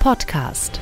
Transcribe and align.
Podcast. 0.00 0.80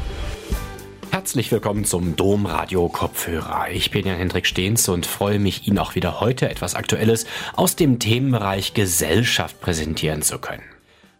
Herzlich 1.10 1.50
willkommen 1.50 1.84
zum 1.84 2.14
Domradio 2.14 2.88
Kopfhörer. 2.88 3.66
Ich 3.72 3.90
bin 3.90 4.06
Jan 4.06 4.16
Hendrik 4.16 4.46
Stehns 4.46 4.88
und 4.88 5.06
freue 5.06 5.40
mich, 5.40 5.66
Ihnen 5.66 5.80
auch 5.80 5.96
wieder 5.96 6.20
heute 6.20 6.48
etwas 6.48 6.76
Aktuelles 6.76 7.26
aus 7.56 7.74
dem 7.74 7.98
Themenbereich 7.98 8.74
Gesellschaft 8.74 9.60
präsentieren 9.60 10.22
zu 10.22 10.38
können. 10.38 10.62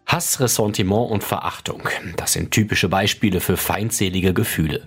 Hass, 0.07 0.39
Ressentiment 0.39 1.11
und 1.11 1.25
Verachtung, 1.25 1.89
das 2.17 2.35
sind 2.35 2.53
typische 2.53 2.89
Beispiele 2.89 3.41
für 3.41 3.57
feindselige 3.57 4.33
Gefühle. 4.33 4.87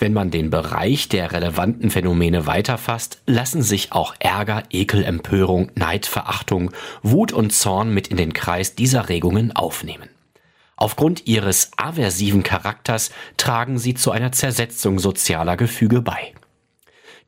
Wenn 0.00 0.12
man 0.12 0.32
den 0.32 0.50
Bereich 0.50 1.08
der 1.08 1.30
relevanten 1.30 1.88
Phänomene 1.88 2.48
weiterfasst, 2.48 3.22
lassen 3.26 3.62
sich 3.62 3.92
auch 3.92 4.16
Ärger, 4.18 4.64
Ekel, 4.70 5.04
Empörung, 5.04 5.70
Neid, 5.76 6.04
Verachtung, 6.04 6.72
Wut 7.04 7.32
und 7.32 7.52
Zorn 7.52 7.94
mit 7.94 8.08
in 8.08 8.16
den 8.16 8.32
Kreis 8.32 8.74
dieser 8.74 9.08
Regungen 9.08 9.52
aufnehmen. 9.52 10.08
Aufgrund 10.80 11.26
ihres 11.26 11.72
aversiven 11.76 12.42
Charakters 12.42 13.10
tragen 13.36 13.78
sie 13.78 13.92
zu 13.92 14.12
einer 14.12 14.32
Zersetzung 14.32 14.98
sozialer 14.98 15.58
Gefüge 15.58 16.00
bei. 16.00 16.32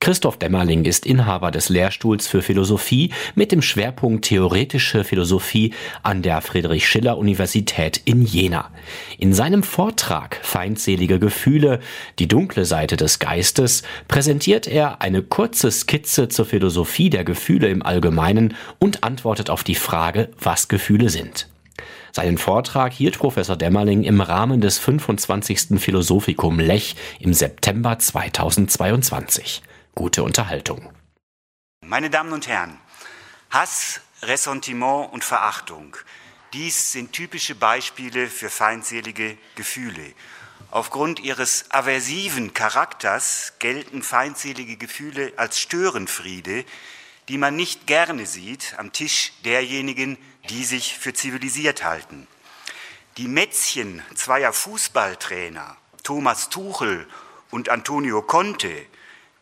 Christoph 0.01 0.39
Dämmerling 0.39 0.87
ist 0.87 1.05
Inhaber 1.05 1.51
des 1.51 1.69
Lehrstuhls 1.69 2.27
für 2.27 2.41
Philosophie 2.41 3.13
mit 3.35 3.53
dem 3.53 3.61
Schwerpunkt 3.61 4.25
Theoretische 4.25 5.05
Philosophie 5.05 5.75
an 6.03 6.23
der 6.23 6.41
Friedrich 6.41 6.89
Schiller 6.89 7.19
Universität 7.19 8.01
in 8.07 8.25
Jena. 8.25 8.71
In 9.19 9.35
seinem 9.35 9.63
Vortrag 9.63 10.41
Feindselige 10.43 11.19
Gefühle, 11.19 11.79
die 12.19 12.29
dunkle 12.29 12.65
Seite 12.65 12.97
des 12.97 13.19
Geistes, 13.19 13.83
präsentiert 14.09 14.67
er 14.67 15.03
eine 15.03 15.23
kurze 15.23 15.71
Skizze 15.71 16.29
zur 16.29 16.47
Philosophie 16.47 17.11
der 17.11 17.25
Gefühle 17.25 17.69
im 17.69 17.83
Allgemeinen 17.83 18.57
und 18.79 19.05
antwortet 19.05 19.51
auf 19.51 19.63
die 19.63 19.77
Frage, 19.77 20.31
was 20.41 20.69
Gefühle 20.69 21.11
sind. 21.11 21.52
Seinen 22.15 22.37
Vortrag 22.37 22.93
hielt 22.93 23.19
Professor 23.19 23.57
Dämmerling 23.57 24.05
im 24.05 24.21
Rahmen 24.21 24.61
des 24.61 24.79
25. 24.79 25.81
Philosophikum 25.81 26.61
Lech 26.61 26.95
im 27.21 27.33
September 27.33 27.99
2022. 27.99 29.63
Gute 29.95 30.23
Unterhaltung. 30.23 30.93
Meine 31.83 32.11
Damen 32.11 32.35
und 32.35 32.49
Herren, 32.49 32.79
Hass, 33.49 34.03
Ressentiment 34.21 35.11
und 35.11 35.25
Verachtung, 35.25 35.97
dies 36.53 36.93
sind 36.93 37.15
typische 37.15 37.55
Beispiele 37.55 38.29
für 38.29 38.51
feindselige 38.51 39.39
Gefühle. 39.55 40.13
Aufgrund 40.71 41.19
ihres 41.19 41.71
aversiven 41.71 42.53
Charakters 42.53 43.55
gelten 43.59 44.03
feindselige 44.03 44.77
Gefühle 44.77 45.33
als 45.37 45.59
Störenfriede, 45.59 46.67
die 47.31 47.39
man 47.39 47.57
nicht 47.57 47.87
gerne 47.87 48.27
sieht 48.27 48.75
am 48.77 48.93
Tisch 48.93 49.33
derjenigen, 49.47 50.19
die 50.49 50.65
sich 50.65 50.99
für 50.99 51.15
zivilisiert 51.15 51.85
halten. 51.85 52.27
Die 53.17 53.29
Mätzchen 53.29 54.03
zweier 54.15 54.53
Fußballtrainer, 54.53 55.77
Thomas 56.03 56.49
Tuchel 56.49 57.07
und 57.51 57.69
Antonio 57.69 58.23
Conte, 58.23 58.87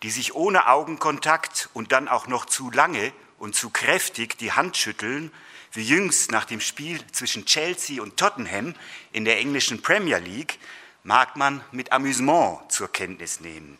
die 0.03 0.11
sich 0.11 0.35
ohne 0.35 0.67
Augenkontakt 0.69 1.69
und 1.73 1.93
dann 1.93 2.09
auch 2.09 2.27
noch 2.27 2.47
zu 2.47 2.71
lange 2.71 3.13
und 3.39 3.55
zu 3.55 3.71
kräftig 3.71 4.37
die 4.39 4.53
Hand 4.53 4.77
schütteln, 4.77 5.31
wie 5.73 5.83
jüngst 5.83 6.33
nach 6.33 6.45
dem 6.45 6.61
Spiel 6.61 7.01
zwischen 7.13 7.47
Chelsea 7.47 8.03
und 8.03 8.17
Tottenham 8.17 8.75
in 9.13 9.25
der 9.25 9.39
englischen 9.39 9.83
Premier 9.83 10.19
League, 10.19 10.59
mag 11.05 11.37
man 11.37 11.63
mit 11.71 11.93
Amüsement 11.93 12.71
zur 12.71 12.93
Kenntnis 12.93 13.41
nehmen. 13.41 13.79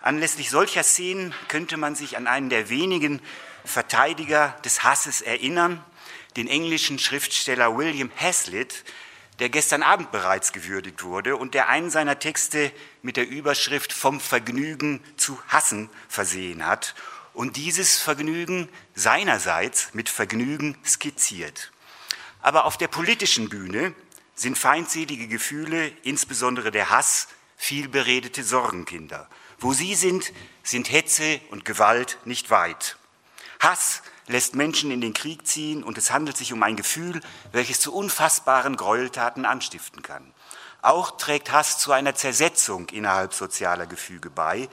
Anlässlich 0.00 0.50
solcher 0.50 0.82
Szenen 0.82 1.34
könnte 1.48 1.76
man 1.76 1.94
sich 1.94 2.16
an 2.16 2.26
einen 2.26 2.50
der 2.50 2.68
wenigen 2.68 3.20
Verteidiger 3.64 4.56
des 4.64 4.82
Hasses 4.84 5.22
erinnern, 5.22 5.82
den 6.36 6.48
englischen 6.48 6.98
Schriftsteller 6.98 7.76
William 7.76 8.10
Hazlitt, 8.16 8.84
der 9.38 9.48
gestern 9.48 9.82
Abend 9.82 10.12
bereits 10.12 10.52
gewürdigt 10.52 11.02
wurde 11.02 11.36
und 11.36 11.54
der 11.54 11.68
einen 11.68 11.90
seiner 11.90 12.18
Texte 12.18 12.72
mit 13.02 13.16
der 13.16 13.28
Überschrift 13.28 13.92
vom 13.92 14.20
Vergnügen 14.20 15.02
zu 15.16 15.38
hassen 15.48 15.90
versehen 16.08 16.66
hat 16.66 16.94
und 17.32 17.56
dieses 17.56 18.00
Vergnügen 18.00 18.68
seinerseits 18.94 19.92
mit 19.92 20.08
Vergnügen 20.08 20.76
skizziert. 20.86 21.72
Aber 22.40 22.64
auf 22.64 22.76
der 22.76 22.88
politischen 22.88 23.48
Bühne 23.48 23.94
sind 24.34 24.58
feindselige 24.58 25.28
Gefühle, 25.28 25.88
insbesondere 26.02 26.70
der 26.70 26.90
Hass, 26.90 27.28
vielberedete 27.56 28.44
Sorgenkinder. 28.44 29.28
Wo 29.58 29.72
sie 29.72 29.94
sind, 29.94 30.32
sind 30.62 30.90
Hetze 30.90 31.40
und 31.50 31.64
Gewalt 31.64 32.18
nicht 32.24 32.50
weit. 32.50 32.96
Hass 33.60 34.02
lässt 34.26 34.54
Menschen 34.54 34.90
in 34.90 35.00
den 35.00 35.14
Krieg 35.14 35.46
ziehen 35.46 35.82
und 35.82 35.98
es 35.98 36.10
handelt 36.10 36.36
sich 36.36 36.52
um 36.52 36.62
ein 36.62 36.76
Gefühl, 36.76 37.20
welches 37.52 37.80
zu 37.80 37.94
unfassbaren 37.94 38.76
Gräueltaten 38.76 39.44
anstiften 39.44 40.02
kann. 40.02 40.32
Auch 40.82 41.16
trägt 41.16 41.52
Hass 41.52 41.78
zu 41.78 41.92
einer 41.92 42.14
Zersetzung 42.14 42.88
innerhalb 42.90 43.34
sozialer 43.34 43.86
Gefüge 43.86 44.30
bei, 44.30 44.68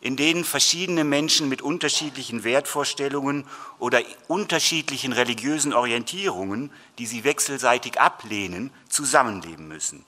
in 0.00 0.16
denen 0.16 0.44
verschiedene 0.44 1.04
Menschen 1.04 1.48
mit 1.48 1.62
unterschiedlichen 1.62 2.42
Wertvorstellungen 2.42 3.46
oder 3.78 4.02
unterschiedlichen 4.26 5.12
religiösen 5.12 5.72
Orientierungen, 5.72 6.72
die 6.98 7.06
sie 7.06 7.22
wechselseitig 7.22 8.00
ablehnen, 8.00 8.72
zusammenleben 8.88 9.68
müssen. 9.68 10.04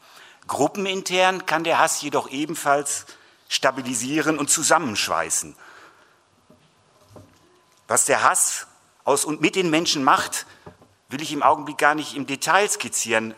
Gruppenintern 0.48 1.46
kann 1.46 1.62
der 1.62 1.78
Hass 1.78 2.02
jedoch 2.02 2.28
ebenfalls 2.30 3.06
stabilisieren 3.48 4.38
und 4.38 4.50
zusammenschweißen. 4.50 5.54
Was 7.86 8.04
der 8.04 8.24
Hass 8.24 8.66
aus 9.04 9.24
und 9.24 9.40
mit 9.40 9.54
den 9.54 9.70
Menschen 9.70 10.02
macht, 10.02 10.46
will 11.08 11.22
ich 11.22 11.32
im 11.32 11.42
Augenblick 11.42 11.78
gar 11.78 11.94
nicht 11.94 12.16
im 12.16 12.26
Detail 12.26 12.68
skizzieren. 12.68 13.34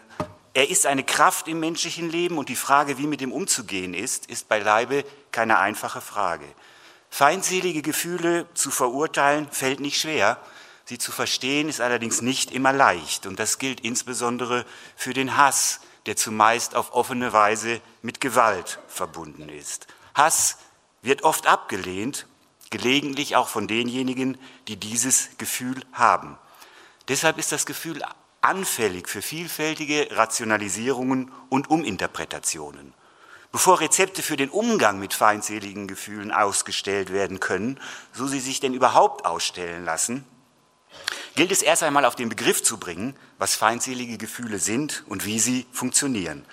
Er 0.55 0.71
ist 0.71 0.87
eine 0.87 1.05
Kraft 1.05 1.49
im 1.49 1.61
menschlichen 1.61 2.09
Leben 2.09 2.39
und 2.39 2.49
die 2.49 2.57
Frage, 2.57 2.97
wie 2.97 3.07
mit 3.07 3.21
ihm 3.21 3.33
umzugehen 3.33 3.93
ist, 3.93 4.27
ist 4.27 4.49
beileibe 4.49 5.05
keine 5.33 5.59
einfache 5.59 6.01
Frage. 6.01 6.47
Feindselige 7.11 7.83
Gefühle 7.83 8.47
zu 8.55 8.71
verurteilen 8.71 9.49
fällt 9.51 9.81
nicht 9.81 10.01
schwer, 10.01 10.39
sie 10.85 10.99
zu 10.99 11.13
verstehen 11.13 11.69
ist 11.69 11.81
allerdings 11.81 12.23
nicht 12.23 12.53
immer 12.53 12.73
leicht 12.73 13.27
und 13.27 13.39
das 13.39 13.59
gilt 13.59 13.81
insbesondere 13.81 14.65
für 14.97 15.13
den 15.13 15.37
Hass, 15.37 15.81
der 16.07 16.17
zumeist 16.17 16.75
auf 16.75 16.93
offene 16.95 17.33
Weise 17.33 17.81
mit 18.03 18.21
Gewalt 18.21 18.79
verbunden 18.87 19.49
ist. 19.49 19.87
Hass 20.15 20.59
wird 21.03 21.23
oft 21.23 21.47
abgelehnt 21.47 22.27
gelegentlich 22.71 23.37
auch 23.37 23.49
von 23.49 23.69
denjenigen, 23.69 24.39
die 24.69 24.77
dieses 24.77 25.31
Gefühl 25.39 25.81
haben. 25.93 26.39
Deshalb 27.09 27.39
ist 27.39 27.53
das 27.53 27.67
Gefühl 27.67 28.03
anfällig 28.41 29.09
für 29.09 29.23
vielfältige 29.23 30.09
Rationalisierungen 30.11 31.33
und 31.49 31.71
Uminterpretationen. 31.71 32.95
Bevor 33.53 33.81
Rezepte 33.81 34.23
für 34.23 34.37
den 34.37 34.51
Umgang 34.51 34.99
mit 34.99 35.15
feindseligen 35.15 35.87
Gefühlen 35.87 36.31
ausgestellt 36.33 37.13
werden 37.13 37.41
können, 37.41 37.81
so 38.13 38.27
sie 38.27 38.41
sich 38.41 38.61
denn 38.61 38.75
überhaupt 38.75 39.25
ausstellen 39.25 39.85
lassen, 39.85 40.25
gilt 41.37 41.53
es 41.53 41.63
erst 41.63 41.83
einmal 41.83 42.05
auf 42.05 42.17
den 42.17 42.29
Begriff 42.29 42.63
zu 42.63 42.79
bringen, 42.79 43.17
was 43.39 43.55
feindselige 43.55 44.19
Gefühle 44.19 44.59
sind 44.59 45.05
und 45.07 45.25
wie 45.25 45.39
sie 45.39 45.67
funktionieren. 45.73 46.45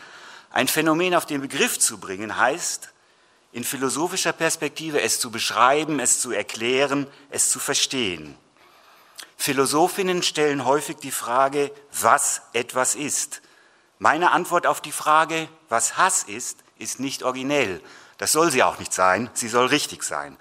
Ein 0.51 0.68
Phänomen 0.68 1.16
auf 1.16 1.25
den 1.25 1.41
Begriff 1.41 1.80
zu 1.80 1.97
bringen 1.97 2.38
heißt, 2.38 2.93
in 3.53 3.64
philosophischer 3.64 4.34
Perspektive 4.34 5.02
es 5.02 5.19
zu 5.19 5.31
beschreiben, 5.31 6.00
es 6.00 6.19
zu 6.19 6.31
erklären, 6.31 7.08
es 7.30 7.50
zu 7.50 7.59
verstehen. 7.59 8.36
Philosophinnen 9.38 10.24
stellen 10.24 10.66
häufig 10.66 10.97
die 10.97 11.12
Frage, 11.12 11.72
was 11.92 12.42
etwas 12.53 12.96
ist. 12.96 13.42
Meine 14.00 14.31
Antwort 14.31 14.66
auf 14.66 14.81
die 14.81 14.92
Frage, 14.92 15.47
was 15.69 15.97
Hass 15.97 16.24
ist, 16.24 16.59
ist 16.80 17.00
nicht 17.00 17.24
originell. 17.24 17.80
Das 18.18 18.31
soll 18.31 18.52
sie 18.52 18.63
auch 18.63 18.80
nicht 18.80 18.94
sein, 18.94 19.30
sie 19.34 19.47
soll 19.47 19.68
richtig 19.68 20.03
sein. 20.03 20.36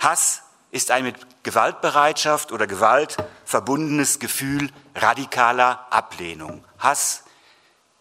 Hass 0.00 0.42
ist 0.72 0.90
ein 0.90 1.04
mit 1.04 1.44
Gewaltbereitschaft 1.44 2.50
oder 2.50 2.66
Gewalt 2.66 3.16
verbundenes 3.44 4.18
Gefühl 4.18 4.70
radikaler 4.94 5.86
Ablehnung. 5.90 6.64
Hass 6.78 7.22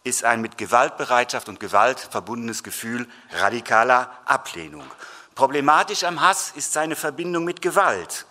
ist 0.06 0.24
ein 0.24 0.40
mit 0.40 0.58
Gewaltbereitschaft 0.58 1.50
und 1.50 1.60
Gewalt 1.60 2.00
verbundenes 2.00 2.64
Gefühl 2.64 3.08
radikaler 3.32 4.12
Ablehnung. 4.26 4.86
Problematisch 5.34 6.04
am 6.04 6.22
Hass 6.22 6.54
ist 6.56 6.74
seine 6.74 6.96
Verbindung 6.96 7.44
mit 7.44 7.62
Gewalt. 7.62 8.28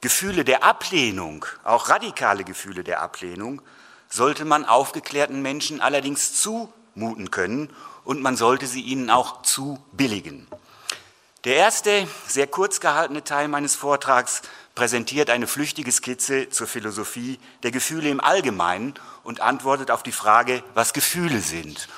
Gefühle 0.00 0.44
der 0.44 0.64
Ablehnung, 0.64 1.46
auch 1.62 1.88
radikale 1.88 2.42
Gefühle 2.42 2.82
der 2.82 3.00
Ablehnung, 3.00 3.62
sollte 4.08 4.44
man 4.44 4.64
aufgeklärten 4.64 5.40
Menschen 5.42 5.80
allerdings 5.80 6.42
zumuten 6.42 7.30
können 7.30 7.70
und 8.04 8.20
man 8.20 8.36
sollte 8.36 8.66
sie 8.66 8.82
ihnen 8.82 9.08
auch 9.08 9.42
zubilligen. 9.42 10.48
Der 11.44 11.54
erste, 11.54 12.08
sehr 12.26 12.48
kurz 12.48 12.80
gehaltene 12.80 13.22
Teil 13.22 13.46
meines 13.46 13.76
Vortrags 13.76 14.42
präsentiert 14.76 15.30
eine 15.30 15.48
flüchtige 15.48 15.90
Skizze 15.90 16.48
zur 16.50 16.68
Philosophie 16.68 17.40
der 17.64 17.72
Gefühle 17.72 18.08
im 18.10 18.20
Allgemeinen 18.20 18.94
und 19.24 19.40
antwortet 19.40 19.90
auf 19.90 20.04
die 20.04 20.12
Frage, 20.12 20.62
was 20.74 20.92
Gefühle 20.92 21.40
sind. 21.40 21.88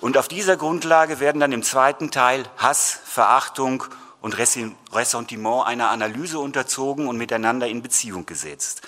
Und 0.00 0.16
auf 0.16 0.28
dieser 0.28 0.56
Grundlage 0.56 1.18
werden 1.18 1.40
dann 1.40 1.50
im 1.50 1.64
zweiten 1.64 2.12
Teil 2.12 2.44
Hass, 2.58 3.00
Verachtung 3.04 3.84
und 4.20 4.36
Ressentiment 4.38 5.66
einer 5.66 5.90
Analyse 5.90 6.38
unterzogen 6.38 7.08
und 7.08 7.16
miteinander 7.16 7.66
in 7.66 7.82
Beziehung 7.82 8.26
gesetzt. 8.26 8.82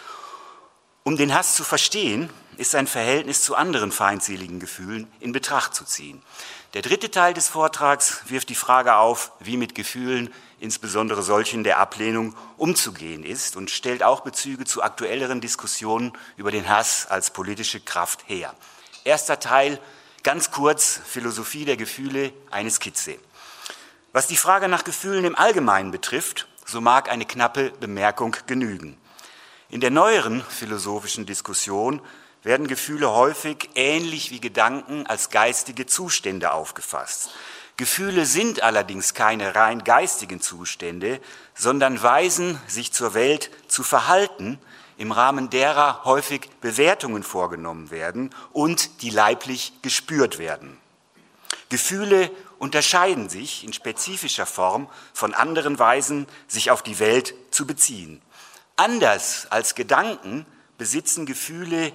Um 1.03 1.17
den 1.17 1.35
Hass 1.35 1.55
zu 1.55 1.65
verstehen, 1.65 2.31
ist 2.57 2.73
sein 2.73 2.87
Verhältnis 2.87 3.43
zu 3.43 3.57
anderen 3.57 3.91
feindseligen 3.91 4.61
Gefühlen 4.61 5.11
in 5.21 5.33
Betracht 5.33 5.75
zu 5.75 5.85
ziehen. 5.85 6.23
Der 6.75 6.83
dritte 6.83 7.11
Teil 7.11 7.35
des 7.35 7.49
Vortrags 7.49 8.23
wirft 8.27 8.49
die 8.49 8.55
Frage 8.55 8.97
auf, 8.97 9.33
wie 9.41 9.57
mit 9.57 9.75
Gefühlen, 9.75 10.33
insbesondere 10.65 11.23
solchen 11.23 11.63
der 11.63 11.79
Ablehnung, 11.79 12.35
umzugehen 12.57 13.23
ist 13.23 13.55
und 13.55 13.71
stellt 13.71 14.03
auch 14.03 14.23
Bezüge 14.23 14.65
zu 14.65 14.83
aktuelleren 14.83 15.41
Diskussionen 15.41 16.13
über 16.37 16.51
den 16.51 16.69
Hass 16.69 17.07
als 17.07 17.31
politische 17.31 17.81
Kraft 17.81 18.25
her. 18.27 18.55
Erster 19.05 19.39
Teil, 19.39 19.79
ganz 20.23 20.51
kurz, 20.51 21.01
Philosophie 21.05 21.67
der 21.67 21.77
Gefühle, 21.77 22.33
eine 22.51 22.71
Skizze. 22.71 23.19
Was 24.13 24.27
die 24.27 24.39
Frage 24.39 24.69
nach 24.69 24.85
Gefühlen 24.85 25.25
im 25.25 25.37
Allgemeinen 25.37 25.91
betrifft, 25.91 26.49
so 26.65 26.81
mag 26.81 27.11
eine 27.11 27.27
knappe 27.27 27.71
Bemerkung 27.79 28.35
genügen. 28.47 28.97
In 29.69 29.81
der 29.81 29.91
neueren 29.91 30.43
philosophischen 30.49 31.27
Diskussion 31.27 32.01
werden 32.43 32.69
Gefühle 32.69 33.11
häufig 33.11 33.69
ähnlich 33.75 34.31
wie 34.31 34.41
Gedanken 34.41 35.07
als 35.07 35.29
geistige 35.29 35.85
Zustände 35.85 36.53
aufgefasst. 36.53 37.31
Gefühle 37.77 38.25
sind 38.25 38.63
allerdings 38.63 39.15
keine 39.15 39.57
rein 39.57 39.83
geistigen 39.83 40.41
Zustände, 40.41 41.21
sondern 41.55 42.01
weisen 42.03 42.61
sich 42.69 42.93
zur 42.93 43.15
Welt 43.15 43.51
zu 43.67 43.83
verhalten, 43.83 44.61
im 44.97 45.11
Rahmen 45.11 45.51
derer 45.51 46.05
häufig 46.05 46.49
Bewertungen 46.61 47.25
vorgenommen 47.25 47.91
werden 47.91 48.31
und 48.53 49.03
die 49.03 49.11
leiblich 49.11 49.73
gespürt 49.83 50.39
werden. 50.39 50.79
Gefühle 51.69 52.31
unterscheiden 52.59 53.29
sich 53.29 53.65
in 53.65 53.73
spezifischer 53.73 54.47
Form 54.47 54.89
von 55.13 55.35
anderen 55.35 55.79
Weisen, 55.81 56.29
sich 56.47 56.71
auf 56.71 56.83
die 56.83 57.01
Welt 57.01 57.35
zu 57.51 57.67
beziehen. 57.67 58.23
Anders 58.77 59.49
als 59.51 59.75
Gedanken 59.75 60.47
besitzen 60.79 61.27
Gefühle 61.27 61.93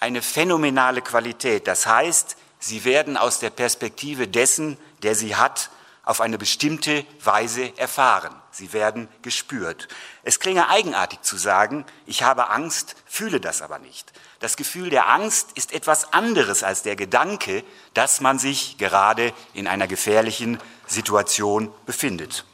eine 0.00 0.22
phänomenale 0.22 1.00
Qualität. 1.00 1.68
Das 1.68 1.86
heißt, 1.86 2.36
sie 2.58 2.84
werden 2.84 3.16
aus 3.16 3.38
der 3.38 3.50
Perspektive 3.50 4.26
dessen, 4.26 4.76
der 5.02 5.14
sie 5.14 5.36
hat, 5.36 5.70
auf 6.04 6.20
eine 6.20 6.38
bestimmte 6.38 7.06
Weise 7.22 7.76
erfahren. 7.78 8.34
Sie 8.50 8.72
werden 8.72 9.08
gespürt. 9.22 9.88
Es 10.24 10.40
klinge 10.40 10.68
eigenartig 10.68 11.22
zu 11.22 11.36
sagen, 11.36 11.86
ich 12.06 12.22
habe 12.22 12.50
Angst, 12.50 12.96
fühle 13.06 13.40
das 13.40 13.62
aber 13.62 13.78
nicht. 13.78 14.12
Das 14.40 14.56
Gefühl 14.56 14.90
der 14.90 15.08
Angst 15.08 15.50
ist 15.54 15.72
etwas 15.72 16.12
anderes 16.12 16.64
als 16.64 16.82
der 16.82 16.96
Gedanke, 16.96 17.62
dass 17.94 18.20
man 18.20 18.40
sich 18.40 18.76
gerade 18.78 19.32
in 19.54 19.68
einer 19.68 19.86
gefährlichen 19.86 20.58
Situation 20.86 21.72
befindet. 21.86 22.44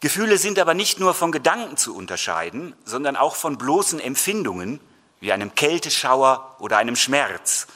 Gefühle 0.00 0.36
sind 0.36 0.58
aber 0.58 0.74
nicht 0.74 1.00
nur 1.00 1.14
von 1.14 1.32
Gedanken 1.32 1.76
zu 1.76 1.96
unterscheiden, 1.96 2.74
sondern 2.84 3.16
auch 3.16 3.36
von 3.36 3.56
bloßen 3.56 4.00
Empfindungen, 4.00 4.80
wie 5.20 5.32
einem 5.32 5.54
Kälteschauer 5.54 6.56
oder 6.58 6.76
einem 6.76 6.96
Schmerz. 6.96 7.68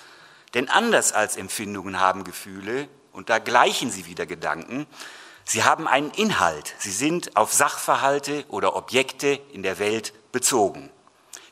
Denn 0.52 0.68
anders 0.68 1.12
als 1.12 1.36
Empfindungen 1.36 2.00
haben 2.00 2.24
Gefühle, 2.24 2.88
und 3.16 3.30
da 3.30 3.38
gleichen 3.38 3.90
sie 3.90 4.04
wieder 4.04 4.26
Gedanken, 4.26 4.86
sie 5.44 5.64
haben 5.64 5.88
einen 5.88 6.10
Inhalt, 6.10 6.74
sie 6.78 6.90
sind 6.90 7.34
auf 7.34 7.52
Sachverhalte 7.52 8.44
oder 8.48 8.76
Objekte 8.76 9.40
in 9.52 9.62
der 9.62 9.78
Welt 9.78 10.12
bezogen. 10.32 10.90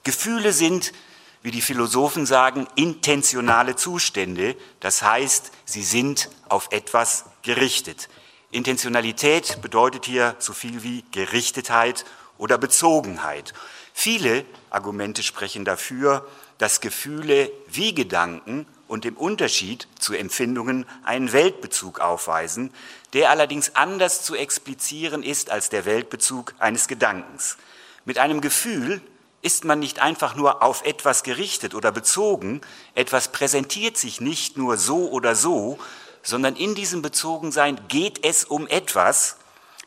Gefühle 0.03 0.53
sind, 0.53 0.93
wie 1.41 1.51
die 1.51 1.63
Philosophen 1.63 2.27
sagen, 2.27 2.69
intentionale 2.77 3.77
Zustände, 3.77 4.57
das 4.81 5.03
heißt, 5.03 5.53
sie 5.65 5.83
sind 5.83 6.29
auf 6.51 6.69
etwas 6.71 7.25
gerichtet. 7.43 8.11
Intentionalität 8.51 9.63
bedeutet 9.63 10.05
hier 10.05 10.37
so 10.39 10.53
viel 10.53 10.83
wie 10.83 11.03
Gerichtetheit 11.13 12.05
oder 12.37 12.59
Bezogenheit. 12.59 13.55
Viele 13.95 14.45
Argumente 14.69 15.23
sprechen 15.23 15.65
dafür, 15.65 16.29
dass 16.59 16.83
Gefühle 16.83 17.51
wie 17.69 17.95
Gedanken 17.95 18.67
und 18.89 19.05
im 19.05 19.17
Unterschied 19.17 19.89
zu 19.99 20.15
Empfindungen 20.15 20.87
einen 21.05 21.33
Weltbezug 21.33 22.01
aufweisen, 22.01 22.73
der 23.13 23.31
allerdings 23.31 23.77
anders 23.77 24.23
zu 24.23 24.35
explizieren 24.35 25.23
ist 25.23 25.51
als 25.51 25.69
der 25.69 25.85
Weltbezug 25.85 26.55
eines 26.59 26.89
Gedankens. 26.89 27.57
Mit 28.05 28.19
einem 28.19 28.41
Gefühl 28.41 29.01
ist 29.43 29.65
man 29.65 29.79
nicht 29.79 29.99
einfach 30.01 30.35
nur 30.35 30.63
auf 30.63 30.85
etwas 30.85 31.23
gerichtet 31.23 31.75
oder 31.75 31.93
bezogen, 31.93 32.61
etwas 32.95 33.29
präsentiert 33.29 33.97
sich 33.97 34.21
nicht 34.21 34.57
nur 34.57 34.77
so 34.77 35.11
oder 35.11 35.35
so, 35.35 35.79
sondern 36.23 36.57
in 36.57 36.75
diesem 36.75 37.03
Bezogensein 37.03 37.79
geht 37.89 38.25
es 38.25 38.45
um 38.45 38.67
etwas, 38.67 39.37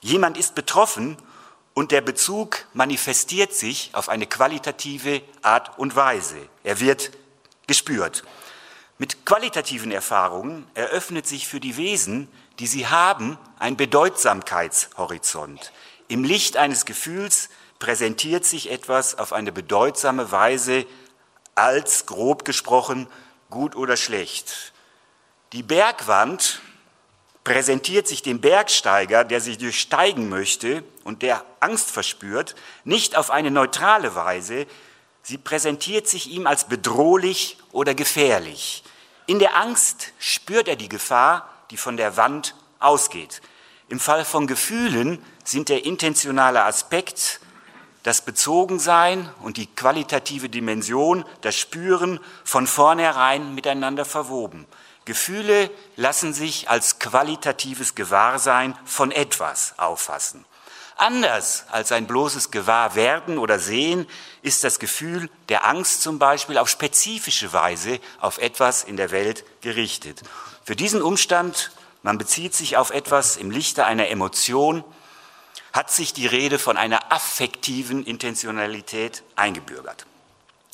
jemand 0.01 0.37
ist 0.37 0.53
betroffen 0.53 1.17
und 1.73 1.91
der 1.91 2.01
Bezug 2.01 2.65
manifestiert 2.73 3.53
sich 3.53 3.89
auf 3.93 4.09
eine 4.09 4.27
qualitative 4.27 5.21
Art 5.41 5.77
und 5.77 5.95
Weise. 5.95 6.37
Er 6.63 6.79
wird 6.79 7.11
gespürt. 7.67 8.23
Mit 8.99 9.25
qualitativen 9.25 9.91
Erfahrungen 9.91 10.65
eröffnet 10.73 11.27
sich 11.27 11.47
für 11.47 11.59
die 11.59 11.77
Wesen, 11.77 12.27
die 12.57 12.67
sie 12.67 12.87
haben, 12.87 13.37
ein 13.59 13.77
Bedeutsamkeitshorizont. 13.77 15.71
Im 16.07 16.23
Licht 16.23 16.57
eines 16.57 16.85
Gefühls 16.85 17.49
präsentiert 17.77 18.45
sich 18.45 18.71
etwas 18.71 19.17
auf 19.17 19.33
eine 19.33 19.51
bedeutsame 19.51 20.31
Weise 20.31 20.85
als, 21.53 22.07
grob 22.07 22.43
gesprochen, 22.43 23.07
gut 23.51 23.75
oder 23.75 23.97
schlecht. 23.97 24.73
Die 25.53 25.63
Bergwand 25.63 26.61
präsentiert 27.43 28.07
sich 28.07 28.23
dem 28.23 28.41
Bergsteiger, 28.41 29.23
der 29.23 29.41
sich 29.41 29.57
durchsteigen 29.57 30.27
möchte 30.27 30.83
und 31.03 31.21
der 31.21 31.45
Angst 31.59 31.91
verspürt, 31.91 32.55
nicht 32.83 33.15
auf 33.15 33.31
eine 33.31 33.51
neutrale 33.51 34.15
Weise, 34.15 34.65
sie 35.27 35.37
präsentiert 35.37 36.07
sich 36.07 36.29
ihm 36.29 36.47
als 36.47 36.69
bedrohlich 36.69 37.57
oder 37.73 37.93
gefährlich. 37.93 38.81
In 39.25 39.39
der 39.39 39.57
Angst 39.57 40.13
spürt 40.19 40.69
er 40.69 40.77
die 40.77 40.87
Gefahr, 40.87 41.49
die 41.69 41.75
von 41.75 41.97
der 41.97 42.15
Wand 42.15 42.55
ausgeht. 42.79 43.41
Im 43.89 43.99
Fall 43.99 44.23
von 44.23 44.47
Gefühlen 44.47 45.21
sind 45.43 45.67
der 45.67 45.83
intentionale 45.83 46.63
Aspekt, 46.63 47.41
das 48.03 48.21
Bezogensein 48.21 49.29
und 49.41 49.57
die 49.57 49.67
qualitative 49.67 50.47
Dimension, 50.47 51.25
das 51.41 51.57
Spüren 51.57 52.21
von 52.45 52.65
vornherein 52.65 53.53
miteinander 53.53 54.05
verwoben. 54.05 54.65
Gefühle 55.03 55.69
lassen 55.97 56.33
sich 56.33 56.69
als 56.69 56.99
qualitatives 56.99 57.95
Gewahrsein 57.95 58.77
von 58.85 59.11
etwas 59.11 59.73
auffassen. 59.77 60.45
Anders 60.97 61.65
als 61.69 61.91
ein 61.91 62.07
bloßes 62.07 62.49
Gewahrwerden 62.49 63.37
oder 63.37 63.59
Sehen 63.59 64.07
ist 64.41 64.63
das 64.63 64.79
Gefühl 64.79 65.29
der 65.47 65.67
Angst 65.67 66.01
zum 66.01 66.17
Beispiel 66.17 66.57
auf 66.57 66.69
spezifische 66.69 67.53
Weise 67.53 67.99
auf 68.19 68.39
etwas 68.39 68.83
in 68.83 68.97
der 68.97 69.11
Welt 69.11 69.45
gerichtet. 69.61 70.23
Für 70.63 70.75
diesen 70.75 71.03
Umstand, 71.03 71.71
man 72.01 72.17
bezieht 72.17 72.55
sich 72.55 72.77
auf 72.77 72.89
etwas 72.89 73.37
im 73.37 73.51
Lichte 73.51 73.85
einer 73.85 74.09
Emotion, 74.09 74.83
hat 75.71 75.91
sich 75.91 76.13
die 76.13 76.25
Rede 76.25 76.57
von 76.57 76.77
einer 76.77 77.11
affektiven 77.11 78.03
Intentionalität 78.03 79.21
eingebürgert. 79.35 80.07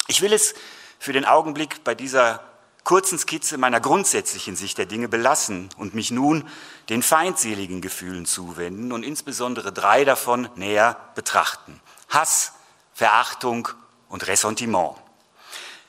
Ich 0.07 0.21
will 0.21 0.31
es 0.31 0.55
für 0.99 1.11
den 1.11 1.25
Augenblick 1.25 1.83
bei 1.83 1.95
dieser 1.95 2.41
kurzen 2.85 3.17
Skizze 3.19 3.57
meiner 3.57 3.81
grundsätzlichen 3.81 4.55
Sicht 4.55 4.77
der 4.77 4.85
Dinge 4.85 5.09
belassen 5.09 5.69
und 5.77 5.93
mich 5.93 6.11
nun 6.11 6.47
den 6.89 7.01
feindseligen 7.01 7.81
Gefühlen 7.81 8.25
zuwenden 8.25 8.91
und 8.91 9.03
insbesondere 9.03 9.71
drei 9.71 10.05
davon 10.05 10.49
näher 10.55 10.97
betrachten. 11.15 11.79
Hass, 12.09 12.53
Verachtung 12.93 13.69
und 14.09 14.27
Ressentiment. 14.27 14.95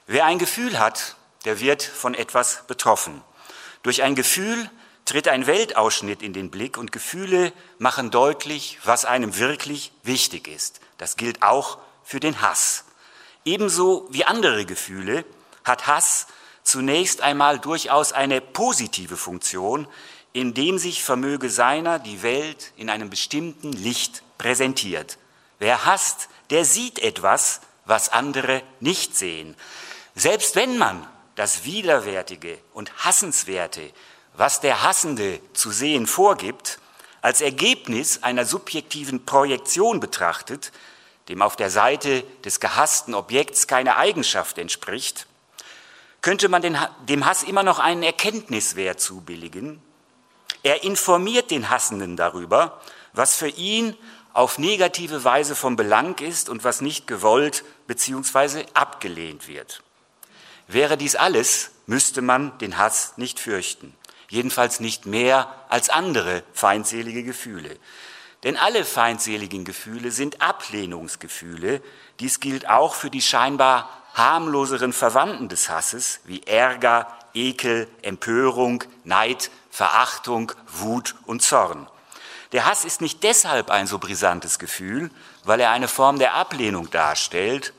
Wer 0.06 0.24
ein 0.26 0.38
Gefühl 0.38 0.78
hat, 0.78 1.16
der 1.44 1.60
wird 1.60 1.82
von 1.82 2.14
etwas 2.14 2.64
betroffen. 2.66 3.22
Durch 3.82 4.02
ein 4.02 4.14
Gefühl 4.14 4.70
tritt 5.04 5.28
ein 5.28 5.46
Weltausschnitt 5.46 6.22
in 6.22 6.32
den 6.32 6.50
Blick 6.50 6.78
und 6.78 6.92
Gefühle 6.92 7.52
machen 7.78 8.10
deutlich, 8.10 8.78
was 8.84 9.04
einem 9.04 9.36
wirklich 9.36 9.92
wichtig 10.02 10.48
ist. 10.48 10.80
Das 10.98 11.16
gilt 11.16 11.42
auch 11.42 11.78
für 12.02 12.20
den 12.20 12.40
Hass. 12.40 12.84
Ebenso 13.44 14.06
wie 14.10 14.24
andere 14.24 14.64
Gefühle 14.64 15.24
hat 15.64 15.86
Hass 15.86 16.26
zunächst 16.62 17.20
einmal 17.20 17.58
durchaus 17.58 18.12
eine 18.12 18.40
positive 18.40 19.16
Funktion, 19.16 19.86
indem 20.34 20.78
sich 20.78 21.02
vermöge 21.02 21.48
seiner 21.48 21.98
die 21.98 22.22
Welt 22.22 22.72
in 22.76 22.90
einem 22.90 23.08
bestimmten 23.08 23.72
Licht 23.72 24.22
präsentiert. 24.36 25.16
Wer 25.58 25.86
hasst, 25.86 26.28
der 26.50 26.64
sieht 26.66 26.98
etwas, 26.98 27.60
was 27.86 28.10
andere 28.10 28.62
nicht 28.80 29.16
sehen. 29.16 29.54
Selbst 30.14 30.56
wenn 30.56 30.76
man 30.76 31.06
das 31.36 31.64
Widerwärtige 31.64 32.58
und 32.74 32.92
Hassenswerte, 33.04 33.90
was 34.36 34.60
der 34.60 34.82
Hassende 34.82 35.40
zu 35.52 35.70
sehen 35.70 36.06
vorgibt, 36.06 36.80
als 37.22 37.40
Ergebnis 37.40 38.22
einer 38.22 38.44
subjektiven 38.44 39.24
Projektion 39.24 40.00
betrachtet, 40.00 40.72
dem 41.28 41.42
auf 41.42 41.54
der 41.54 41.70
Seite 41.70 42.24
des 42.44 42.58
gehassten 42.58 43.14
Objekts 43.14 43.66
keine 43.68 43.96
Eigenschaft 43.96 44.58
entspricht, 44.58 45.26
könnte 46.22 46.48
man 46.48 46.62
dem 47.08 47.24
Hass 47.24 47.44
immer 47.44 47.62
noch 47.62 47.78
einen 47.78 48.02
Erkenntniswert 48.02 49.00
zubilligen. 49.00 49.80
Er 50.62 50.84
informiert 50.84 51.50
den 51.50 51.70
Hassenden 51.70 52.16
darüber, 52.16 52.80
was 53.12 53.36
für 53.36 53.48
ihn 53.48 53.96
auf 54.32 54.58
negative 54.58 55.24
Weise 55.24 55.54
von 55.54 55.76
Belang 55.76 56.18
ist 56.18 56.48
und 56.48 56.64
was 56.64 56.80
nicht 56.80 57.06
gewollt 57.06 57.64
bzw. 57.86 58.64
abgelehnt 58.74 59.46
wird. 59.46 59.82
Wäre 60.66 60.96
dies 60.96 61.14
alles, 61.16 61.70
müsste 61.86 62.22
man 62.22 62.56
den 62.58 62.78
Hass 62.78 63.14
nicht 63.16 63.38
fürchten. 63.38 63.94
jedenfalls 64.30 64.80
nicht 64.80 65.06
mehr 65.06 65.54
als 65.68 65.90
andere 65.90 66.42
feindselige 66.52 67.22
Gefühle. 67.22 67.78
Denn 68.42 68.56
alle 68.56 68.84
feindseligen 68.84 69.64
Gefühle 69.64 70.10
sind 70.10 70.42
Ablehnungsgefühle. 70.42 71.80
Dies 72.20 72.40
gilt 72.40 72.68
auch 72.68 72.94
für 72.94 73.10
die 73.10 73.22
scheinbar 73.22 73.88
harmloseren 74.14 74.92
Verwandten 74.92 75.48
des 75.48 75.68
Hasses 75.68 76.20
wie 76.24 76.42
Ärger, 76.42 77.06
Ekel, 77.32 77.88
Empörung, 78.02 78.84
Neid, 79.04 79.50
Verachtung, 79.74 80.52
Wut 80.68 81.16
und 81.26 81.42
Zorn. 81.42 81.88
Der 82.52 82.64
Hass 82.64 82.84
ist 82.84 83.00
nicht 83.00 83.24
deshalb 83.24 83.72
ein 83.72 83.88
so 83.88 83.98
brisantes 83.98 84.60
Gefühl, 84.60 85.10
weil 85.42 85.58
er 85.58 85.72
eine 85.72 85.88
Form 85.88 86.20
der 86.20 86.34
Ablehnung 86.34 86.90
darstellt, 86.90 87.72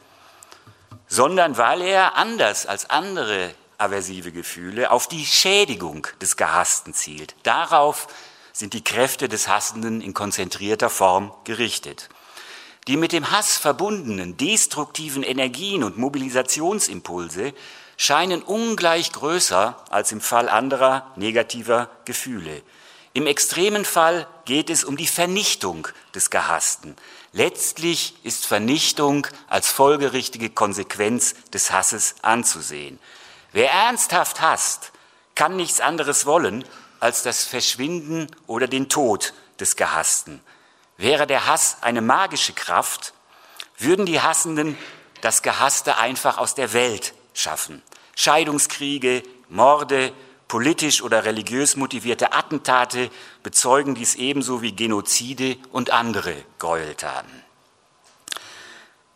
sondern 1.07 1.57
weil 1.57 1.81
er, 1.81 2.17
anders 2.17 2.65
als 2.65 2.89
andere 2.89 3.55
aversive 3.77 4.33
Gefühle, 4.33 4.91
auf 4.91 5.07
die 5.07 5.25
Schädigung 5.25 6.05
des 6.19 6.35
Gehassten 6.35 6.93
zielt. 6.93 7.33
Darauf 7.43 8.07
sind 8.51 8.73
die 8.73 8.83
Kräfte 8.83 9.29
des 9.29 9.47
Hassenden 9.47 10.01
in 10.01 10.13
konzentrierter 10.13 10.89
Form 10.89 11.33
gerichtet. 11.45 12.09
Die 12.89 12.97
mit 12.97 13.13
dem 13.13 13.31
Hass 13.31 13.57
verbundenen 13.57 14.35
destruktiven 14.35 15.23
Energien 15.23 15.81
und 15.81 15.97
Mobilisationsimpulse 15.97 17.53
scheinen 17.97 18.41
ungleich 18.41 19.11
größer 19.11 19.77
als 19.89 20.11
im 20.11 20.21
Fall 20.21 20.49
anderer 20.49 21.11
negativer 21.15 21.89
Gefühle. 22.05 22.61
Im 23.13 23.27
extremen 23.27 23.85
Fall 23.85 24.27
geht 24.43 24.69
es 24.69 24.83
um 24.83 24.97
die 24.97 25.07
Vernichtung 25.07 25.87
des 26.13 26.29
Gehassten. 26.29 26.97
Letztlich 27.31 28.15
ist 28.23 28.45
Vernichtung 28.45 29.25
als 29.47 29.69
folgerichtige 29.69 30.49
Konsequenz 30.49 31.35
des 31.53 31.71
Hasses 31.71 32.15
anzusehen. 32.21 32.99
Wer 33.53 33.71
ernsthaft 33.71 34.41
hasst, 34.41 34.91
kann 35.33 35.55
nichts 35.55 35.79
anderes 35.79 36.25
wollen 36.25 36.65
als 36.99 37.23
das 37.23 37.45
Verschwinden 37.45 38.27
oder 38.47 38.67
den 38.67 38.89
Tod 38.89 39.33
des 39.59 39.77
Gehassten. 39.77 40.41
Wäre 40.97 41.27
der 41.27 41.45
Hass 41.45 41.77
eine 41.81 42.01
magische 42.01 42.53
Kraft, 42.53 43.13
würden 43.77 44.05
die 44.05 44.21
Hassenden 44.21 44.77
das 45.21 45.41
Gehasste 45.41 45.97
einfach 45.97 46.37
aus 46.37 46.55
der 46.55 46.73
Welt 46.73 47.13
schaffen. 47.35 47.83
Scheidungskriege, 48.15 49.21
Morde, 49.49 50.11
politisch 50.47 51.01
oder 51.01 51.25
religiös 51.25 51.75
motivierte 51.75 52.33
Attentate 52.33 53.11
bezeugen 53.43 53.93
dies 53.93 54.15
ebenso 54.15 54.61
wie 54.61 54.71
Genozide 54.71 55.57
und 55.71 55.91
andere 55.91 56.35
Gräueltaten. 56.57 57.43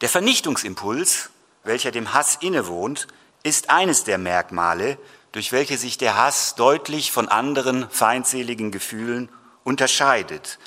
Der 0.01 0.09
Vernichtungsimpuls, 0.09 1.29
welcher 1.63 1.91
dem 1.91 2.13
Hass 2.13 2.37
innewohnt, 2.41 3.07
ist 3.43 3.69
eines 3.69 4.03
der 4.03 4.17
Merkmale, 4.17 4.97
durch 5.31 5.51
welche 5.51 5.77
sich 5.77 5.97
der 5.97 6.17
Hass 6.17 6.55
deutlich 6.55 7.11
von 7.11 7.27
anderen 7.27 7.89
feindseligen 7.89 8.71
Gefühlen 8.71 9.29
unterscheidet. 9.63 10.57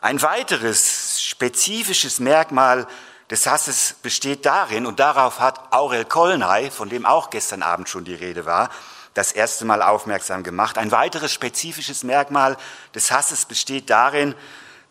Ein 0.00 0.22
weiteres 0.22 1.22
spezifisches 1.22 2.20
Merkmal 2.20 2.86
des 3.30 3.46
Hasses 3.46 3.94
besteht 4.02 4.44
darin, 4.44 4.86
und 4.86 4.98
darauf 4.98 5.38
hat 5.40 5.72
Aurel 5.72 6.04
Kolnay, 6.04 6.70
von 6.70 6.88
dem 6.88 7.06
auch 7.06 7.30
gestern 7.30 7.62
Abend 7.62 7.88
schon 7.88 8.04
die 8.04 8.14
Rede 8.14 8.44
war, 8.44 8.70
das 9.14 9.32
erste 9.32 9.64
Mal 9.64 9.82
aufmerksam 9.82 10.42
gemacht. 10.42 10.78
Ein 10.78 10.92
weiteres 10.92 11.32
spezifisches 11.32 12.04
Merkmal 12.04 12.56
des 12.94 13.10
Hasses 13.10 13.44
besteht 13.44 13.90
darin, 13.90 14.34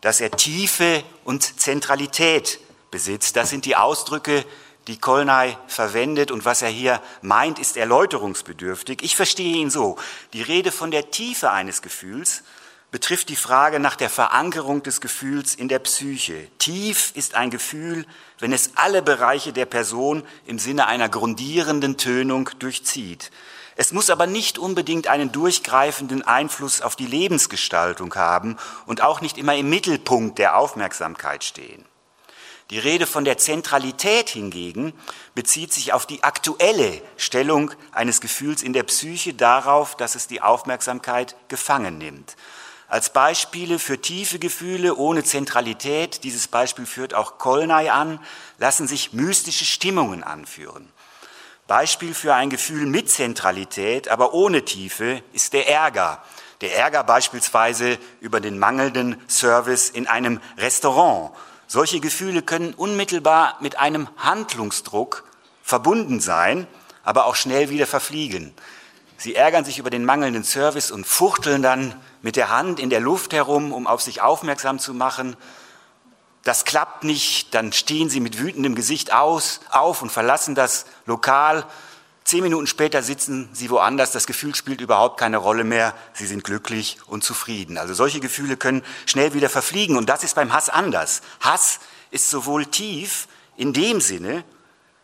dass 0.00 0.20
er 0.20 0.30
Tiefe 0.30 1.02
und 1.24 1.60
Zentralität 1.60 2.60
besitzt. 2.90 3.36
Das 3.36 3.50
sind 3.50 3.64
die 3.64 3.76
Ausdrücke, 3.76 4.44
die 4.86 4.98
Kolnay 4.98 5.56
verwendet 5.68 6.30
und 6.30 6.44
was 6.44 6.62
er 6.62 6.68
hier 6.68 7.00
meint, 7.22 7.58
ist 7.58 7.76
erläuterungsbedürftig. 7.76 9.02
Ich 9.02 9.16
verstehe 9.16 9.56
ihn 9.56 9.70
so. 9.70 9.96
Die 10.32 10.42
Rede 10.42 10.72
von 10.72 10.90
der 10.90 11.10
Tiefe 11.10 11.50
eines 11.50 11.82
Gefühls 11.82 12.42
betrifft 12.90 13.28
die 13.28 13.36
Frage 13.36 13.78
nach 13.78 13.94
der 13.94 14.10
Verankerung 14.10 14.82
des 14.82 15.00
Gefühls 15.00 15.54
in 15.54 15.68
der 15.68 15.78
Psyche. 15.78 16.48
Tief 16.58 17.12
ist 17.14 17.34
ein 17.34 17.50
Gefühl, 17.50 18.04
wenn 18.40 18.52
es 18.52 18.72
alle 18.74 19.02
Bereiche 19.02 19.52
der 19.52 19.66
Person 19.66 20.24
im 20.46 20.58
Sinne 20.58 20.86
einer 20.86 21.08
grundierenden 21.08 21.96
Tönung 21.96 22.50
durchzieht. 22.58 23.30
Es 23.76 23.92
muss 23.92 24.10
aber 24.10 24.26
nicht 24.26 24.58
unbedingt 24.58 25.06
einen 25.06 25.32
durchgreifenden 25.32 26.22
Einfluss 26.22 26.82
auf 26.82 26.96
die 26.96 27.06
Lebensgestaltung 27.06 28.14
haben 28.14 28.56
und 28.86 29.02
auch 29.02 29.20
nicht 29.20 29.38
immer 29.38 29.54
im 29.54 29.70
Mittelpunkt 29.70 30.38
der 30.38 30.56
Aufmerksamkeit 30.56 31.44
stehen. 31.44 31.84
Die 32.70 32.78
Rede 32.78 33.06
von 33.06 33.24
der 33.24 33.36
Zentralität 33.36 34.28
hingegen 34.28 34.92
bezieht 35.34 35.72
sich 35.72 35.92
auf 35.92 36.06
die 36.06 36.22
aktuelle 36.22 37.02
Stellung 37.16 37.72
eines 37.90 38.20
Gefühls 38.20 38.62
in 38.62 38.72
der 38.72 38.84
Psyche, 38.84 39.34
darauf, 39.34 39.96
dass 39.96 40.14
es 40.14 40.28
die 40.28 40.40
Aufmerksamkeit 40.40 41.34
gefangen 41.48 41.98
nimmt. 41.98 42.36
Als 42.90 43.10
Beispiele 43.10 43.78
für 43.78 44.00
tiefe 44.00 44.40
Gefühle 44.40 44.96
ohne 44.96 45.22
Zentralität, 45.22 46.24
dieses 46.24 46.48
Beispiel 46.48 46.86
führt 46.86 47.14
auch 47.14 47.38
Kolnay 47.38 47.88
an, 47.88 48.18
lassen 48.58 48.88
sich 48.88 49.12
mystische 49.12 49.64
Stimmungen 49.64 50.24
anführen. 50.24 50.88
Beispiel 51.68 52.14
für 52.14 52.34
ein 52.34 52.50
Gefühl 52.50 52.86
mit 52.86 53.08
Zentralität, 53.08 54.08
aber 54.08 54.34
ohne 54.34 54.64
Tiefe, 54.64 55.22
ist 55.32 55.52
der 55.52 55.68
Ärger. 55.68 56.20
Der 56.62 56.76
Ärger 56.76 57.04
beispielsweise 57.04 57.96
über 58.20 58.40
den 58.40 58.58
mangelnden 58.58 59.22
Service 59.28 59.88
in 59.88 60.08
einem 60.08 60.40
Restaurant 60.58 61.30
solche 61.68 62.00
Gefühle 62.00 62.42
können 62.42 62.74
unmittelbar 62.74 63.56
mit 63.60 63.78
einem 63.78 64.08
Handlungsdruck 64.16 65.22
verbunden 65.62 66.18
sein, 66.18 66.66
aber 67.04 67.26
auch 67.26 67.36
schnell 67.36 67.70
wieder 67.70 67.86
verfliegen. 67.86 68.52
Sie 69.16 69.36
ärgern 69.36 69.64
sich 69.64 69.78
über 69.78 69.90
den 69.90 70.04
mangelnden 70.04 70.42
Service 70.42 70.90
und 70.90 71.06
fuchteln 71.06 71.62
dann 71.62 71.94
mit 72.22 72.36
der 72.36 72.50
Hand 72.50 72.80
in 72.80 72.90
der 72.90 73.00
Luft 73.00 73.32
herum, 73.32 73.72
um 73.72 73.86
auf 73.86 74.02
sich 74.02 74.20
aufmerksam 74.20 74.78
zu 74.78 74.94
machen. 74.94 75.36
Das 76.44 76.64
klappt 76.64 77.04
nicht, 77.04 77.54
dann 77.54 77.72
stehen 77.72 78.08
sie 78.08 78.20
mit 78.20 78.38
wütendem 78.38 78.74
Gesicht 78.74 79.12
aus, 79.12 79.60
auf 79.70 80.02
und 80.02 80.10
verlassen 80.10 80.54
das 80.54 80.86
Lokal 81.06 81.66
Zehn 82.30 82.44
Minuten 82.44 82.68
später 82.68 83.02
sitzen 83.02 83.48
sie 83.52 83.70
woanders, 83.70 84.12
das 84.12 84.24
Gefühl 84.24 84.54
spielt 84.54 84.80
überhaupt 84.80 85.18
keine 85.18 85.38
Rolle 85.38 85.64
mehr, 85.64 85.94
sie 86.12 86.26
sind 86.26 86.44
glücklich 86.44 86.98
und 87.06 87.24
zufrieden. 87.24 87.76
Also 87.76 87.92
solche 87.92 88.20
Gefühle 88.20 88.56
können 88.56 88.84
schnell 89.06 89.34
wieder 89.34 89.48
verfliegen 89.48 89.96
und 89.96 90.08
das 90.08 90.22
ist 90.22 90.36
beim 90.36 90.52
Hass 90.52 90.68
anders. 90.68 91.22
Hass 91.40 91.80
ist 92.12 92.30
sowohl 92.30 92.66
tief 92.66 93.26
in 93.56 93.72
dem 93.72 94.00
Sinne, 94.00 94.44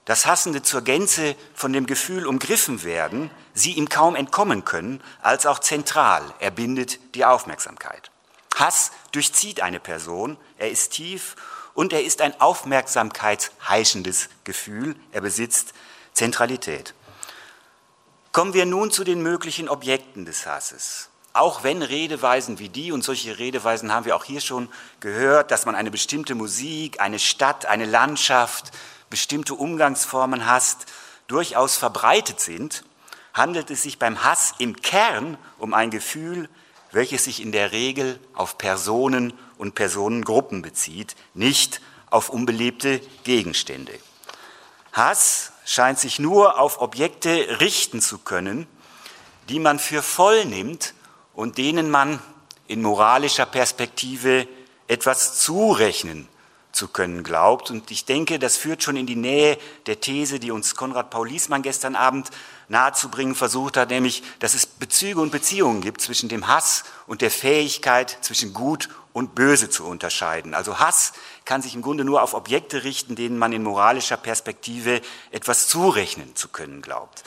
dass 0.07 0.25
Hassende 0.25 0.63
zur 0.63 0.83
Gänze 0.83 1.37
von 1.53 1.73
dem 1.73 1.87
Gefühl 1.87 2.27
umgriffen 2.27 2.85
werden, 2.85 3.31
sie 3.53 3.73
ihm 3.73 3.89
kaum 3.89 4.17
entkommen 4.17 4.65
können, 4.65 5.03
als 5.21 5.45
auch 5.47 5.59
zentral, 5.59 6.23
er 6.39 6.53
bindet 6.53 7.15
die 7.15 7.25
Aufmerksamkeit. 7.25 8.11
Hass 8.55 8.93
durchzieht 9.13 9.61
eine 9.61 9.81
Person, 9.81 10.39
er 10.57 10.71
ist 10.71 10.93
tief 10.93 11.37
und 11.75 11.93
er 11.93 12.05
ist 12.05 12.23
ein 12.23 12.41
aufmerksamkeitsheischendes 12.41 14.31
Gefühl, 14.45 14.97
er 15.13 15.21
besitzt 15.21 15.75
Zentralität. 16.15 16.95
Kommen 18.33 18.55
wir 18.55 18.65
nun 18.65 18.91
zu 18.91 19.03
den 19.03 19.23
möglichen 19.23 19.69
Objekten 19.69 20.25
des 20.25 20.47
Hasses. 20.47 21.11
Auch 21.33 21.65
wenn 21.65 21.83
Redeweisen 21.83 22.59
wie 22.59 22.71
die, 22.71 22.93
und 22.93 23.03
solche 23.03 23.39
Redeweisen 23.39 23.93
haben 23.93 24.07
wir 24.07 24.17
auch 24.17 24.25
hier 24.25 24.41
schon 24.41 24.71
gehört, 25.01 25.51
dass 25.51 25.67
man 25.67 25.75
eine 25.75 25.91
bestimmte 25.91 26.35
Musik, 26.35 27.01
eine 27.01 27.19
Stadt, 27.19 27.67
eine 27.67 27.85
Landschaft, 27.85 28.73
bestimmte 29.17 29.55
Umgangsformen 29.55 30.45
hasst, 30.45 30.85
durchaus 31.27 31.79
verbreitet 31.79 32.39
sind, 32.39 32.85
handelt 33.33 33.71
es 33.71 33.81
sich 33.81 33.99
beim 33.99 34.23
Hass 34.23 34.53
im 34.59 34.77
Kern 34.77 35.39
um 35.57 35.73
ein 35.73 35.91
Gefühl, 35.91 36.51
welches 36.93 37.25
sich 37.25 37.41
in 37.41 37.51
der 37.51 37.73
Regel 37.73 38.21
auf 38.35 38.59
Personen 38.59 39.33
und 39.57 39.75
Personengruppen 39.75 40.61
bezieht, 40.61 41.17
nicht 41.33 41.81
auf 42.11 42.29
unbelebte 42.29 43.01
Gegenstände. 43.25 43.99
Hass 44.93 45.53
scheint 45.65 45.99
sich 45.99 46.19
nur 46.19 46.59
auf 46.59 46.83
Objekte 46.83 47.59
richten 47.61 48.03
zu 48.03 48.19
können, 48.19 48.67
die 49.49 49.61
man 49.61 49.79
für 49.79 50.03
voll 50.03 50.45
nimmt 50.45 50.93
und 51.33 51.57
denen 51.57 51.91
man 51.91 52.21
in 52.67 52.83
moralischer 52.83 53.47
Perspektive 53.47 54.47
etwas 54.89 55.39
zurechnen 55.41 56.29
zu 56.77 56.89
können 56.89 57.25
glaubt. 57.25 57.71
Und 57.71 57.91
ich 57.91 58.05
denke, 58.05 58.39
das 58.39 58.57
führt 58.57 58.83
schon 58.83 58.97
in 58.97 59.07
die 59.07 59.17
Nähe 59.17 59.59
der 59.87 60.01
These, 60.01 60.39
die 60.39 60.51
uns 60.51 60.77
Konrad 60.77 61.11
Paul 61.11 61.29
Liesmann 61.29 61.63
gestern 61.63 61.97
Abend 61.97 62.31
nahezubringen 62.69 63.35
versucht 63.35 63.77
hat, 63.77 63.91
nämlich, 63.91 64.23
dass 64.39 64.55
es 64.55 64.67
Bezüge 64.67 65.21
und 65.21 65.33
Beziehungen 65.33 65.81
gibt 65.81 66.01
zwischen 66.01 66.29
dem 66.29 66.49
Hass 66.49 66.85
und 67.07 67.23
der 67.23 67.31
Fähigkeit, 67.31 68.19
zwischen 68.21 68.53
Gut 68.53 68.89
und 69.13 69.35
Böse 69.35 69.71
zu 69.71 69.87
unterscheiden. 69.87 70.53
Also 70.53 70.79
Hass 70.79 71.15
kann 71.45 71.63
sich 71.63 71.75
im 71.75 71.83
Grunde 71.83 72.05
nur 72.05 72.23
auf 72.23 72.35
Objekte 72.35 72.85
richten, 72.85 73.17
denen 73.17 73.39
man 73.39 73.53
in 73.53 73.63
moralischer 73.63 74.19
Perspektive 74.19 75.01
etwas 75.31 75.69
zurechnen 75.69 76.37
zu 76.37 76.49
können 76.49 76.83
glaubt. 76.83 77.25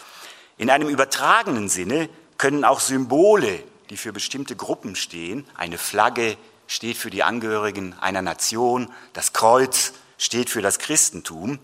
In 0.57 0.69
einem 0.69 0.89
übertragenen 0.89 1.69
Sinne 1.69 2.09
können 2.37 2.65
auch 2.65 2.79
Symbole, 2.79 3.63
die 3.89 3.97
für 3.97 4.13
bestimmte 4.13 4.55
Gruppen 4.55 4.95
stehen, 4.95 5.47
eine 5.55 5.77
Flagge 5.77 6.37
steht 6.69 6.97
für 6.97 7.09
die 7.09 7.23
Angehörigen 7.23 7.95
einer 7.99 8.21
Nation, 8.21 8.93
das 9.13 9.33
Kreuz 9.33 9.91
steht 10.19 10.51
für 10.51 10.61
das 10.61 10.77
Christentum. 10.77 11.57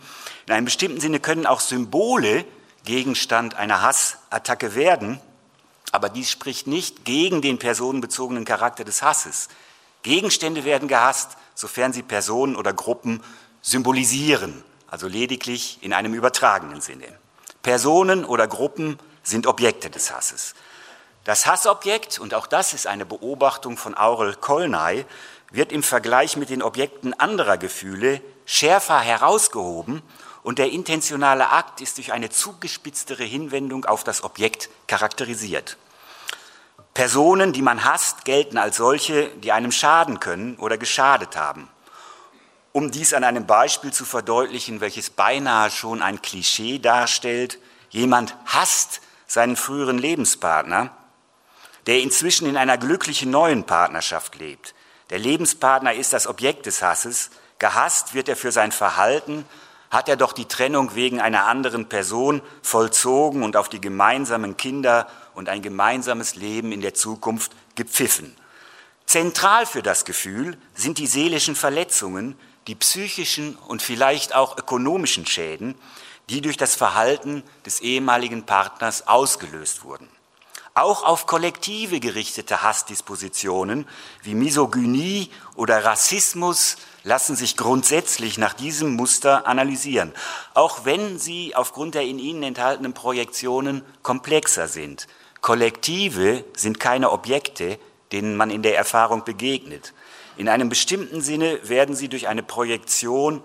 In 0.48 0.54
einem 0.54 0.66
bestimmten 0.66 1.00
Sinne 1.00 1.20
können 1.20 1.46
auch 1.46 1.60
Symbole 1.60 2.44
Gegenstand 2.86 3.56
einer 3.56 3.82
Hassattacke 3.82 4.76
werden. 4.76 5.22
Aber 5.92 6.10
dies 6.10 6.32
spricht 6.32 6.66
nicht 6.66 7.06
gegen 7.06 7.42
den 7.42 7.60
personenbezogenen 7.60 8.46
Charakter 8.46 8.84
des 8.84 9.04
Hasses. 9.04 9.48
Gegenstände 10.02 10.66
werden 10.66 10.88
gehasst, 10.88 11.38
sofern 11.54 11.94
sie 11.94 12.04
Personen 12.04 12.56
oder 12.56 12.74
Gruppen 12.74 13.22
symbolisieren, 13.62 14.64
also 14.88 15.08
lediglich 15.08 15.78
in 15.82 15.94
einem 15.94 16.16
übertragenen 16.16 16.82
Sinne. 16.82 17.08
Personen 17.62 18.26
oder 18.26 18.48
Gruppen 18.48 19.00
sind 19.24 19.46
Objekte 19.46 19.90
des 19.92 20.12
Hasses. 20.12 20.56
Das 21.26 21.48
Hassobjekt, 21.48 22.20
und 22.20 22.36
auch 22.36 22.46
das 22.46 22.76
ist 22.76 22.86
eine 22.86 23.04
Beobachtung 23.04 23.78
von 23.78 23.98
Aurel 23.98 24.36
Kolnay, 24.36 25.06
wird 25.50 25.72
im 25.72 25.82
Vergleich 25.82 26.38
mit 26.38 26.52
den 26.52 26.62
Objekten 26.62 27.20
anderer 27.20 27.58
Gefühle 27.58 28.22
schärfer 28.46 29.00
herausgehoben 29.00 30.04
und 30.44 30.60
der 30.60 30.70
intentionale 30.70 31.50
Akt 31.50 31.82
ist 31.82 31.98
durch 31.98 32.14
eine 32.14 32.30
zugespitztere 32.30 33.24
Hinwendung 33.24 33.86
auf 33.86 34.04
das 34.04 34.24
Objekt 34.24 34.70
charakterisiert. 34.86 35.78
Personen, 36.94 37.54
die 37.54 37.64
man 37.64 37.84
hasst, 37.84 38.24
gelten 38.24 38.60
als 38.60 38.78
solche, 38.78 39.30
die 39.30 39.52
einem 39.52 39.72
schaden 39.72 40.20
können 40.20 40.58
oder 40.58 40.78
geschadet 40.78 41.36
haben. 41.36 41.68
Um 42.72 42.92
dies 42.92 43.16
an 43.16 43.24
einem 43.24 43.48
Beispiel 43.48 43.92
zu 43.92 44.06
verdeutlichen, 44.06 44.80
welches 44.80 45.10
beinahe 45.10 45.72
schon 45.72 46.04
ein 46.04 46.22
Klischee 46.22 46.78
darstellt, 46.78 47.58
jemand 47.90 48.38
hasst 48.46 49.02
seinen 49.26 49.56
früheren 49.56 49.98
Lebenspartner, 49.98 50.92
der 51.88 52.02
inzwischen 52.02 52.48
in 52.48 52.58
einer 52.58 52.78
glücklichen 52.78 53.32
neuen 53.32 53.64
Partnerschaft 53.64 54.36
lebt. 54.36 54.74
Der 55.10 55.20
Lebenspartner 55.20 55.94
ist 55.94 56.14
das 56.14 56.28
Objekt 56.28 56.66
des 56.66 56.82
Hasses, 56.82 57.30
gehasst 57.60 58.14
wird 58.14 58.28
er 58.28 58.36
für 58.36 58.52
sein 58.52 58.72
Verhalten, 58.72 59.46
hat 59.92 60.10
er 60.10 60.18
doch 60.18 60.34
die 60.34 60.46
Trennung 60.46 60.96
wegen 60.96 61.22
einer 61.22 61.46
anderen 61.46 61.88
Person 61.88 62.42
vollzogen 62.62 63.44
und 63.44 63.56
auf 63.56 63.70
die 63.70 63.80
gemeinsamen 63.80 64.58
Kinder 64.58 65.08
und 65.36 65.48
ein 65.48 65.62
gemeinsames 65.62 66.36
Leben 66.36 66.72
in 66.72 66.82
der 66.82 66.96
Zukunft 66.96 67.52
gepfiffen. 67.76 68.36
Zentral 69.06 69.66
für 69.66 69.84
das 69.84 70.04
Gefühl 70.04 70.58
sind 70.74 70.98
die 70.98 71.08
seelischen 71.08 71.56
Verletzungen, 71.56 72.38
die 72.68 72.76
psychischen 72.76 73.56
und 73.56 73.84
vielleicht 73.84 74.34
auch 74.34 74.58
ökonomischen 74.58 75.28
Schäden, 75.28 75.76
die 76.30 76.42
durch 76.42 76.58
das 76.58 76.76
Verhalten 76.76 77.44
des 77.66 77.82
ehemaligen 77.82 78.46
Partners 78.48 79.08
ausgelöst 79.08 79.84
wurden. 79.84 80.10
Auch 80.78 81.06
auf 81.06 81.26
Kollektive 81.26 82.02
gerichtete 82.02 82.62
Hassdispositionen 82.62 83.88
wie 84.24 84.36
Misogynie 84.36 85.30
oder 85.56 85.86
Rassismus 85.86 86.76
lassen 87.06 87.38
sich 87.38 87.56
grundsätzlich 87.56 88.38
nach 88.38 88.54
diesem 88.54 88.94
Muster 88.94 89.48
analysieren, 89.48 90.12
auch 90.54 90.84
wenn 90.84 91.18
sie 91.18 91.56
aufgrund 91.56 91.96
der 91.96 92.02
in 92.02 92.20
ihnen 92.20 92.44
enthaltenen 92.44 92.94
Projektionen 92.94 93.84
komplexer 94.04 94.68
sind. 94.68 95.08
Kollektive 95.40 96.44
sind 96.58 96.82
keine 96.82 97.12
Objekte, 97.12 97.80
denen 98.12 98.36
man 98.36 98.50
in 98.50 98.62
der 98.62 98.76
Erfahrung 98.76 99.24
begegnet. 99.24 99.94
In 100.36 100.50
einem 100.50 100.68
bestimmten 100.68 101.22
Sinne 101.22 101.58
werden 101.64 101.96
sie 101.96 102.10
durch 102.10 102.28
eine 102.28 102.44
Projektion 102.44 103.42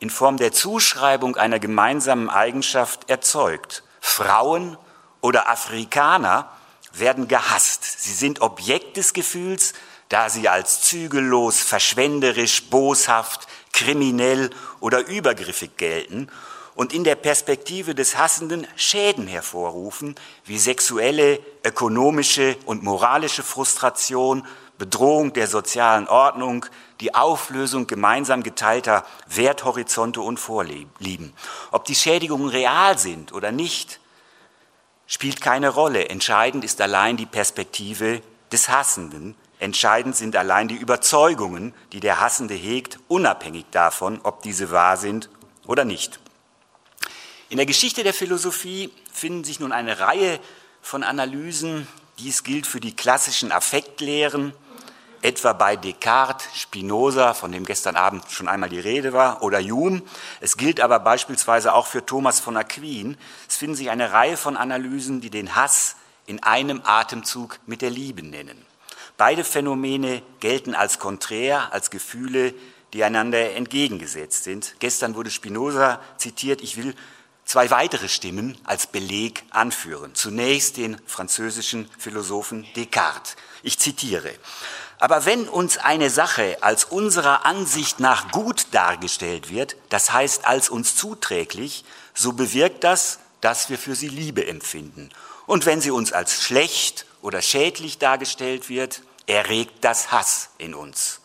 in 0.00 0.10
Form 0.10 0.38
der 0.38 0.50
Zuschreibung 0.50 1.36
einer 1.36 1.60
gemeinsamen 1.60 2.28
Eigenschaft 2.28 3.08
erzeugt. 3.08 3.84
Frauen 4.00 4.76
oder 5.20 5.48
Afrikaner 5.48 6.50
werden 6.98 7.28
gehasst. 7.28 7.84
Sie 8.02 8.12
sind 8.12 8.40
Objekt 8.40 8.96
des 8.96 9.12
Gefühls, 9.12 9.72
da 10.08 10.28
sie 10.28 10.48
als 10.48 10.82
zügellos, 10.82 11.60
verschwenderisch, 11.60 12.64
boshaft, 12.64 13.46
kriminell 13.72 14.50
oder 14.80 15.06
übergriffig 15.06 15.76
gelten 15.76 16.28
und 16.74 16.92
in 16.92 17.04
der 17.04 17.14
Perspektive 17.14 17.94
des 17.94 18.16
Hassenden 18.16 18.66
Schäden 18.76 19.26
hervorrufen, 19.26 20.14
wie 20.44 20.58
sexuelle, 20.58 21.40
ökonomische 21.64 22.56
und 22.66 22.82
moralische 22.82 23.42
Frustration, 23.42 24.46
Bedrohung 24.76 25.32
der 25.32 25.46
sozialen 25.46 26.08
Ordnung, 26.08 26.66
die 27.00 27.14
Auflösung 27.14 27.86
gemeinsam 27.86 28.42
geteilter 28.42 29.04
Werthorizonte 29.28 30.20
und 30.20 30.40
Vorlieben. 30.40 31.32
Ob 31.70 31.84
die 31.84 31.94
Schädigungen 31.94 32.48
real 32.48 32.98
sind 32.98 33.32
oder 33.32 33.52
nicht, 33.52 34.00
spielt 35.06 35.40
keine 35.40 35.68
Rolle. 35.68 36.08
Entscheidend 36.08 36.64
ist 36.64 36.80
allein 36.80 37.16
die 37.16 37.26
Perspektive 37.26 38.22
des 38.52 38.68
Hassenden. 38.68 39.34
Entscheidend 39.58 40.16
sind 40.16 40.36
allein 40.36 40.68
die 40.68 40.76
Überzeugungen, 40.76 41.74
die 41.92 42.00
der 42.00 42.20
Hassende 42.20 42.54
hegt, 42.54 42.98
unabhängig 43.08 43.66
davon, 43.70 44.20
ob 44.22 44.42
diese 44.42 44.70
wahr 44.70 44.96
sind 44.96 45.30
oder 45.66 45.84
nicht. 45.84 46.20
In 47.48 47.56
der 47.58 47.66
Geschichte 47.66 48.02
der 48.02 48.14
Philosophie 48.14 48.90
finden 49.12 49.44
sich 49.44 49.60
nun 49.60 49.72
eine 49.72 50.00
Reihe 50.00 50.40
von 50.82 51.02
Analysen. 51.02 51.86
Dies 52.18 52.42
gilt 52.42 52.66
für 52.66 52.80
die 52.80 52.96
klassischen 52.96 53.52
Affektlehren, 53.52 54.52
etwa 55.24 55.54
bei 55.54 55.74
Descartes, 55.74 56.46
Spinoza, 56.54 57.32
von 57.32 57.50
dem 57.50 57.64
gestern 57.64 57.96
Abend 57.96 58.30
schon 58.30 58.46
einmal 58.46 58.68
die 58.68 58.78
Rede 58.78 59.14
war, 59.14 59.42
oder 59.42 59.58
Hume. 59.58 60.02
Es 60.40 60.58
gilt 60.58 60.80
aber 60.80 61.00
beispielsweise 61.00 61.72
auch 61.72 61.86
für 61.86 62.04
Thomas 62.04 62.40
von 62.40 62.58
Aquin. 62.58 63.16
Es 63.48 63.56
finden 63.56 63.74
sich 63.74 63.90
eine 63.90 64.12
Reihe 64.12 64.36
von 64.36 64.56
Analysen, 64.56 65.22
die 65.22 65.30
den 65.30 65.56
Hass 65.56 65.96
in 66.26 66.42
einem 66.42 66.82
Atemzug 66.84 67.58
mit 67.64 67.80
der 67.80 67.90
Liebe 67.90 68.22
nennen. 68.22 68.66
Beide 69.16 69.44
Phänomene 69.44 70.22
gelten 70.40 70.74
als 70.74 70.98
konträr, 70.98 71.72
als 71.72 71.90
Gefühle, 71.90 72.52
die 72.92 73.02
einander 73.02 73.54
entgegengesetzt 73.54 74.44
sind. 74.44 74.74
Gestern 74.78 75.14
wurde 75.14 75.30
Spinoza 75.30 76.00
zitiert, 76.18 76.60
ich 76.60 76.76
will 76.76 76.94
zwei 77.46 77.70
weitere 77.70 78.08
Stimmen 78.08 78.58
als 78.64 78.86
Beleg 78.86 79.44
anführen. 79.50 80.14
Zunächst 80.14 80.76
den 80.76 80.98
französischen 81.06 81.88
Philosophen 81.98 82.66
Descartes. 82.76 83.36
Ich 83.62 83.78
zitiere. 83.78 84.34
Aber 85.04 85.26
wenn 85.26 85.50
uns 85.50 85.76
eine 85.76 86.08
Sache 86.08 86.56
als 86.62 86.84
unserer 86.84 87.44
Ansicht 87.44 88.00
nach 88.00 88.32
gut 88.32 88.68
dargestellt 88.70 89.50
wird, 89.50 89.76
das 89.90 90.14
heißt 90.14 90.46
als 90.46 90.70
uns 90.70 90.96
zuträglich, 90.96 91.84
so 92.14 92.32
bewirkt 92.32 92.84
das, 92.84 93.18
dass 93.42 93.68
wir 93.68 93.76
für 93.76 93.94
sie 93.94 94.08
Liebe 94.08 94.46
empfinden. 94.46 95.10
Und 95.44 95.66
wenn 95.66 95.82
sie 95.82 95.90
uns 95.90 96.14
als 96.14 96.42
schlecht 96.42 97.04
oder 97.20 97.42
schädlich 97.42 97.98
dargestellt 97.98 98.70
wird, 98.70 99.02
erregt 99.26 99.84
das 99.84 100.10
Hass 100.10 100.48
in 100.56 100.74
uns. 100.74 101.20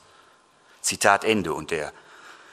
Zitat 0.82 1.24
Ende. 1.24 1.54
Und 1.54 1.72
der 1.72 1.94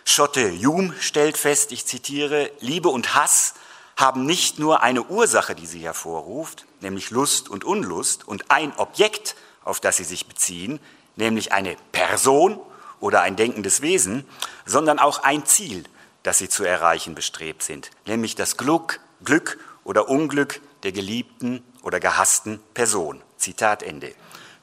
Schotte 0.05 0.49
Hume 0.53 0.95
stellt 1.01 1.37
fest, 1.37 1.73
ich 1.73 1.87
zitiere, 1.87 2.53
Liebe 2.61 2.89
und 2.89 3.17
Hass 3.17 3.55
haben 3.97 4.27
nicht 4.27 4.61
nur 4.61 4.85
eine 4.85 5.03
Ursache, 5.03 5.57
die 5.57 5.67
sie 5.67 5.81
hervorruft, 5.81 6.67
nämlich 6.83 7.11
Lust 7.11 7.49
und 7.49 7.65
Unlust, 7.65 8.29
und 8.29 8.53
ein 8.53 8.73
Objekt, 8.77 9.35
auf 9.65 9.81
das 9.81 9.97
sie 9.97 10.05
sich 10.05 10.29
beziehen, 10.29 10.79
nämlich 11.17 11.53
eine 11.53 11.77
Person 11.93 12.61
oder 13.01 13.23
ein 13.23 13.37
denkendes 13.37 13.83
Wesen, 13.83 14.27
sondern 14.65 14.99
auch 14.99 15.23
ein 15.23 15.45
Ziel, 15.45 15.85
das 16.23 16.39
sie 16.39 16.49
zu 16.49 16.65
erreichen 16.65 17.15
bestrebt 17.15 17.63
sind, 17.63 17.91
nämlich 18.07 18.35
das 18.35 18.57
Glück, 18.57 19.01
Glück 19.25 19.59
oder 19.85 20.09
Unglück 20.09 20.61
der 20.83 20.93
geliebten 20.93 21.63
oder 21.83 22.01
gehassten 22.01 22.61
Person. 22.75 23.23
Zitat 23.37 23.83
Ende. 23.83 24.15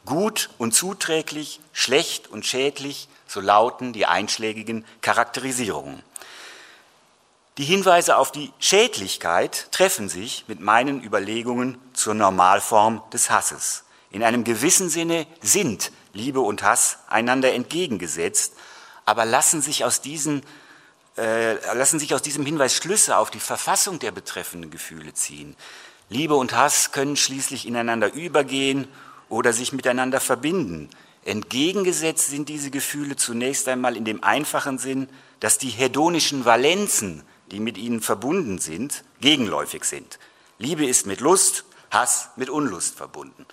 Gut 0.05 0.49
und 0.57 0.73
zuträglich, 0.73 1.61
schlecht 1.71 2.29
und 2.29 2.45
schädlich, 2.45 3.07
so 3.27 3.39
lauten 3.39 3.93
die 3.93 4.05
einschlägigen 4.05 4.85
Charakterisierungen. 5.01 6.03
Die 7.57 7.63
Hinweise 7.63 8.17
auf 8.17 8.31
die 8.31 8.51
Schädlichkeit 8.59 9.71
treffen 9.71 10.09
sich 10.09 10.43
mit 10.47 10.59
meinen 10.59 11.03
Überlegungen 11.03 11.77
zur 11.93 12.15
Normalform 12.15 13.01
des 13.13 13.29
Hasses. 13.29 13.83
In 14.09 14.23
einem 14.23 14.43
gewissen 14.43 14.89
Sinne 14.89 15.27
sind 15.41 15.91
Liebe 16.13 16.39
und 16.39 16.63
Hass 16.63 16.99
einander 17.07 17.53
entgegengesetzt, 17.53 18.53
aber 19.05 19.25
lassen 19.25 19.61
sich 19.61 19.83
aus, 19.83 19.99
diesen, 20.01 20.43
äh, 21.17 21.53
lassen 21.75 21.99
sich 21.99 22.13
aus 22.13 22.21
diesem 22.21 22.45
Hinweis 22.45 22.75
Schlüsse 22.75 23.17
auf 23.17 23.31
die 23.31 23.39
Verfassung 23.39 23.99
der 23.99 24.11
betreffenden 24.11 24.71
Gefühle 24.71 25.13
ziehen. 25.13 25.55
Liebe 26.09 26.35
und 26.35 26.55
Hass 26.55 26.91
können 26.91 27.17
schließlich 27.17 27.67
ineinander 27.67 28.13
übergehen 28.13 28.87
oder 29.27 29.51
sich 29.53 29.73
miteinander 29.73 30.19
verbinden. 30.19 30.89
Entgegengesetzt 31.25 32.29
sind 32.29 32.49
diese 32.49 32.69
Gefühle 32.69 33.15
zunächst 33.15 33.67
einmal 33.67 33.97
in 33.97 34.05
dem 34.05 34.23
einfachen 34.23 34.77
Sinn, 34.77 35.09
dass 35.39 35.57
die 35.57 35.69
hedonischen 35.69 36.45
Valenzen, 36.45 37.23
die 37.51 37.59
mit 37.59 37.77
ihnen 37.77 38.01
verbunden 38.01 38.59
sind, 38.59 39.03
gegenläufig 39.21 39.85
sind. 39.85 40.19
Liebe 40.59 40.85
ist 40.85 41.07
mit 41.07 41.21
Lust, 41.21 41.65
Hass 41.91 42.29
mit 42.35 42.49
Unlust 42.49 42.95
verbunden. 42.95 43.45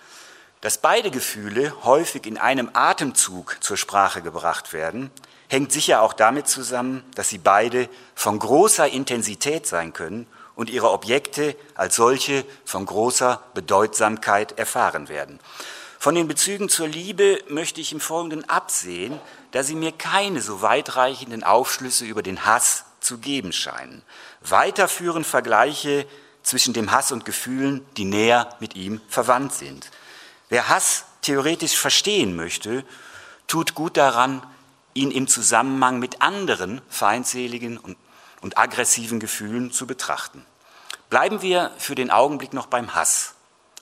Dass 0.60 0.76
beide 0.76 1.10
Gefühle 1.10 1.72
häufig 1.84 2.26
in 2.26 2.36
einem 2.36 2.70
Atemzug 2.74 3.56
zur 3.60 3.78
Sprache 3.78 4.20
gebracht 4.20 4.74
werden, 4.74 5.10
hängt 5.48 5.72
sicher 5.72 6.02
auch 6.02 6.12
damit 6.12 6.48
zusammen, 6.48 7.02
dass 7.14 7.30
sie 7.30 7.38
beide 7.38 7.88
von 8.14 8.38
großer 8.38 8.86
Intensität 8.88 9.66
sein 9.66 9.94
können 9.94 10.26
und 10.54 10.68
ihre 10.68 10.90
Objekte 10.90 11.56
als 11.74 11.96
solche 11.96 12.44
von 12.66 12.84
großer 12.84 13.42
Bedeutsamkeit 13.54 14.58
erfahren 14.58 15.08
werden. 15.08 15.40
Von 15.98 16.14
den 16.14 16.28
Bezügen 16.28 16.68
zur 16.68 16.88
Liebe 16.88 17.38
möchte 17.48 17.80
ich 17.80 17.92
im 17.92 18.00
Folgenden 18.00 18.46
absehen, 18.48 19.18
da 19.52 19.62
sie 19.62 19.74
mir 19.74 19.92
keine 19.92 20.42
so 20.42 20.60
weitreichenden 20.60 21.42
Aufschlüsse 21.42 22.04
über 22.04 22.22
den 22.22 22.44
Hass 22.44 22.84
zu 23.00 23.16
geben 23.16 23.52
scheinen. 23.52 24.02
Weiterführen 24.42 25.24
Vergleiche 25.24 26.06
zwischen 26.42 26.74
dem 26.74 26.92
Hass 26.92 27.12
und 27.12 27.24
Gefühlen, 27.24 27.84
die 27.96 28.04
näher 28.04 28.54
mit 28.60 28.76
ihm 28.76 29.00
verwandt 29.08 29.54
sind. 29.54 29.90
Wer 30.50 30.68
Hass 30.68 31.04
theoretisch 31.22 31.76
verstehen 31.76 32.36
möchte, 32.36 32.84
tut 33.46 33.74
gut 33.74 33.96
daran, 33.96 34.42
ihn 34.92 35.10
im 35.10 35.28
Zusammenhang 35.28 35.98
mit 36.00 36.20
anderen 36.20 36.82
feindseligen 36.88 37.78
und, 37.78 37.96
und 38.40 38.58
aggressiven 38.58 39.20
Gefühlen 39.20 39.70
zu 39.70 39.86
betrachten. 39.86 40.44
Bleiben 41.08 41.40
wir 41.40 41.70
für 41.78 41.94
den 41.94 42.10
Augenblick 42.10 42.52
noch 42.52 42.66
beim 42.66 42.94
Hass. 42.94 43.34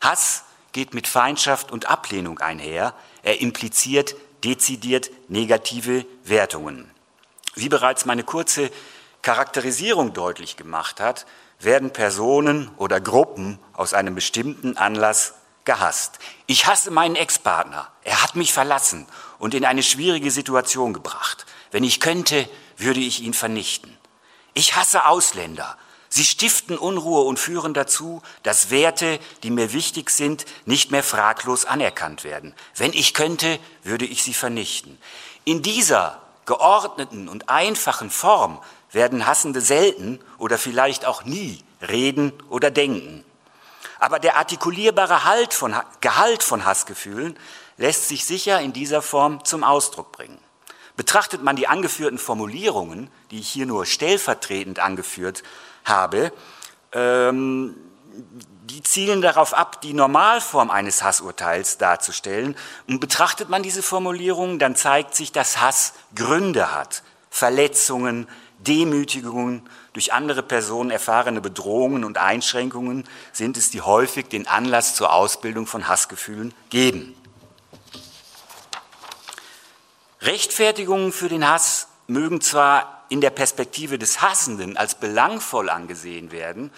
Hass 0.02 0.44
geht 0.72 0.94
mit 0.94 1.08
Feindschaft 1.08 1.72
und 1.72 1.86
Ablehnung 1.86 2.38
einher. 2.38 2.94
Er 3.22 3.40
impliziert 3.40 4.14
dezidiert 4.44 5.10
negative 5.28 6.06
Wertungen. 6.24 6.90
Wie 7.54 7.68
bereits 7.68 8.04
meine 8.04 8.24
kurze 8.24 8.70
Charakterisierung 9.22 10.12
deutlich 10.12 10.56
gemacht 10.56 11.00
hat, 11.00 11.26
werden 11.58 11.92
Personen 11.92 12.70
oder 12.76 13.00
Gruppen 13.00 13.58
aus 13.72 13.94
einem 13.94 14.14
bestimmten 14.14 14.76
Anlass 14.76 15.34
gehasst. 15.64 16.18
Ich 16.46 16.66
hasse 16.66 16.90
meinen 16.90 17.16
Ex-Partner. 17.16 17.88
Er 18.02 18.22
hat 18.22 18.36
mich 18.36 18.52
verlassen 18.52 19.06
und 19.38 19.54
in 19.54 19.64
eine 19.64 19.82
schwierige 19.82 20.30
Situation 20.30 20.92
gebracht. 20.92 21.46
Wenn 21.70 21.84
ich 21.84 22.00
könnte, 22.00 22.48
würde 22.76 23.00
ich 23.00 23.20
ihn 23.20 23.34
vernichten. 23.34 23.96
Ich 24.54 24.76
hasse 24.76 25.06
Ausländer. 25.06 25.76
Sie 26.08 26.24
stiften 26.24 26.78
Unruhe 26.78 27.22
und 27.22 27.38
führen 27.38 27.74
dazu, 27.74 28.22
dass 28.42 28.70
Werte, 28.70 29.20
die 29.42 29.50
mir 29.50 29.72
wichtig 29.72 30.10
sind, 30.10 30.46
nicht 30.64 30.90
mehr 30.90 31.02
fraglos 31.02 31.66
anerkannt 31.66 32.24
werden. 32.24 32.54
Wenn 32.74 32.92
ich 32.94 33.12
könnte, 33.12 33.58
würde 33.82 34.06
ich 34.06 34.22
sie 34.22 34.34
vernichten. 34.34 34.98
In 35.44 35.62
dieser 35.62 36.20
geordneten 36.46 37.28
und 37.28 37.50
einfachen 37.50 38.10
Form 38.10 38.58
werden 38.90 39.26
Hassende 39.26 39.60
selten 39.60 40.18
oder 40.38 40.56
vielleicht 40.56 41.04
auch 41.04 41.24
nie 41.24 41.62
reden 41.86 42.32
oder 42.48 42.70
denken. 42.70 43.22
Aber 43.98 44.18
der 44.18 44.36
artikulierbare 44.36 45.24
halt 45.24 45.54
von, 45.54 45.74
Gehalt 46.00 46.42
von 46.42 46.64
Hassgefühlen 46.64 47.36
lässt 47.76 48.08
sich 48.08 48.24
sicher 48.24 48.60
in 48.60 48.72
dieser 48.72 49.02
Form 49.02 49.44
zum 49.44 49.64
Ausdruck 49.64 50.12
bringen. 50.12 50.38
Betrachtet 50.96 51.42
man 51.42 51.56
die 51.56 51.68
angeführten 51.68 52.18
Formulierungen, 52.18 53.10
die 53.30 53.38
ich 53.38 53.48
hier 53.48 53.66
nur 53.66 53.86
stellvertretend 53.86 54.80
angeführt 54.80 55.44
habe, 55.84 56.32
ähm, 56.92 57.76
die 58.64 58.82
zielen 58.82 59.22
darauf 59.22 59.54
ab, 59.54 59.80
die 59.80 59.94
Normalform 59.94 60.70
eines 60.70 61.02
Hassurteils 61.02 61.78
darzustellen. 61.78 62.56
Und 62.88 63.00
betrachtet 63.00 63.48
man 63.48 63.62
diese 63.62 63.82
Formulierungen, 63.82 64.58
dann 64.58 64.76
zeigt 64.76 65.14
sich, 65.14 65.32
dass 65.32 65.60
Hass 65.60 65.94
Gründe 66.14 66.74
hat, 66.74 67.02
Verletzungen, 67.30 68.28
Demütigungen, 68.58 69.68
durch 69.98 70.12
andere 70.12 70.44
Personen 70.44 70.92
erfahrene 70.92 71.40
Bedrohungen 71.40 72.04
und 72.04 72.18
Einschränkungen 72.18 73.02
sind 73.32 73.56
es, 73.56 73.70
die 73.70 73.80
häufig 73.80 74.28
den 74.28 74.46
Anlass 74.46 74.94
zur 74.94 75.12
Ausbildung 75.12 75.66
von 75.66 75.88
Hassgefühlen 75.88 76.54
geben. 76.70 77.16
Rechtfertigungen 80.20 81.10
für 81.10 81.28
den 81.28 81.44
Hass 81.44 81.88
mögen 82.06 82.40
zwar 82.40 83.06
in 83.08 83.20
der 83.20 83.30
Perspektive 83.30 83.98
des 83.98 84.22
Hassenden 84.22 84.76
als 84.76 84.94
belangvoll 84.94 85.68
angesehen 85.68 86.30
werden, 86.30 86.70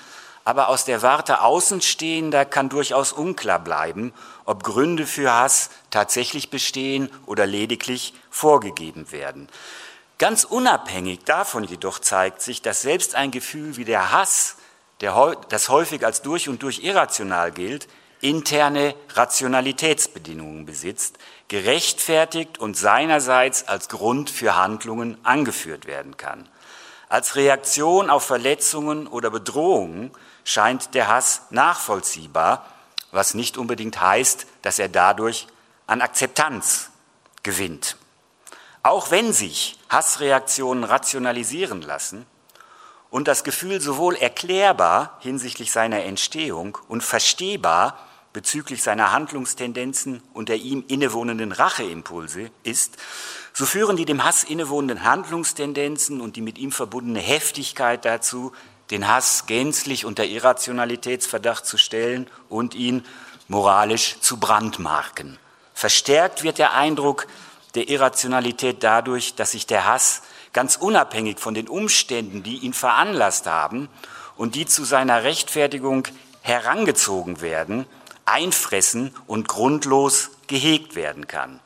aber 0.47 0.69
aus 0.69 0.87
der 0.87 1.03
Warte 1.03 1.43
Außenstehender 1.43 2.47
kann 2.47 2.71
durchaus 2.71 3.13
unklar 3.13 3.59
bleiben, 3.59 4.15
ob 4.47 4.65
Gründe 4.65 5.07
für 5.07 5.31
Hass 5.31 5.69
tatsächlich 5.91 6.49
bestehen 6.49 7.11
oder 7.27 7.45
lediglich 7.45 8.15
vorgegeben 8.31 9.13
werden. 9.13 9.51
Ganz 10.21 10.45
unabhängig 10.45 11.25
davon 11.25 11.65
jedoch 11.65 11.99
zeigt 11.99 12.43
sich, 12.43 12.61
dass 12.61 12.83
selbst 12.83 13.15
ein 13.15 13.31
Gefühl 13.31 13.79
wie 13.79 13.87
der 13.87 14.13
Hass, 14.13 14.57
der, 15.01 15.35
das 15.49 15.71
häufig 15.71 16.05
als 16.05 16.21
durch 16.21 16.47
und 16.51 16.63
durch 16.63 16.85
irrational 16.85 17.53
gilt, 17.53 17.89
interne 18.21 18.95
Rationalitätsbedingungen 19.15 20.67
besitzt, 20.67 21.17
gerechtfertigt 21.49 22.59
und 22.59 22.77
seinerseits 22.77 23.67
als 23.67 23.89
Grund 23.89 24.29
für 24.29 24.57
Handlungen 24.57 25.17
angeführt 25.23 25.87
werden 25.87 26.19
kann. 26.19 26.47
Als 27.09 27.35
Reaktion 27.37 28.11
auf 28.11 28.23
Verletzungen 28.23 29.07
oder 29.07 29.31
Bedrohungen 29.31 30.11
scheint 30.45 30.93
der 30.93 31.09
Hass 31.09 31.47
nachvollziehbar, 31.49 32.67
was 33.11 33.33
nicht 33.33 33.57
unbedingt 33.57 33.99
heißt, 33.99 34.47
dass 34.61 34.79
er 34.79 34.91
dadurch 34.91 35.47
an 35.87 36.03
Akzeptanz 36.03 36.91
gewinnt. 37.43 37.97
Auch 38.83 39.11
wenn 39.11 39.33
sich 39.33 39.79
Hassreaktionen 39.90 40.85
rationalisieren 40.85 41.83
lassen 41.83 42.27
und 43.11 43.29
das 43.29 43.45
Gefühl 43.45 43.81
sowohl 43.81 44.16
erklärbar 44.16 45.19
hinsichtlich 45.21 45.71
seiner 45.71 46.05
Entstehung 46.05 46.79
und 46.88 47.03
verstehbar 47.03 47.99
bezüglich 48.33 48.83
seiner 48.83 49.12
Handlungstendenzen 49.12 50.23
und 50.33 50.49
der 50.49 50.57
ihm 50.57 50.85
innewohnenden 50.88 51.53
Racheimpulse 51.53 52.51
ist, 52.62 52.97
so 53.53 53.66
führen 53.66 53.97
die 53.97 54.05
dem 54.05 54.25
Hass 54.25 54.45
innewohnenden 54.45 55.05
Handlungstendenzen 55.05 56.21
und 56.21 56.37
die 56.37 56.40
mit 56.40 56.57
ihm 56.57 56.73
verbundene 56.73 57.21
Heftigkeit 57.21 58.05
dazu, 58.05 58.53
den 58.90 59.09
Hass 59.09 59.47
gänzlich 59.47 60.05
unter 60.05 60.25
Irrationalitätsverdacht 60.25 61.66
zu 61.66 61.77
stellen 61.77 62.29
und 62.49 62.75
ihn 62.75 63.05
moralisch 63.49 64.21
zu 64.21 64.38
brandmarken. 64.38 65.38
Verstärkt 65.75 66.43
wird 66.43 66.59
der 66.59 66.75
Eindruck 66.75 67.27
der 67.75 67.89
Irrationalität 67.89 68.83
dadurch, 68.83 69.35
dass 69.35 69.53
sich 69.53 69.67
der 69.67 69.87
Hass 69.87 70.23
ganz 70.53 70.77
unabhängig 70.77 71.39
von 71.39 71.55
den 71.55 71.69
Umständen, 71.69 72.43
die 72.43 72.59
ihn 72.59 72.73
veranlasst 72.73 73.47
haben 73.47 73.89
und 74.37 74.55
die 74.55 74.67
zu 74.67 74.85
seiner 74.85 75.23
Rechtfertigung 75.23 76.09
herangezogen 76.43 77.41
werden, 77.41 77.87
einfressen 78.25 79.15
und 79.27 79.49
grundlos 79.49 80.31
gehegt 80.47 80.95
werden 80.95 81.27
kann. 81.29 81.61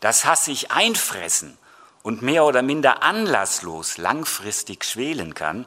Das 0.00 0.24
Hass 0.24 0.46
sich 0.46 0.70
einfressen 0.70 1.58
und 2.02 2.22
mehr 2.22 2.44
oder 2.44 2.62
minder 2.62 3.02
anlasslos 3.02 3.98
langfristig 3.98 4.84
schwelen 4.84 5.34
kann, 5.34 5.66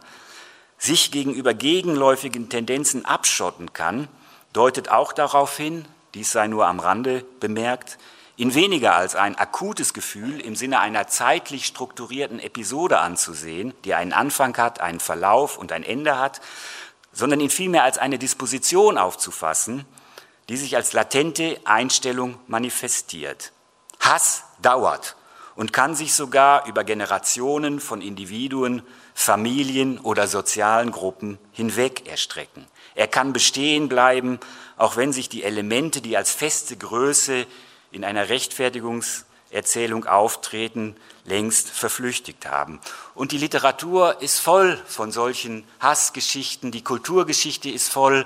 sich 0.78 1.12
gegenüber 1.12 1.54
gegenläufigen 1.54 2.50
Tendenzen 2.50 3.06
abschotten 3.06 3.74
kann, 3.74 4.08
deutet 4.52 4.90
auch 4.90 5.14
darauf 5.14 5.56
hin, 5.56 5.86
dies 6.14 6.32
sei 6.32 6.48
nur 6.48 6.68
am 6.68 6.80
Rande 6.80 7.26
bemerkt, 7.40 7.98
in 8.36 8.56
weniger 8.56 8.96
als 8.96 9.16
ein 9.16 9.38
akutes 9.38 9.94
Gefühl 9.94 10.40
im 10.40 10.56
Sinne 10.56 10.80
einer 10.80 11.08
zeitlich 11.08 11.66
strukturierten 11.66 12.40
Episode 12.40 13.00
anzusehen, 13.00 13.74
die 13.86 13.94
einen 13.94 14.14
Anfang 14.14 14.58
hat, 14.58 14.82
einen 14.82 15.00
Verlauf 15.00 15.58
und 15.58 15.72
ein 15.72 15.84
Ende 15.84 16.18
hat, 16.18 16.42
sondern 17.12 17.40
ihn 17.40 17.52
vielmehr 17.52 17.84
als 17.84 18.00
eine 18.00 18.18
Disposition 18.18 18.98
aufzufassen, 18.98 19.86
die 20.50 20.58
sich 20.58 20.76
als 20.76 20.94
latente 20.94 21.60
Einstellung 21.64 22.40
manifestiert. 22.48 23.52
Hass 24.00 24.44
dauert 24.62 25.16
und 25.56 25.72
kann 25.72 25.96
sich 25.96 26.16
sogar 26.16 26.66
über 26.66 26.84
Generationen 26.84 27.80
von 27.80 28.02
Individuen, 28.02 28.82
Familien 29.14 30.00
oder 30.00 30.28
sozialen 30.28 30.92
Gruppen 30.92 31.38
hinweg 31.52 32.08
erstrecken. 32.08 32.66
Er 32.96 33.08
kann 33.08 33.32
bestehen 33.32 33.90
bleiben, 33.90 34.40
auch 34.76 34.98
wenn 34.98 35.14
sich 35.14 35.30
die 35.30 35.44
Elemente, 35.44 36.02
die 36.02 36.18
als 36.18 36.32
feste 36.32 36.76
Größe 36.76 37.46
in 37.94 38.04
einer 38.04 38.30
Rechtfertigungserzählung 38.30 40.06
auftreten, 40.06 40.96
längst 41.26 41.70
verflüchtigt 41.70 42.48
haben. 42.48 42.80
Und 43.16 43.32
die 43.32 43.38
Literatur 43.38 44.22
ist 44.22 44.40
voll 44.40 44.82
von 44.88 45.12
solchen 45.12 45.66
Hassgeschichten, 45.80 46.72
die 46.72 46.84
Kulturgeschichte 46.84 47.70
ist 47.70 47.90
voll, 47.90 48.26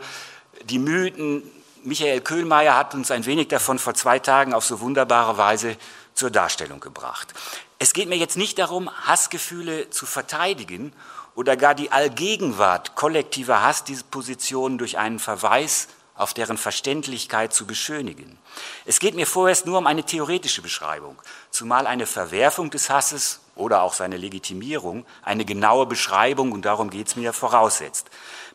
die 0.63 0.79
Mythen. 0.79 1.43
Michael 1.83 2.21
Köhlmeier 2.21 2.75
hat 2.75 2.95
uns 2.95 3.11
ein 3.11 3.25
wenig 3.25 3.49
davon 3.49 3.77
vor 3.77 3.93
zwei 3.93 4.19
Tagen 4.19 4.53
auf 4.53 4.65
so 4.65 4.79
wunderbare 4.79 5.37
Weise 5.37 5.77
zur 6.15 6.31
Darstellung 6.31 6.79
gebracht. 6.79 7.33
Es 7.79 7.93
geht 7.93 8.09
mir 8.09 8.17
jetzt 8.17 8.37
nicht 8.37 8.57
darum, 8.57 8.89
Hassgefühle 9.05 9.89
zu 9.91 10.05
verteidigen 10.05 10.91
oder 11.35 11.55
gar 11.55 11.75
die 11.75 11.91
Allgegenwart 11.91 12.95
kollektiver 12.95 13.61
Hassdispositionen 13.61 14.79
durch 14.79 14.97
einen 14.97 15.19
Verweis 15.19 15.87
auf 16.17 16.33
deren 16.33 16.57
Verständlichkeit 16.57 17.53
zu 17.53 17.65
beschönigen. 17.65 18.37
Es 18.85 18.99
geht 18.99 19.15
mir 19.15 19.27
vorerst 19.27 19.65
nur 19.65 19.77
um 19.77 19.87
eine 19.87 20.03
theoretische 20.03 20.61
Beschreibung, 20.61 21.17
zumal 21.51 21.87
eine 21.87 22.07
Verwerfung 22.07 22.69
des 22.69 22.89
Hasses 22.89 23.39
oder 23.55 23.81
auch 23.81 23.93
seine 23.93 24.17
Legitimierung 24.17 25.05
eine 25.23 25.45
genaue 25.45 25.85
Beschreibung, 25.85 26.51
und 26.51 26.63
darum 26.63 26.89
geht 26.89 27.07
es 27.07 27.15
mir, 27.15 27.33
voraussetzt. 27.33 28.07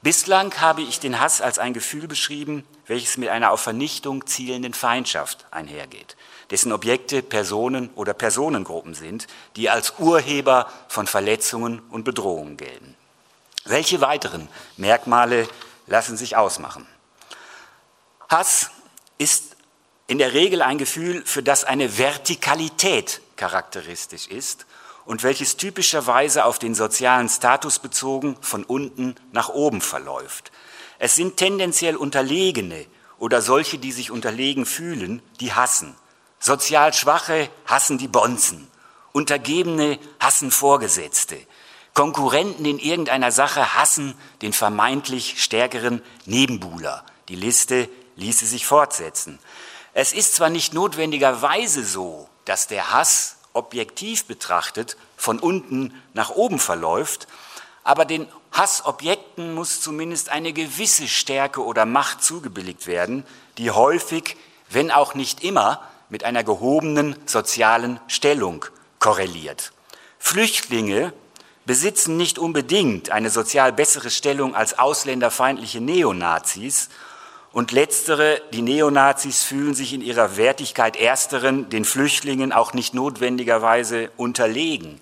Bislang 0.02 0.60
habe 0.60 0.82
ich 0.82 1.00
den 1.00 1.20
Hass 1.20 1.40
als 1.40 1.58
ein 1.58 1.74
Gefühl 1.74 2.08
beschrieben, 2.08 2.64
welches 2.86 3.16
mit 3.16 3.28
einer 3.28 3.52
auf 3.52 3.60
Vernichtung 3.60 4.26
zielenden 4.26 4.74
Feindschaft 4.74 5.46
einhergeht, 5.50 6.16
dessen 6.50 6.72
Objekte 6.72 7.22
Personen 7.22 7.90
oder 7.94 8.12
Personengruppen 8.12 8.94
sind, 8.94 9.28
die 9.56 9.70
als 9.70 9.94
Urheber 9.98 10.66
von 10.88 11.06
Verletzungen 11.06 11.80
und 11.90 12.04
Bedrohungen 12.04 12.56
gelten. 12.56 12.96
Welche 13.64 14.00
weiteren 14.00 14.48
Merkmale 14.76 15.48
lassen 15.86 16.16
sich 16.16 16.36
ausmachen? 16.36 16.86
Hass 18.32 18.70
ist 19.18 19.56
in 20.06 20.16
der 20.16 20.32
Regel 20.32 20.62
ein 20.62 20.78
Gefühl, 20.78 21.22
für 21.26 21.42
das 21.42 21.64
eine 21.64 21.98
Vertikalität 21.98 23.20
charakteristisch 23.36 24.26
ist 24.26 24.64
und 25.04 25.22
welches 25.22 25.58
typischerweise 25.58 26.46
auf 26.46 26.58
den 26.58 26.74
sozialen 26.74 27.28
Status 27.28 27.78
bezogen 27.78 28.38
von 28.40 28.64
unten 28.64 29.16
nach 29.32 29.50
oben 29.50 29.82
verläuft. 29.82 30.50
Es 30.98 31.14
sind 31.14 31.36
tendenziell 31.36 31.94
Unterlegene 31.94 32.86
oder 33.18 33.42
solche, 33.42 33.76
die 33.76 33.92
sich 33.92 34.10
unterlegen 34.10 34.64
fühlen, 34.64 35.20
die 35.40 35.52
hassen. 35.52 35.94
Sozial 36.38 36.94
Schwache 36.94 37.50
hassen 37.66 37.98
die 37.98 38.08
Bonzen. 38.08 38.66
Untergebene 39.12 39.98
hassen 40.18 40.50
Vorgesetzte. 40.50 41.36
Konkurrenten 41.92 42.64
in 42.64 42.78
irgendeiner 42.78 43.30
Sache 43.30 43.76
hassen 43.76 44.14
den 44.40 44.54
vermeintlich 44.54 45.42
stärkeren 45.42 46.02
Nebenbuhler. 46.24 47.04
Die 47.28 47.36
Liste 47.36 47.90
ließe 48.22 48.46
sich 48.46 48.66
fortsetzen. 48.66 49.38
Es 49.92 50.12
ist 50.12 50.34
zwar 50.34 50.48
nicht 50.48 50.72
notwendigerweise 50.72 51.84
so, 51.84 52.28
dass 52.44 52.66
der 52.66 52.92
Hass 52.92 53.36
objektiv 53.52 54.24
betrachtet 54.24 54.96
von 55.16 55.38
unten 55.38 55.94
nach 56.14 56.30
oben 56.30 56.58
verläuft, 56.58 57.28
aber 57.84 58.04
den 58.04 58.26
Hassobjekten 58.52 59.54
muss 59.54 59.80
zumindest 59.80 60.28
eine 60.28 60.52
gewisse 60.52 61.08
Stärke 61.08 61.64
oder 61.64 61.84
Macht 61.84 62.22
zugebilligt 62.22 62.86
werden, 62.86 63.24
die 63.58 63.70
häufig, 63.70 64.36
wenn 64.70 64.90
auch 64.90 65.14
nicht 65.14 65.42
immer, 65.42 65.82
mit 66.08 66.24
einer 66.24 66.44
gehobenen 66.44 67.16
sozialen 67.26 68.00
Stellung 68.06 68.64
korreliert. 68.98 69.72
Flüchtlinge 70.18 71.12
besitzen 71.64 72.16
nicht 72.16 72.38
unbedingt 72.38 73.10
eine 73.10 73.30
sozial 73.30 73.72
bessere 73.72 74.10
Stellung 74.10 74.54
als 74.54 74.78
ausländerfeindliche 74.78 75.80
Neonazis, 75.80 76.88
und 77.52 77.72
letztere, 77.72 78.40
die 78.52 78.62
Neonazis, 78.62 79.42
fühlen 79.42 79.74
sich 79.74 79.92
in 79.92 80.00
ihrer 80.00 80.36
Wertigkeit 80.36 80.96
ersteren, 80.96 81.68
den 81.68 81.84
Flüchtlingen 81.84 82.52
auch 82.52 82.72
nicht 82.72 82.94
notwendigerweise 82.94 84.10
unterlegen. 84.16 85.00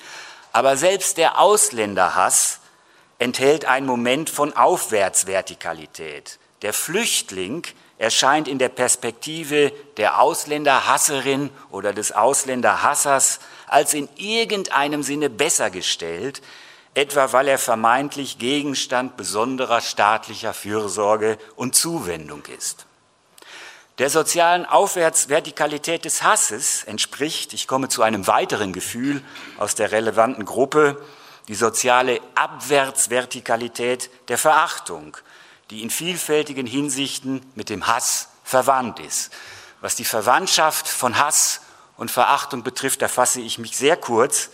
Aber 0.52 0.76
selbst 0.76 1.16
der 1.16 1.38
Ausländerhass 1.38 2.58
enthält 3.18 3.66
einen 3.66 3.86
Moment 3.86 4.30
von 4.30 4.56
Aufwärtsvertikalität. 4.56 6.38
Der 6.62 6.72
Flüchtling 6.72 7.62
erscheint 7.98 8.48
in 8.48 8.58
der 8.58 8.70
Perspektive 8.70 9.72
der 9.96 10.20
Ausländerhasserin 10.20 11.50
oder 11.70 11.92
des 11.92 12.12
Ausländerhassers 12.12 13.40
als 13.66 13.94
in 13.94 14.08
irgendeinem 14.16 15.02
Sinne 15.02 15.30
besser 15.30 15.70
gestellt, 15.70 16.42
etwa 16.94 17.32
weil 17.32 17.48
er 17.48 17.58
vermeintlich 17.58 18.38
Gegenstand 18.38 19.16
besonderer 19.16 19.80
staatlicher 19.80 20.54
Fürsorge 20.54 21.38
und 21.56 21.74
Zuwendung 21.74 22.44
ist. 22.46 22.86
Der 23.98 24.08
sozialen 24.08 24.64
Aufwärtsvertikalität 24.64 26.06
des 26.06 26.22
Hasses 26.22 26.84
entspricht, 26.84 27.52
ich 27.52 27.68
komme 27.68 27.88
zu 27.88 28.02
einem 28.02 28.26
weiteren 28.26 28.72
Gefühl 28.72 29.22
aus 29.58 29.74
der 29.74 29.92
relevanten 29.92 30.46
Gruppe, 30.46 31.00
die 31.48 31.54
soziale 31.54 32.20
Abwärtsvertikalität 32.34 34.10
der 34.28 34.38
Verachtung, 34.38 35.16
die 35.68 35.82
in 35.82 35.90
vielfältigen 35.90 36.66
Hinsichten 36.66 37.44
mit 37.54 37.68
dem 37.68 37.86
Hass 37.86 38.28
verwandt 38.42 39.00
ist. 39.00 39.32
Was 39.80 39.96
die 39.96 40.04
Verwandtschaft 40.04 40.88
von 40.88 41.18
Hass 41.18 41.60
und 41.96 42.10
Verachtung 42.10 42.62
betrifft, 42.62 43.02
da 43.02 43.08
fasse 43.08 43.40
ich 43.40 43.58
mich 43.58 43.76
sehr 43.76 43.96
kurz. 43.96 44.50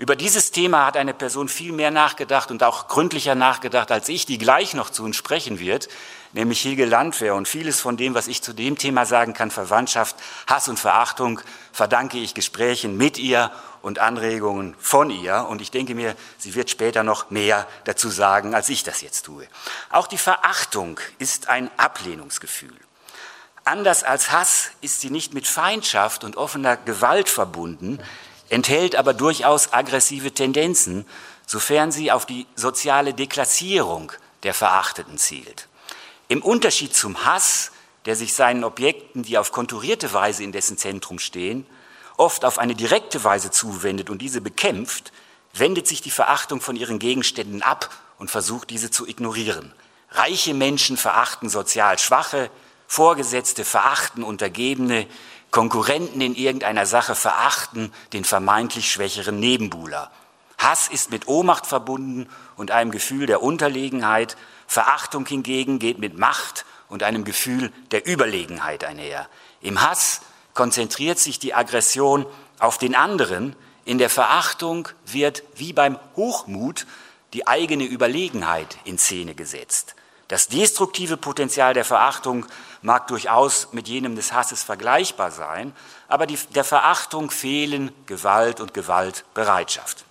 Über 0.00 0.16
dieses 0.16 0.50
Thema 0.50 0.86
hat 0.86 0.96
eine 0.96 1.12
Person 1.12 1.46
viel 1.46 1.72
mehr 1.72 1.90
nachgedacht 1.90 2.50
und 2.50 2.62
auch 2.62 2.88
gründlicher 2.88 3.34
nachgedacht 3.34 3.92
als 3.92 4.08
ich, 4.08 4.24
die 4.24 4.38
gleich 4.38 4.72
noch 4.72 4.88
zu 4.88 5.04
uns 5.04 5.14
sprechen 5.14 5.60
wird, 5.60 5.90
nämlich 6.32 6.62
Hilge 6.62 6.86
Landwehr. 6.86 7.34
Und 7.34 7.46
vieles 7.46 7.82
von 7.82 7.98
dem, 7.98 8.14
was 8.14 8.26
ich 8.26 8.40
zu 8.40 8.54
dem 8.54 8.78
Thema 8.78 9.04
sagen 9.04 9.34
kann, 9.34 9.50
Verwandtschaft, 9.50 10.16
Hass 10.46 10.70
und 10.70 10.78
Verachtung, 10.78 11.42
verdanke 11.70 12.16
ich 12.16 12.32
Gesprächen 12.32 12.96
mit 12.96 13.18
ihr 13.18 13.50
und 13.82 13.98
Anregungen 13.98 14.74
von 14.78 15.10
ihr. 15.10 15.46
Und 15.50 15.60
ich 15.60 15.70
denke 15.70 15.94
mir, 15.94 16.16
sie 16.38 16.54
wird 16.54 16.70
später 16.70 17.02
noch 17.02 17.28
mehr 17.28 17.68
dazu 17.84 18.08
sagen, 18.08 18.54
als 18.54 18.70
ich 18.70 18.82
das 18.82 19.02
jetzt 19.02 19.26
tue. 19.26 19.46
Auch 19.90 20.06
die 20.06 20.16
Verachtung 20.16 20.98
ist 21.18 21.50
ein 21.50 21.70
Ablehnungsgefühl. 21.76 22.72
Anders 23.64 24.02
als 24.02 24.32
Hass 24.32 24.70
ist 24.80 25.02
sie 25.02 25.10
nicht 25.10 25.34
mit 25.34 25.46
Feindschaft 25.46 26.24
und 26.24 26.38
offener 26.38 26.78
Gewalt 26.78 27.28
verbunden, 27.28 28.00
enthält 28.50 28.96
aber 28.96 29.14
durchaus 29.14 29.72
aggressive 29.72 30.32
Tendenzen, 30.32 31.06
sofern 31.46 31.90
sie 31.90 32.12
auf 32.12 32.26
die 32.26 32.46
soziale 32.54 33.14
Deklassierung 33.14 34.12
der 34.42 34.54
Verachteten 34.54 35.16
zielt. 35.16 35.68
Im 36.28 36.42
Unterschied 36.42 36.94
zum 36.94 37.24
Hass, 37.24 37.72
der 38.04 38.16
sich 38.16 38.34
seinen 38.34 38.64
Objekten, 38.64 39.22
die 39.22 39.38
auf 39.38 39.52
konturierte 39.52 40.12
Weise 40.12 40.44
in 40.44 40.52
dessen 40.52 40.78
Zentrum 40.78 41.18
stehen, 41.18 41.66
oft 42.16 42.44
auf 42.44 42.58
eine 42.58 42.74
direkte 42.74 43.24
Weise 43.24 43.50
zuwendet 43.50 44.10
und 44.10 44.18
diese 44.18 44.40
bekämpft, 44.40 45.12
wendet 45.54 45.86
sich 45.86 46.02
die 46.02 46.10
Verachtung 46.10 46.60
von 46.60 46.76
ihren 46.76 46.98
Gegenständen 46.98 47.62
ab 47.62 47.90
und 48.18 48.30
versucht, 48.30 48.70
diese 48.70 48.90
zu 48.90 49.06
ignorieren. 49.06 49.72
Reiche 50.10 50.54
Menschen 50.54 50.96
verachten 50.96 51.48
sozial 51.48 51.98
Schwache, 51.98 52.50
Vorgesetzte 52.86 53.64
verachten 53.64 54.24
Untergebene, 54.24 55.06
Konkurrenten 55.50 56.20
in 56.20 56.34
irgendeiner 56.34 56.86
Sache 56.86 57.14
verachten 57.14 57.92
den 58.12 58.24
vermeintlich 58.24 58.90
schwächeren 58.90 59.40
Nebenbuhler. 59.40 60.10
Hass 60.58 60.88
ist 60.88 61.10
mit 61.10 61.26
Ohnmacht 61.26 61.66
verbunden 61.66 62.28
und 62.56 62.70
einem 62.70 62.90
Gefühl 62.90 63.26
der 63.26 63.42
Unterlegenheit. 63.42 64.36
Verachtung 64.66 65.26
hingegen 65.26 65.78
geht 65.78 65.98
mit 65.98 66.18
Macht 66.18 66.66
und 66.88 67.02
einem 67.02 67.24
Gefühl 67.24 67.72
der 67.90 68.06
Überlegenheit 68.06 68.84
einher. 68.84 69.28
Im 69.60 69.80
Hass 69.80 70.20
konzentriert 70.54 71.18
sich 71.18 71.38
die 71.38 71.54
Aggression 71.54 72.26
auf 72.58 72.78
den 72.78 72.94
anderen. 72.94 73.56
In 73.84 73.98
der 73.98 74.10
Verachtung 74.10 74.88
wird 75.06 75.42
wie 75.54 75.72
beim 75.72 75.98
Hochmut 76.16 76.86
die 77.32 77.46
eigene 77.46 77.84
Überlegenheit 77.84 78.76
in 78.84 78.98
Szene 78.98 79.34
gesetzt. 79.34 79.94
Das 80.30 80.46
destruktive 80.46 81.16
Potenzial 81.16 81.74
der 81.74 81.84
Verachtung 81.84 82.46
mag 82.82 83.08
durchaus 83.08 83.72
mit 83.72 83.88
jenem 83.88 84.14
des 84.14 84.32
Hasses 84.32 84.62
vergleichbar 84.62 85.32
sein, 85.32 85.74
aber 86.06 86.24
die, 86.24 86.38
der 86.54 86.62
Verachtung 86.62 87.32
fehlen 87.32 87.90
Gewalt 88.06 88.60
und 88.60 88.72
Gewaltbereitschaft. 88.72 90.04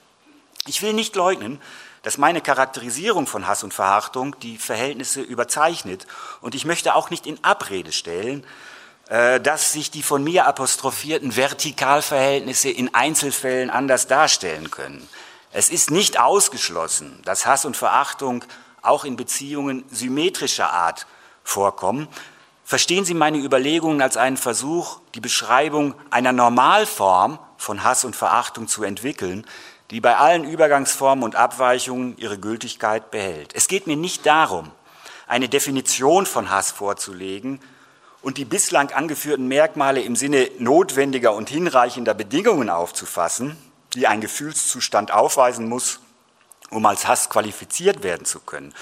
Ich 0.67 0.81
will 0.81 0.91
nicht 0.91 1.15
leugnen, 1.15 1.61
dass 2.01 2.17
meine 2.17 2.41
Charakterisierung 2.41 3.27
von 3.27 3.47
Hass 3.47 3.63
und 3.63 3.73
Verachtung 3.73 4.37
die 4.41 4.57
Verhältnisse 4.57 5.21
überzeichnet 5.21 6.05
und 6.41 6.53
ich 6.53 6.65
möchte 6.65 6.95
auch 6.95 7.09
nicht 7.09 7.25
in 7.25 7.41
Abrede 7.41 7.93
stellen, 7.93 8.45
äh, 9.07 9.39
dass 9.39 9.71
sich 9.71 9.89
die 9.89 10.03
von 10.03 10.21
mir 10.21 10.47
apostrophierten 10.47 11.37
Vertikalverhältnisse 11.37 12.69
in 12.69 12.93
Einzelfällen 12.93 13.69
anders 13.69 14.07
darstellen 14.07 14.69
können. 14.69 15.07
Es 15.53 15.69
ist 15.69 15.91
nicht 15.91 16.19
ausgeschlossen, 16.19 17.21
dass 17.23 17.45
Hass 17.45 17.63
und 17.63 17.77
Verachtung 17.77 18.43
auch 18.81 19.05
in 19.05 19.15
Beziehungen 19.15 19.83
symmetrischer 19.89 20.71
Art 20.71 21.07
vorkommen. 21.43 22.07
Verstehen 22.63 23.05
Sie 23.05 23.13
meine 23.13 23.39
Überlegungen 23.39 24.01
als 24.01 24.15
einen 24.15 24.37
Versuch, 24.37 24.99
die 25.15 25.21
Beschreibung 25.21 25.95
einer 26.11 26.31
Normalform 26.31 27.39
von 27.57 27.83
Hass 27.83 28.05
und 28.05 28.15
Verachtung 28.15 28.67
zu 28.67 28.83
entwickeln, 28.83 29.45
die 29.91 30.01
bei 30.01 30.17
allen 30.17 30.43
Übergangsformen 30.43 31.23
und 31.23 31.35
Abweichungen 31.35 32.15
ihre 32.17 32.37
Gültigkeit 32.37 33.09
behält. 33.11 33.55
Es 33.55 33.67
geht 33.67 33.87
mir 33.87 33.97
nicht 33.97 34.25
darum, 34.25 34.71
eine 35.27 35.49
Definition 35.49 36.25
von 36.25 36.49
Hass 36.49 36.71
vorzulegen 36.71 37.59
und 38.21 38.37
die 38.37 38.45
bislang 38.45 38.91
angeführten 38.91 39.47
Merkmale 39.47 40.01
im 40.01 40.15
Sinne 40.15 40.49
notwendiger 40.59 41.33
und 41.33 41.49
hinreichender 41.49 42.13
Bedingungen 42.13 42.69
aufzufassen, 42.69 43.57
die 43.93 44.07
ein 44.07 44.21
Gefühlszustand 44.21 45.11
aufweisen 45.11 45.67
muss, 45.67 46.01
um 46.69 46.85
als 46.85 47.07
Hass 47.07 47.29
qualifiziert 47.29 48.03
werden 48.03 48.25
zu 48.25 48.39
können. 48.39 48.73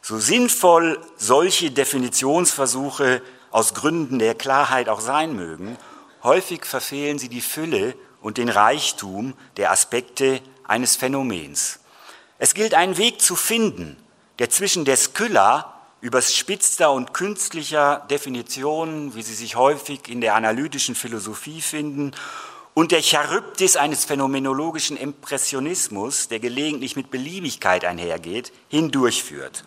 So 0.00 0.18
sinnvoll 0.18 0.98
solche 1.16 1.70
Definitionsversuche 1.70 3.22
aus 3.50 3.74
Gründen 3.74 4.18
der 4.18 4.34
Klarheit 4.34 4.88
auch 4.88 5.00
sein 5.00 5.36
mögen, 5.36 5.76
häufig 6.22 6.64
verfehlen 6.64 7.18
sie 7.18 7.28
die 7.28 7.40
Fülle 7.40 7.94
und 8.20 8.38
den 8.38 8.48
Reichtum 8.48 9.34
der 9.56 9.70
Aspekte 9.70 10.40
eines 10.64 10.96
Phänomens. 10.96 11.80
Es 12.38 12.54
gilt 12.54 12.74
einen 12.74 12.96
Weg 12.98 13.20
zu 13.20 13.36
finden, 13.36 13.96
der 14.38 14.50
zwischen 14.50 14.84
der 14.84 14.96
Skylla 14.96 15.72
übers 16.00 16.34
spitzter 16.34 16.90
und 16.90 17.14
künstlicher 17.14 18.04
Definitionen, 18.10 19.14
wie 19.14 19.22
sie 19.22 19.34
sich 19.34 19.54
häufig 19.54 20.08
in 20.08 20.20
der 20.20 20.34
analytischen 20.34 20.96
Philosophie 20.96 21.60
finden, 21.60 22.12
und 22.74 22.92
der 22.92 23.02
Charybdis 23.02 23.76
eines 23.76 24.04
phänomenologischen 24.04 24.96
Impressionismus, 24.96 26.28
der 26.28 26.40
gelegentlich 26.40 26.96
mit 26.96 27.10
Beliebigkeit 27.10 27.84
einhergeht, 27.84 28.52
hindurchführt. 28.68 29.64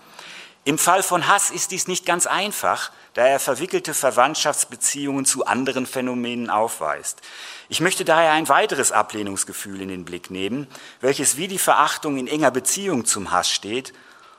Im 0.64 0.80
Fall 0.80 1.04
von 1.04 1.28
Hass 1.28 1.52
ist 1.52 1.70
dies 1.70 1.88
nicht 1.88 2.08
ganz 2.08 2.26
einfach, 2.26 2.92
da 3.14 3.24
er 3.28 3.40
verwickelte 3.40 3.94
Verwandtschaftsbeziehungen 3.94 5.24
zu 5.24 5.46
anderen 5.46 5.86
Phänomenen 5.86 6.50
aufweist. 6.50 7.22
Ich 7.70 7.82
möchte 7.82 8.04
daher 8.04 8.32
ein 8.32 8.50
weiteres 8.50 8.92
Ablehnungsgefühl 8.92 9.80
in 9.80 9.90
den 9.90 10.06
Blick 10.06 10.32
nehmen, 10.32 10.68
welches 11.02 11.38
wie 11.38 11.48
die 11.48 11.60
Verachtung 11.60 12.18
in 12.18 12.28
enger 12.28 12.50
Beziehung 12.50 13.06
zum 13.06 13.32
Hass 13.32 13.52
steht 13.52 13.94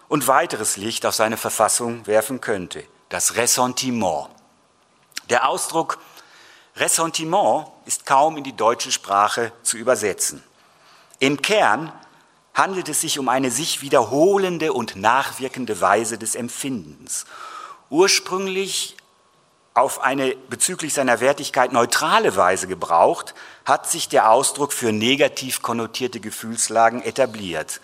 und 0.08 0.26
weiteres 0.26 0.76
Licht 0.76 1.06
auf 1.06 1.14
seine 1.14 1.36
Verfassung 1.36 2.08
werfen 2.08 2.40
könnte, 2.40 2.82
das 3.08 3.36
Ressentiment. 3.36 4.28
Der 5.30 5.48
Ausdruck 5.48 5.98
Ressentiment 6.76 7.68
ist 7.86 8.04
kaum 8.04 8.36
in 8.36 8.44
die 8.44 8.54
deutsche 8.54 8.92
Sprache 8.92 9.52
zu 9.62 9.78
übersetzen. 9.78 10.42
Im 11.18 11.40
Kern 11.40 11.90
handelt 12.52 12.88
es 12.88 13.00
sich 13.00 13.18
um 13.18 13.28
eine 13.28 13.50
sich 13.50 13.80
wiederholende 13.80 14.72
und 14.72 14.96
nachwirkende 14.96 15.80
Weise 15.80 16.18
des 16.18 16.34
Empfindens. 16.34 17.24
Ursprünglich 17.88 18.96
auf 19.72 20.02
eine 20.02 20.34
bezüglich 20.48 20.94
seiner 20.94 21.20
Wertigkeit 21.20 21.72
neutrale 21.72 22.34
Weise 22.36 22.66
gebraucht, 22.66 23.34
hat 23.66 23.90
sich 23.90 24.08
der 24.08 24.30
Ausdruck 24.30 24.72
für 24.72 24.90
negativ 24.90 25.60
konnotierte 25.60 26.18
Gefühlslagen 26.18 27.02
etabliert. 27.02 27.82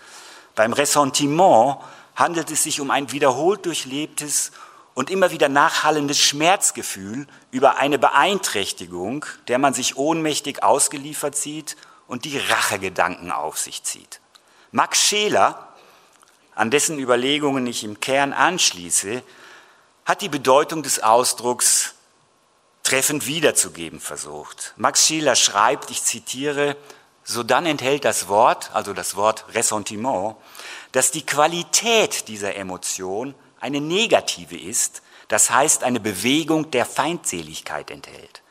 Beim 0.55 0.73
Ressentiment 0.73 1.77
handelt 2.15 2.49
es 2.49 2.63
sich 2.63 2.81
um 2.81 2.89
ein 2.89 3.11
wiederholt 3.11 3.65
durchlebtes 3.67 4.51
und 4.93 5.09
immer 5.09 5.31
wieder 5.31 5.49
nachhallendes 5.49 6.19
Schmerzgefühl 6.19 7.27
über 7.51 7.77
eine 7.77 7.97
Beeinträchtigung, 7.97 9.25
der 9.47 9.57
man 9.57 9.73
sich 9.73 9.97
ohnmächtig 9.97 10.63
ausgeliefert 10.63 11.35
sieht 11.35 11.75
und 12.07 12.25
die 12.25 12.37
Rachegedanken 12.37 13.31
auf 13.31 13.57
sich 13.57 13.83
zieht. 13.83 14.19
Max 14.71 14.99
Scheler, 14.99 15.67
an 16.55 16.69
dessen 16.69 16.99
Überlegungen 16.99 17.65
ich 17.65 17.83
im 17.83 17.99
Kern 17.99 18.33
anschließe, 18.33 19.23
hat 20.05 20.21
die 20.21 20.29
Bedeutung 20.29 20.83
des 20.83 21.01
Ausdrucks 21.01 21.95
treffend 22.83 23.25
wiederzugeben 23.25 23.99
versucht. 23.99 24.73
Max 24.75 25.07
Scheler 25.07 25.35
schreibt, 25.35 25.89
ich 25.89 26.03
zitiere, 26.03 26.75
so 27.23 27.41
dann 27.41 27.65
enthält 27.65 28.03
das 28.05 28.27
Wort, 28.27 28.71
also 28.73 28.93
das 28.93 29.15
Wort 29.15 29.45
Ressentiment, 29.53 30.35
dass 30.91 31.11
die 31.11 31.25
Qualität 31.25 32.27
dieser 32.27 32.55
Emotion 32.55 33.33
eine 33.63 33.79
negative 33.79 34.59
ist, 34.59 35.01
das 35.29 35.49
heißt 35.49 35.85
eine 35.85 36.01
Bewegung 36.01 36.69
der 36.71 36.85
Feindseligkeit 36.85 37.91
enthält. 37.91 38.41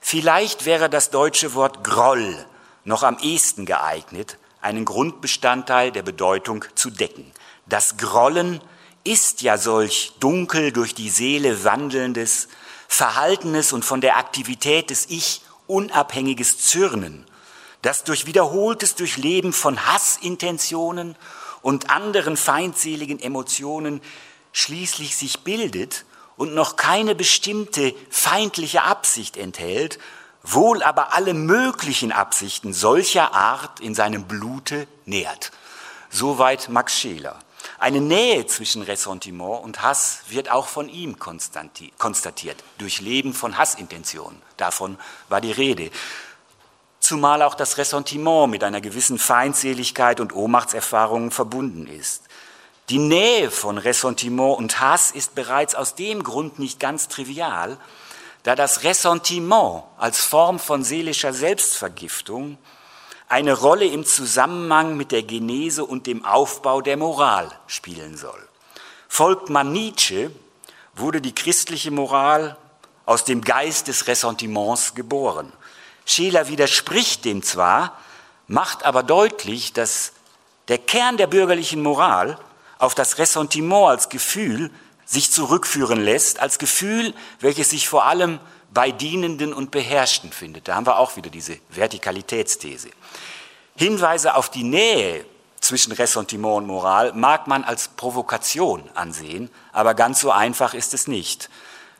Vielleicht 0.00 0.64
wäre 0.64 0.88
das 0.88 1.10
deutsche 1.10 1.52
Wort 1.54 1.84
Groll 1.84 2.46
noch 2.84 3.02
am 3.02 3.18
ehesten 3.18 3.66
geeignet, 3.66 4.38
einen 4.62 4.86
Grundbestandteil 4.86 5.92
der 5.92 6.02
Bedeutung 6.02 6.64
zu 6.74 6.88
decken. 6.88 7.30
Das 7.66 7.98
Grollen 7.98 8.62
ist 9.04 9.42
ja 9.42 9.58
solch 9.58 10.14
dunkel 10.18 10.72
durch 10.72 10.94
die 10.94 11.10
Seele 11.10 11.62
wandelndes, 11.64 12.48
verhaltenes 12.88 13.74
und 13.74 13.84
von 13.84 14.00
der 14.00 14.16
Aktivität 14.16 14.88
des 14.88 15.10
Ich 15.10 15.42
unabhängiges 15.66 16.56
Zürnen, 16.56 17.26
das 17.82 18.02
durch 18.04 18.24
wiederholtes 18.24 18.94
Durchleben 18.94 19.52
von 19.52 19.86
Hassintentionen 19.86 21.16
und 21.60 21.90
anderen 21.90 22.38
feindseligen 22.38 23.20
Emotionen 23.20 24.00
schließlich 24.54 25.16
sich 25.16 25.40
bildet 25.40 26.06
und 26.36 26.54
noch 26.54 26.76
keine 26.76 27.14
bestimmte 27.14 27.94
feindliche 28.08 28.84
Absicht 28.84 29.36
enthält, 29.36 29.98
wohl 30.42 30.82
aber 30.82 31.12
alle 31.12 31.34
möglichen 31.34 32.12
Absichten 32.12 32.72
solcher 32.72 33.34
Art 33.34 33.80
in 33.80 33.94
seinem 33.94 34.24
Blute 34.24 34.86
nährt. 35.04 35.50
Soweit 36.08 36.68
Max 36.68 36.98
Scheler. 36.98 37.38
Eine 37.78 38.00
Nähe 38.00 38.46
zwischen 38.46 38.82
Ressentiment 38.82 39.64
und 39.64 39.82
Hass 39.82 40.20
wird 40.28 40.50
auch 40.50 40.68
von 40.68 40.88
ihm 40.88 41.18
konstatiert, 41.18 42.62
durch 42.78 43.00
Leben 43.00 43.34
von 43.34 43.58
Hassintentionen. 43.58 44.40
Davon 44.56 44.98
war 45.28 45.40
die 45.40 45.52
Rede. 45.52 45.90
Zumal 47.00 47.42
auch 47.42 47.54
das 47.54 47.76
Ressentiment 47.76 48.50
mit 48.50 48.62
einer 48.62 48.80
gewissen 48.80 49.18
Feindseligkeit 49.18 50.20
und 50.20 50.34
Ohnmachtserfahrungen 50.34 51.30
verbunden 51.30 51.86
ist. 51.86 52.22
Die 52.90 52.98
Nähe 52.98 53.50
von 53.50 53.78
Ressentiment 53.78 54.58
und 54.58 54.78
Hass 54.78 55.10
ist 55.10 55.34
bereits 55.34 55.74
aus 55.74 55.94
dem 55.94 56.22
Grund 56.22 56.58
nicht 56.58 56.78
ganz 56.78 57.08
trivial, 57.08 57.78
da 58.42 58.54
das 58.54 58.82
Ressentiment 58.82 59.84
als 59.96 60.22
Form 60.22 60.58
von 60.58 60.84
seelischer 60.84 61.32
Selbstvergiftung 61.32 62.58
eine 63.26 63.54
Rolle 63.54 63.86
im 63.86 64.04
Zusammenhang 64.04 64.98
mit 64.98 65.12
der 65.12 65.22
Genese 65.22 65.82
und 65.82 66.06
dem 66.06 66.26
Aufbau 66.26 66.82
der 66.82 66.98
Moral 66.98 67.50
spielen 67.66 68.18
soll. 68.18 68.48
Folgt 69.08 69.48
man 69.48 69.72
Nietzsche, 69.72 70.30
wurde 70.94 71.22
die 71.22 71.34
christliche 71.34 71.90
Moral 71.90 72.58
aus 73.06 73.24
dem 73.24 73.40
Geist 73.40 73.88
des 73.88 74.06
Ressentiments 74.08 74.94
geboren. 74.94 75.50
Scheler 76.04 76.48
widerspricht 76.48 77.24
dem 77.24 77.42
zwar, 77.42 77.98
macht 78.46 78.84
aber 78.84 79.02
deutlich, 79.02 79.72
dass 79.72 80.12
der 80.68 80.76
Kern 80.76 81.16
der 81.16 81.28
bürgerlichen 81.28 81.82
Moral 81.82 82.38
auf 82.84 82.94
das 82.94 83.18
Ressentiment 83.18 83.88
als 83.88 84.08
Gefühl 84.08 84.70
sich 85.04 85.30
zurückführen 85.30 86.02
lässt, 86.02 86.40
als 86.40 86.58
Gefühl, 86.58 87.14
welches 87.40 87.70
sich 87.70 87.88
vor 87.88 88.04
allem 88.06 88.40
bei 88.72 88.90
Dienenden 88.90 89.52
und 89.52 89.70
Beherrschten 89.70 90.32
findet. 90.32 90.68
Da 90.68 90.74
haben 90.74 90.86
wir 90.86 90.98
auch 90.98 91.16
wieder 91.16 91.30
diese 91.30 91.58
Vertikalitätsthese. 91.70 92.88
Hinweise 93.76 94.34
auf 94.34 94.50
die 94.50 94.64
Nähe 94.64 95.24
zwischen 95.60 95.92
Ressentiment 95.92 96.58
und 96.58 96.66
Moral 96.66 97.12
mag 97.14 97.46
man 97.46 97.64
als 97.64 97.88
Provokation 97.88 98.88
ansehen, 98.94 99.50
aber 99.72 99.94
ganz 99.94 100.20
so 100.20 100.30
einfach 100.30 100.74
ist 100.74 100.94
es 100.94 101.08
nicht. 101.08 101.48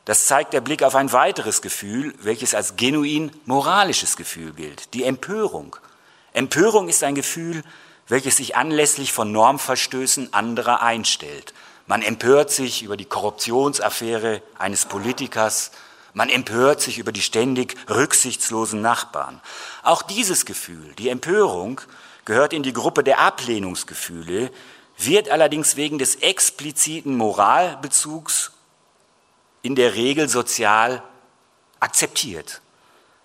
Das 0.04 0.26
zeigt 0.26 0.52
der 0.52 0.60
Blick 0.60 0.82
auf 0.82 0.94
ein 0.94 1.12
weiteres 1.12 1.62
Gefühl, 1.62 2.14
welches 2.20 2.54
als 2.54 2.76
genuin 2.76 3.32
moralisches 3.46 4.16
Gefühl 4.16 4.52
gilt, 4.52 4.92
die 4.92 5.04
Empörung. 5.04 5.76
Empörung 6.34 6.88
ist 6.88 7.02
ein 7.04 7.14
Gefühl, 7.14 7.64
welches 8.08 8.36
sich 8.36 8.56
anlässlich 8.56 9.12
von 9.12 9.32
Normverstößen 9.32 10.32
anderer 10.32 10.82
einstellt. 10.82 11.54
Man 11.86 12.02
empört 12.02 12.50
sich 12.50 12.82
über 12.82 12.96
die 12.96 13.04
Korruptionsaffäre 13.04 14.42
eines 14.58 14.86
Politikers, 14.86 15.70
man 16.12 16.28
empört 16.28 16.80
sich 16.80 16.98
über 16.98 17.12
die 17.12 17.22
ständig 17.22 17.76
rücksichtslosen 17.90 18.80
Nachbarn. 18.80 19.40
Auch 19.82 20.02
dieses 20.02 20.46
Gefühl, 20.46 20.94
die 20.96 21.08
Empörung, 21.08 21.80
gehört 22.24 22.52
in 22.52 22.62
die 22.62 22.72
Gruppe 22.72 23.04
der 23.04 23.18
Ablehnungsgefühle, 23.18 24.50
wird 24.96 25.28
allerdings 25.28 25.76
wegen 25.76 25.98
des 25.98 26.16
expliziten 26.16 27.16
Moralbezugs 27.16 28.52
in 29.62 29.74
der 29.74 29.94
Regel 29.94 30.28
sozial 30.28 31.02
akzeptiert. 31.80 32.60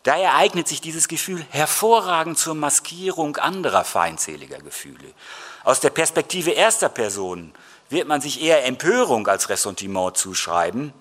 Daher 0.04 0.36
eignet 0.36 0.68
sich 0.68 0.82
dieses 0.82 1.08
Gefühl 1.08 1.46
hervorragend 1.50 2.38
zur 2.38 2.56
Maskierung 2.56 3.38
anderer 3.38 3.84
feindseliger 3.84 4.60
Gefühle. 4.60 5.14
Aus 5.64 5.82
der 5.82 5.90
Perspektive 5.90 6.52
erster 6.52 6.90
Person 6.90 7.54
wird 7.90 8.08
man 8.08 8.22
sich 8.22 8.42
eher 8.42 8.66
Empörung 8.66 9.28
als 9.28 9.50
Ressentiment 9.50 10.16
zuschreiben, 10.16 10.94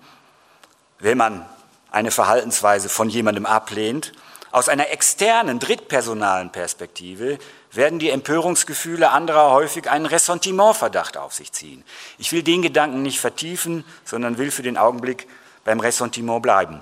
wenn 0.99 1.17
man 1.17 1.47
eine 1.91 2.11
Verhaltensweise 2.11 2.89
von 2.89 3.09
jemandem 3.09 3.45
ablehnt. 3.45 4.11
Aus 4.51 4.67
einer 4.67 4.89
externen, 4.89 5.59
drittpersonalen 5.59 6.51
Perspektive 6.51 7.37
werden 7.71 7.99
die 7.99 8.09
Empörungsgefühle 8.09 9.11
anderer 9.11 9.51
häufig 9.51 9.89
einen 9.89 10.07
Ressentimentverdacht 10.07 11.17
auf 11.17 11.33
sich 11.33 11.51
ziehen. 11.51 11.83
Ich 12.17 12.31
will 12.31 12.43
den 12.43 12.63
Gedanken 12.63 13.03
nicht 13.03 13.19
vertiefen, 13.19 13.85
sondern 14.03 14.37
will 14.37 14.51
für 14.51 14.63
den 14.63 14.77
Augenblick 14.77 15.27
beim 15.63 15.79
Ressentiment 15.79 16.41
bleiben. 16.41 16.81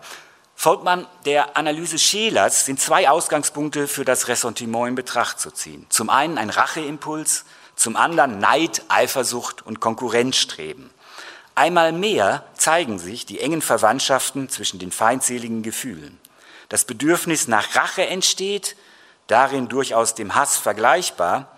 Folgt 0.59 0.83
man 0.83 1.05
der 1.25 1.55
Analyse 1.55 1.99
Schelers, 1.99 2.65
sind 2.65 2.81
zwei 2.81 3.11
Ausgangspunkte 3.11 3.87
für 3.87 4.05
das 4.05 4.27
Ressentiment 4.27 4.87
in 4.87 4.95
Betracht 4.95 5.39
zu 5.39 5.51
ziehen. 5.51 5.85
Zum 5.89 6.09
einen 6.09 6.39
ein 6.39 6.49
Racheimpuls, 6.49 7.45
zum 7.75 7.95
anderen 7.95 8.39
Neid, 8.39 8.81
Eifersucht 8.87 9.63
und 9.63 9.79
Konkurrenzstreben. 9.79 10.89
Einmal 11.53 11.91
mehr 11.91 12.43
zeigen 12.55 12.97
sich 12.97 13.27
die 13.27 13.39
engen 13.39 13.61
Verwandtschaften 13.61 14.49
zwischen 14.49 14.79
den 14.79 14.91
feindseligen 14.91 15.61
Gefühlen. 15.61 16.19
Das 16.69 16.85
Bedürfnis 16.85 17.47
nach 17.47 17.75
Rache 17.75 18.07
entsteht, 18.07 18.75
darin 19.27 19.67
durchaus 19.67 20.15
dem 20.15 20.33
Hass 20.33 20.57
vergleichbar, 20.57 21.55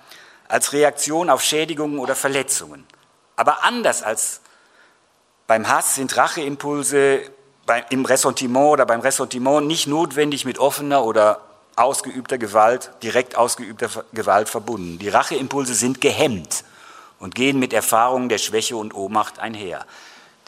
als 0.49 0.73
Reaktion 0.73 1.29
auf 1.29 1.41
Schädigungen 1.41 1.99
oder 1.99 2.17
Verletzungen. 2.17 2.85
Aber 3.37 3.63
anders 3.63 4.03
als 4.03 4.41
beim 5.47 5.69
Hass 5.69 5.95
sind 5.95 6.17
Racheimpulse 6.17 7.31
im 7.89 8.05
Ressentiment 8.05 8.67
oder 8.67 8.85
beim 8.85 9.01
Ressentiment 9.01 9.67
nicht 9.67 9.87
notwendig 9.87 10.45
mit 10.45 10.59
offener 10.59 11.03
oder 11.03 11.41
ausgeübter 11.75 12.37
Gewalt, 12.37 12.91
direkt 13.03 13.37
ausgeübter 13.37 13.89
Gewalt 14.11 14.49
verbunden. 14.49 14.99
Die 14.99 15.09
Racheimpulse 15.09 15.73
sind 15.73 16.01
gehemmt 16.01 16.63
und 17.19 17.35
gehen 17.35 17.59
mit 17.59 17.73
Erfahrungen 17.73 18.29
der 18.29 18.37
Schwäche 18.37 18.75
und 18.75 18.93
Ohnmacht 18.93 19.39
einher. 19.39 19.85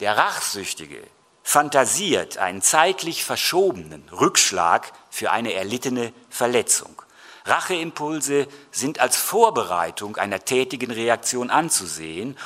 Der 0.00 0.16
Rachsüchtige 0.16 1.02
fantasiert 1.42 2.38
einen 2.38 2.62
zeitlich 2.62 3.24
verschobenen 3.24 4.08
Rückschlag 4.10 4.92
für 5.10 5.30
eine 5.30 5.54
erlittene 5.54 6.12
Verletzung. 6.28 7.02
Racheimpulse 7.44 8.46
sind 8.70 9.00
als 9.00 9.16
Vorbereitung 9.16 10.16
einer 10.16 10.44
tätigen 10.44 10.90
Reaktion 10.90 11.50
anzusehen 11.50 12.36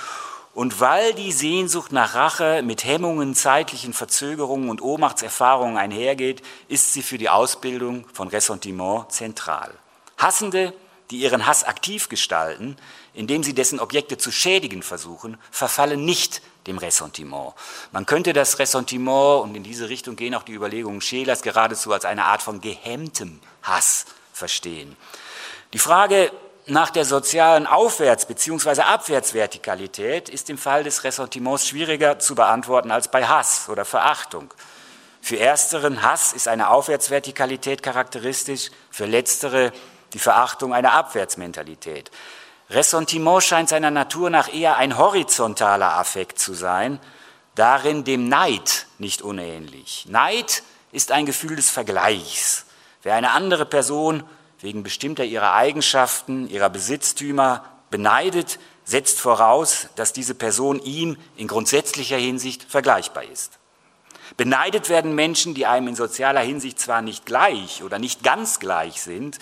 und 0.56 0.80
weil 0.80 1.12
die 1.12 1.32
Sehnsucht 1.32 1.92
nach 1.92 2.14
Rache 2.14 2.62
mit 2.62 2.82
Hemmungen, 2.82 3.34
zeitlichen 3.34 3.92
Verzögerungen 3.92 4.70
und 4.70 4.80
Ohnmachtserfahrungen 4.80 5.76
einhergeht, 5.76 6.40
ist 6.68 6.94
sie 6.94 7.02
für 7.02 7.18
die 7.18 7.28
Ausbildung 7.28 8.06
von 8.14 8.28
Ressentiment 8.28 9.12
zentral. 9.12 9.74
Hassende, 10.16 10.72
die 11.10 11.18
ihren 11.18 11.46
Hass 11.46 11.64
aktiv 11.64 12.08
gestalten, 12.08 12.78
indem 13.12 13.42
sie 13.42 13.52
dessen 13.52 13.78
Objekte 13.80 14.16
zu 14.16 14.32
schädigen 14.32 14.82
versuchen, 14.82 15.36
verfallen 15.50 16.06
nicht 16.06 16.40
dem 16.66 16.78
Ressentiment. 16.78 17.52
Man 17.92 18.06
könnte 18.06 18.32
das 18.32 18.58
Ressentiment, 18.58 19.42
und 19.42 19.54
in 19.56 19.62
diese 19.62 19.90
Richtung 19.90 20.16
gehen 20.16 20.34
auch 20.34 20.42
die 20.42 20.54
Überlegungen 20.54 21.02
Schelers, 21.02 21.42
geradezu 21.42 21.92
als 21.92 22.06
eine 22.06 22.24
Art 22.24 22.40
von 22.40 22.62
gehemmtem 22.62 23.40
Hass 23.62 24.06
verstehen. 24.32 24.96
Die 25.74 25.78
Frage, 25.78 26.32
nach 26.66 26.90
der 26.90 27.04
sozialen 27.04 27.66
Aufwärts- 27.66 28.26
bzw. 28.26 28.82
Abwärtsvertikalität 28.82 30.28
ist 30.28 30.50
im 30.50 30.58
Fall 30.58 30.84
des 30.84 31.04
Ressentiments 31.04 31.68
schwieriger 31.68 32.18
zu 32.18 32.34
beantworten 32.34 32.90
als 32.90 33.08
bei 33.08 33.26
Hass 33.26 33.68
oder 33.68 33.84
Verachtung. 33.84 34.52
Für 35.20 35.38
ersteren 35.38 36.02
Hass 36.02 36.32
ist 36.32 36.48
eine 36.48 36.70
Aufwärtsvertikalität 36.70 37.82
charakteristisch, 37.82 38.70
für 38.90 39.06
letztere 39.06 39.72
die 40.12 40.18
Verachtung 40.18 40.74
eine 40.74 40.92
Abwärtsmentalität. 40.92 42.10
Ressentiment 42.70 43.42
scheint 43.42 43.68
seiner 43.68 43.92
Natur 43.92 44.30
nach 44.30 44.52
eher 44.52 44.76
ein 44.76 44.98
horizontaler 44.98 45.98
Affekt 45.98 46.38
zu 46.38 46.54
sein, 46.54 46.98
darin 47.54 48.02
dem 48.02 48.28
Neid 48.28 48.86
nicht 48.98 49.22
unähnlich. 49.22 50.06
Neid 50.08 50.62
ist 50.90 51.12
ein 51.12 51.26
Gefühl 51.26 51.56
des 51.56 51.70
Vergleichs. 51.70 52.66
Wer 53.02 53.14
eine 53.14 53.30
andere 53.30 53.66
Person 53.66 54.24
wegen 54.60 54.82
bestimmter 54.82 55.24
ihrer 55.24 55.52
Eigenschaften, 55.54 56.48
ihrer 56.48 56.70
Besitztümer 56.70 57.64
beneidet, 57.90 58.58
setzt 58.84 59.20
voraus, 59.20 59.88
dass 59.96 60.12
diese 60.12 60.34
Person 60.34 60.80
ihm 60.80 61.16
in 61.36 61.48
grundsätzlicher 61.48 62.16
Hinsicht 62.16 62.64
vergleichbar 62.64 63.24
ist. 63.24 63.58
Beneidet 64.36 64.88
werden 64.88 65.14
Menschen, 65.14 65.54
die 65.54 65.66
einem 65.66 65.88
in 65.88 65.96
sozialer 65.96 66.40
Hinsicht 66.40 66.78
zwar 66.80 67.02
nicht 67.02 67.26
gleich 67.26 67.82
oder 67.82 67.98
nicht 67.98 68.22
ganz 68.22 68.58
gleich 68.58 69.00
sind, 69.02 69.38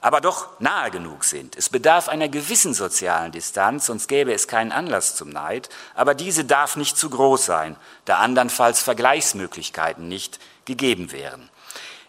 aber 0.00 0.20
doch 0.20 0.60
nahe 0.60 0.90
genug 0.90 1.24
sind. 1.24 1.56
Es 1.56 1.70
bedarf 1.70 2.08
einer 2.08 2.28
gewissen 2.28 2.74
sozialen 2.74 3.32
Distanz, 3.32 3.86
sonst 3.86 4.06
gäbe 4.06 4.34
es 4.34 4.48
keinen 4.48 4.70
Anlass 4.70 5.16
zum 5.16 5.30
Neid, 5.30 5.70
aber 5.94 6.14
diese 6.14 6.44
darf 6.44 6.76
nicht 6.76 6.98
zu 6.98 7.08
groß 7.08 7.46
sein, 7.46 7.76
da 8.04 8.18
andernfalls 8.18 8.82
Vergleichsmöglichkeiten 8.82 10.06
nicht 10.06 10.40
gegeben 10.66 11.10
wären. 11.10 11.48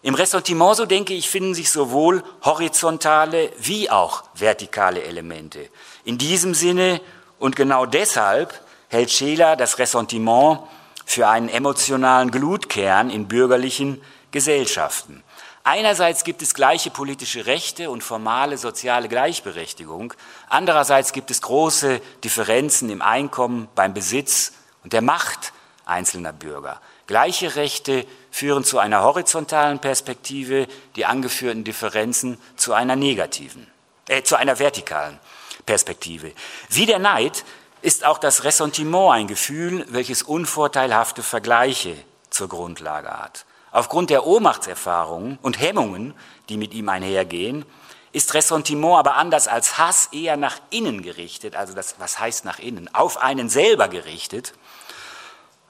Im 0.06 0.14
Ressentiment, 0.14 0.76
so 0.76 0.86
denke 0.86 1.14
ich, 1.14 1.28
finden 1.28 1.52
sich 1.52 1.68
sowohl 1.68 2.22
horizontale 2.44 3.50
wie 3.58 3.90
auch 3.90 4.22
vertikale 4.34 5.02
Elemente. 5.02 5.68
In 6.04 6.16
diesem 6.16 6.54
Sinne 6.54 7.00
und 7.40 7.56
genau 7.56 7.86
deshalb 7.86 8.54
hält 8.86 9.10
Scheler 9.10 9.56
das 9.56 9.80
Ressentiment 9.80 10.60
für 11.04 11.26
einen 11.26 11.48
emotionalen 11.48 12.30
Glutkern 12.30 13.10
in 13.10 13.26
bürgerlichen 13.26 14.00
Gesellschaften. 14.30 15.24
Einerseits 15.64 16.22
gibt 16.22 16.40
es 16.40 16.54
gleiche 16.54 16.90
politische 16.90 17.46
Rechte 17.46 17.90
und 17.90 18.04
formale 18.04 18.58
soziale 18.58 19.08
Gleichberechtigung. 19.08 20.14
Andererseits 20.48 21.12
gibt 21.12 21.32
es 21.32 21.42
große 21.42 22.00
Differenzen 22.22 22.90
im 22.90 23.02
Einkommen, 23.02 23.66
beim 23.74 23.92
Besitz 23.92 24.52
und 24.84 24.92
der 24.92 25.02
Macht 25.02 25.52
einzelner 25.84 26.32
Bürger. 26.32 26.80
Gleiche 27.08 27.56
Rechte 27.56 28.06
führen 28.36 28.64
zu 28.64 28.78
einer 28.78 29.02
horizontalen 29.02 29.78
Perspektive, 29.78 30.66
die 30.94 31.06
angeführten 31.06 31.64
Differenzen 31.64 32.38
zu 32.56 32.74
einer 32.74 32.94
negativen, 32.94 33.66
äh, 34.08 34.24
zu 34.24 34.36
einer 34.36 34.58
vertikalen 34.58 35.18
Perspektive. 35.64 36.32
Wie 36.68 36.84
der 36.84 36.98
Neid 36.98 37.46
ist 37.80 38.04
auch 38.04 38.18
das 38.18 38.44
Ressentiment 38.44 39.12
ein 39.12 39.26
Gefühl, 39.26 39.86
welches 39.88 40.22
unvorteilhafte 40.22 41.22
Vergleiche 41.22 41.96
zur 42.28 42.50
Grundlage 42.50 43.08
hat. 43.08 43.46
Aufgrund 43.72 44.10
der 44.10 44.26
Ohnmachtserfahrungen 44.26 45.38
und 45.40 45.58
Hemmungen, 45.58 46.12
die 46.50 46.58
mit 46.58 46.74
ihm 46.74 46.90
einhergehen, 46.90 47.64
ist 48.12 48.34
Ressentiment 48.34 48.98
aber 48.98 49.14
anders 49.14 49.48
als 49.48 49.78
Hass 49.78 50.10
eher 50.12 50.36
nach 50.36 50.58
innen 50.68 51.00
gerichtet, 51.00 51.56
also 51.56 51.72
das, 51.72 51.94
was 51.98 52.18
heißt 52.18 52.44
nach 52.44 52.58
innen, 52.58 52.94
auf 52.94 53.16
einen 53.16 53.48
selber 53.48 53.88
gerichtet 53.88 54.52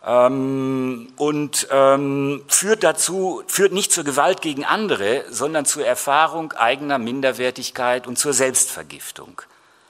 ähm, 0.06 1.12
und 1.16 1.66
ähm, 1.70 2.44
führt 2.46 2.84
dazu, 2.84 3.42
führt 3.48 3.72
nicht 3.72 3.90
zur 3.90 4.04
Gewalt 4.04 4.40
gegen 4.40 4.64
andere, 4.64 5.24
sondern 5.30 5.66
zur 5.66 5.84
Erfahrung 5.84 6.52
eigener 6.52 6.98
Minderwertigkeit 6.98 8.06
und 8.06 8.16
zur 8.16 8.32
Selbstvergiftung. 8.32 9.42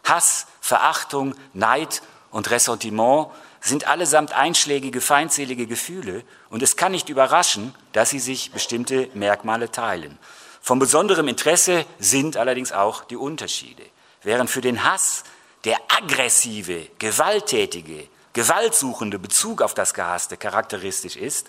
Hass, 0.04 0.46
Verachtung, 0.60 1.34
Neid 1.52 2.00
und 2.30 2.50
Ressentiment 2.50 3.28
sind 3.60 3.86
allesamt 3.88 4.32
einschlägige, 4.32 5.00
feindselige 5.00 5.66
Gefühle 5.66 6.22
und 6.48 6.62
es 6.62 6.76
kann 6.76 6.92
nicht 6.92 7.08
überraschen, 7.08 7.74
dass 7.92 8.10
sie 8.10 8.20
sich 8.20 8.52
bestimmte 8.52 9.10
Merkmale 9.14 9.70
teilen. 9.70 10.18
Von 10.62 10.78
besonderem 10.78 11.28
Interesse 11.28 11.84
sind 11.98 12.36
allerdings 12.36 12.72
auch 12.72 13.04
die 13.04 13.16
Unterschiede. 13.16 13.82
Während 14.22 14.50
für 14.50 14.60
den 14.60 14.82
Hass 14.82 15.24
der 15.64 15.78
aggressive, 15.88 16.86
gewalttätige, 16.98 18.08
gewaltsuchende 18.36 19.18
Bezug 19.18 19.62
auf 19.62 19.72
das 19.72 19.94
Gehasste 19.94 20.36
charakteristisch 20.36 21.16
ist 21.16 21.48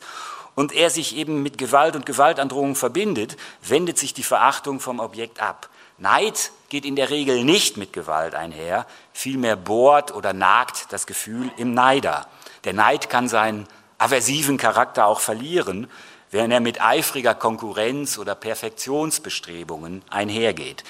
und 0.56 0.72
er 0.72 0.90
sich 0.90 1.18
eben 1.18 1.44
mit 1.44 1.58
Gewalt 1.58 1.98
und 1.98 2.06
Gewaltandrohung 2.06 2.76
verbindet, 2.76 3.36
wendet 3.62 3.98
sich 3.98 4.14
die 4.14 4.24
Verachtung 4.24 4.80
vom 4.80 5.02
Objekt 5.02 5.42
ab. 5.42 5.68
Neid 5.98 6.52
geht 6.70 6.86
in 6.86 6.96
der 6.96 7.10
Regel 7.10 7.44
nicht 7.44 7.76
mit 7.76 7.92
Gewalt 7.92 8.36
einher, 8.36 8.88
vielmehr 9.12 9.58
bohrt 9.58 10.14
oder 10.14 10.32
nagt 10.32 10.94
das 10.94 11.06
Gefühl 11.06 11.52
im 11.58 11.74
Neider. 11.74 12.26
Der 12.64 12.72
Neid 12.72 13.10
kann 13.10 13.28
seinen 13.28 13.68
aversiven 13.98 14.58
Charakter 14.58 15.08
auch 15.08 15.20
verlieren, 15.20 15.92
wenn 16.32 16.52
er 16.52 16.62
mit 16.62 16.82
eifriger 16.82 17.36
Konkurrenz 17.36 18.18
oder 18.18 18.34
Perfektionsbestrebungen 18.34 20.04
einhergeht. 20.10 20.86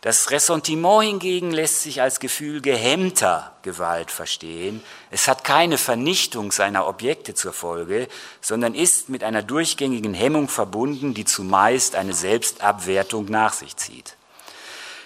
Das 0.00 0.30
Ressentiment 0.30 1.02
hingegen 1.02 1.50
lässt 1.50 1.82
sich 1.82 2.00
als 2.00 2.20
Gefühl 2.20 2.60
gehemmter 2.60 3.52
Gewalt 3.62 4.12
verstehen. 4.12 4.80
Es 5.10 5.26
hat 5.26 5.42
keine 5.42 5.76
Vernichtung 5.76 6.52
seiner 6.52 6.86
Objekte 6.86 7.34
zur 7.34 7.52
Folge, 7.52 8.06
sondern 8.40 8.76
ist 8.76 9.08
mit 9.08 9.24
einer 9.24 9.42
durchgängigen 9.42 10.14
Hemmung 10.14 10.48
verbunden, 10.48 11.14
die 11.14 11.24
zumeist 11.24 11.96
eine 11.96 12.12
Selbstabwertung 12.12 13.24
nach 13.24 13.52
sich 13.54 13.76
zieht. 13.76 14.14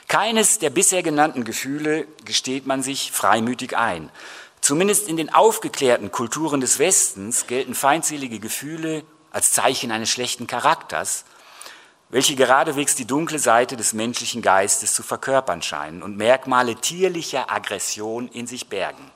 Keines 0.08 0.58
der 0.58 0.68
bisher 0.68 1.02
genannten 1.02 1.44
Gefühle 1.44 2.06
gesteht 2.26 2.66
man 2.66 2.82
sich 2.82 3.12
freimütig 3.12 3.74
ein. 3.74 4.10
Zumindest 4.60 5.08
in 5.08 5.16
den 5.16 5.32
aufgeklärten 5.32 6.12
Kulturen 6.12 6.60
des 6.60 6.78
Westens 6.78 7.46
gelten 7.46 7.74
feindselige 7.74 8.40
Gefühle 8.40 9.04
als 9.30 9.52
Zeichen 9.52 9.90
eines 9.90 10.10
schlechten 10.10 10.46
Charakters, 10.46 11.24
welche 12.12 12.36
geradewegs 12.36 12.94
die 12.94 13.06
dunkle 13.06 13.38
Seite 13.38 13.74
des 13.74 13.94
menschlichen 13.94 14.42
Geistes 14.42 14.94
zu 14.94 15.02
verkörpern 15.02 15.62
scheinen 15.62 16.02
und 16.02 16.18
Merkmale 16.18 16.76
tierlicher 16.76 17.50
Aggression 17.50 18.28
in 18.28 18.46
sich 18.46 18.68
bergen. 18.68 19.10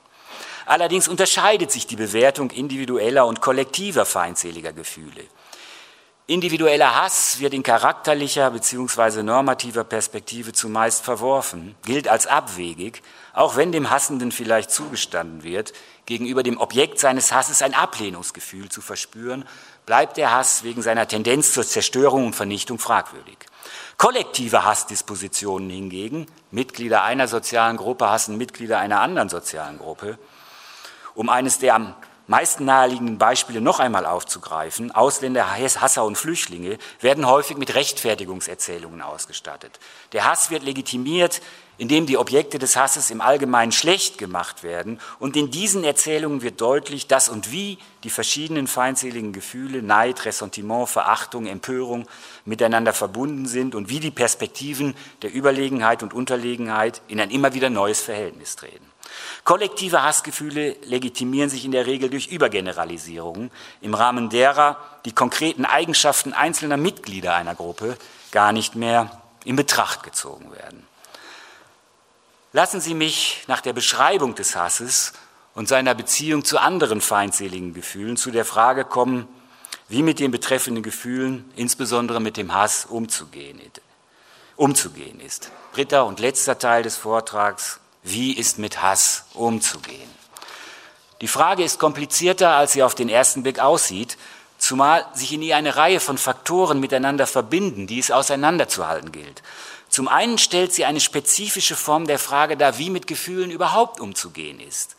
Allerdings 0.65 1.07
unterscheidet 1.07 1.71
sich 1.71 1.85
die 1.85 1.95
Bewertung 1.95 2.49
individueller 2.49 3.27
und 3.27 3.39
kollektiver 3.39 4.03
feindseliger 4.03 4.73
Gefühle. 4.73 5.23
Individueller 6.25 7.01
Hass 7.01 7.39
wird 7.39 7.53
in 7.53 7.63
charakterlicher 7.63 8.49
bzw. 8.49 9.21
normativer 9.21 9.83
Perspektive 9.83 10.51
zumeist 10.51 11.05
verworfen, 11.05 11.75
gilt 11.85 12.07
als 12.07 12.25
abwegig, 12.25 13.03
auch 13.31 13.55
wenn 13.55 13.71
dem 13.71 13.91
Hassenden 13.91 14.31
vielleicht 14.31 14.71
zugestanden 14.71 15.43
wird, 15.43 15.71
gegenüber 16.07 16.41
dem 16.41 16.57
Objekt 16.57 16.99
seines 16.99 17.31
Hasses 17.31 17.61
ein 17.61 17.75
Ablehnungsgefühl 17.75 18.69
zu 18.69 18.81
verspüren, 18.81 19.45
bleibt 19.87 20.17
der 20.17 20.31
Hass 20.31 20.63
wegen 20.63 20.83
seiner 20.83 21.07
Tendenz 21.07 21.53
zur 21.53 21.65
Zerstörung 21.65 22.27
und 22.27 22.35
Vernichtung 22.35 22.77
fragwürdig. 22.77 23.37
Kollektive 23.97 24.65
Hassdispositionen 24.65 25.69
hingegen, 25.69 26.27
Mitglieder 26.51 27.03
einer 27.03 27.27
sozialen 27.27 27.77
Gruppe 27.77 28.09
hassen 28.09 28.37
Mitglieder 28.37 28.77
einer 28.77 28.99
anderen 28.99 29.29
sozialen 29.29 29.79
Gruppe, 29.79 30.19
um 31.15 31.29
eines 31.29 31.57
der 31.57 31.73
am 31.73 31.95
meisten 32.27 32.65
naheliegenden 32.65 33.17
Beispiele 33.17 33.61
noch 33.61 33.79
einmal 33.79 34.05
aufzugreifen, 34.05 34.91
Ausländer, 34.91 35.51
Hasser 35.51 36.05
und 36.05 36.17
Flüchtlinge 36.17 36.77
werden 37.01 37.27
häufig 37.27 37.57
mit 37.57 37.73
Rechtfertigungserzählungen 37.73 39.01
ausgestattet. 39.01 39.79
Der 40.11 40.29
Hass 40.29 40.51
wird 40.51 40.63
legitimiert, 40.63 41.41
indem 41.77 42.05
die 42.05 42.17
Objekte 42.17 42.59
des 42.59 42.75
Hasses 42.75 43.11
im 43.11 43.21
Allgemeinen 43.21 43.71
schlecht 43.71 44.17
gemacht 44.17 44.63
werden. 44.63 44.99
Und 45.19 45.35
in 45.35 45.51
diesen 45.51 45.83
Erzählungen 45.83 46.41
wird 46.41 46.59
deutlich, 46.59 47.07
dass 47.07 47.29
und 47.29 47.51
wie 47.51 47.77
die 48.03 48.09
verschiedenen 48.09 48.67
feindseligen 48.67 49.31
Gefühle, 49.33 49.81
Neid, 49.81 50.25
Ressentiment, 50.25 50.89
Verachtung, 50.89 51.45
Empörung 51.45 52.07
miteinander 52.45 52.93
verbunden 52.93 53.45
sind 53.45 53.75
und 53.75 53.89
wie 53.89 53.99
die 53.99 54.11
Perspektiven 54.11 54.95
der 55.21 55.33
Überlegenheit 55.33 56.03
und 56.03 56.13
Unterlegenheit 56.13 57.01
in 57.07 57.19
ein 57.19 57.31
immer 57.31 57.53
wieder 57.53 57.69
neues 57.69 58.01
Verhältnis 58.01 58.55
treten. 58.55 58.85
Kollektive 59.43 60.03
Hassgefühle 60.03 60.75
legitimieren 60.83 61.49
sich 61.49 61.65
in 61.65 61.71
der 61.71 61.85
Regel 61.85 62.09
durch 62.09 62.27
Übergeneralisierungen, 62.27 63.51
im 63.81 63.93
Rahmen 63.93 64.29
derer 64.29 64.77
die 65.05 65.13
konkreten 65.13 65.65
Eigenschaften 65.65 66.33
einzelner 66.33 66.77
Mitglieder 66.77 67.35
einer 67.35 67.55
Gruppe 67.55 67.97
gar 68.31 68.51
nicht 68.51 68.75
mehr 68.75 69.21
in 69.45 69.55
Betracht 69.55 70.03
gezogen 70.03 70.51
werden. 70.51 70.85
Lassen 72.53 72.81
Sie 72.81 72.93
mich 72.93 73.43
nach 73.47 73.61
der 73.61 73.73
Beschreibung 73.73 74.35
des 74.35 74.55
Hasses 74.55 75.13
und 75.53 75.67
seiner 75.67 75.95
Beziehung 75.95 76.43
zu 76.43 76.57
anderen 76.59 77.01
feindseligen 77.01 77.73
Gefühlen 77.73 78.17
zu 78.17 78.31
der 78.31 78.45
Frage 78.45 78.85
kommen, 78.85 79.27
wie 79.89 80.03
mit 80.03 80.19
den 80.19 80.31
betreffenden 80.31 80.83
Gefühlen, 80.83 81.49
insbesondere 81.55 82.19
mit 82.19 82.35
dem 82.37 82.53
Hass, 82.53 82.85
umzugehen, 82.85 83.61
ist. 85.21 85.51
Dritter 85.73 86.05
und 86.05 86.19
letzter 86.19 86.59
Teil 86.59 86.83
des 86.83 86.97
Vortrags 86.97 87.79
wie 88.11 88.33
ist 88.33 88.59
mit 88.59 88.81
Hass 88.81 89.25
umzugehen? 89.33 90.09
Die 91.21 91.27
Frage 91.27 91.63
ist 91.63 91.79
komplizierter, 91.79 92.51
als 92.51 92.73
sie 92.73 92.83
auf 92.83 92.95
den 92.95 93.09
ersten 93.09 93.43
Blick 93.43 93.59
aussieht, 93.59 94.17
zumal 94.57 95.05
sich 95.13 95.33
in 95.33 95.41
ihr 95.41 95.55
eine 95.55 95.75
Reihe 95.75 95.99
von 95.99 96.17
Faktoren 96.17 96.79
miteinander 96.79 97.27
verbinden, 97.27 97.87
die 97.87 97.99
es 97.99 98.11
auseinanderzuhalten 98.11 99.11
gilt. 99.11 99.41
Zum 99.89 100.07
einen 100.07 100.37
stellt 100.37 100.73
sie 100.73 100.85
eine 100.85 100.99
spezifische 100.99 101.75
Form 101.75 102.07
der 102.07 102.19
Frage 102.19 102.57
dar, 102.57 102.77
wie 102.77 102.89
mit 102.89 103.07
Gefühlen 103.07 103.51
überhaupt 103.51 103.99
umzugehen 103.99 104.59
ist. 104.59 104.95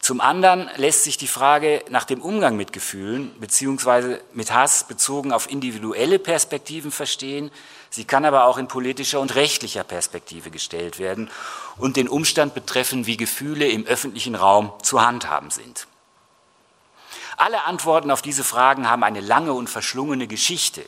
Zum 0.00 0.20
anderen 0.20 0.68
lässt 0.76 1.04
sich 1.04 1.16
die 1.16 1.28
Frage 1.28 1.84
nach 1.88 2.04
dem 2.04 2.20
Umgang 2.22 2.56
mit 2.56 2.72
Gefühlen 2.72 3.30
bzw. 3.38 4.18
mit 4.32 4.52
Hass 4.52 4.84
bezogen 4.88 5.32
auf 5.32 5.48
individuelle 5.48 6.18
Perspektiven 6.18 6.90
verstehen. 6.90 7.52
Sie 7.92 8.06
kann 8.06 8.24
aber 8.24 8.46
auch 8.46 8.56
in 8.56 8.68
politischer 8.68 9.20
und 9.20 9.34
rechtlicher 9.34 9.84
Perspektive 9.84 10.50
gestellt 10.50 10.98
werden 10.98 11.30
und 11.76 11.96
den 11.96 12.08
Umstand 12.08 12.54
betreffen, 12.54 13.04
wie 13.04 13.18
Gefühle 13.18 13.68
im 13.68 13.84
öffentlichen 13.84 14.34
Raum 14.34 14.72
zu 14.82 15.02
handhaben 15.02 15.50
sind. 15.50 15.86
Alle 17.36 17.64
Antworten 17.64 18.10
auf 18.10 18.22
diese 18.22 18.44
Fragen 18.44 18.88
haben 18.88 19.04
eine 19.04 19.20
lange 19.20 19.52
und 19.52 19.68
verschlungene 19.68 20.26
Geschichte. 20.26 20.82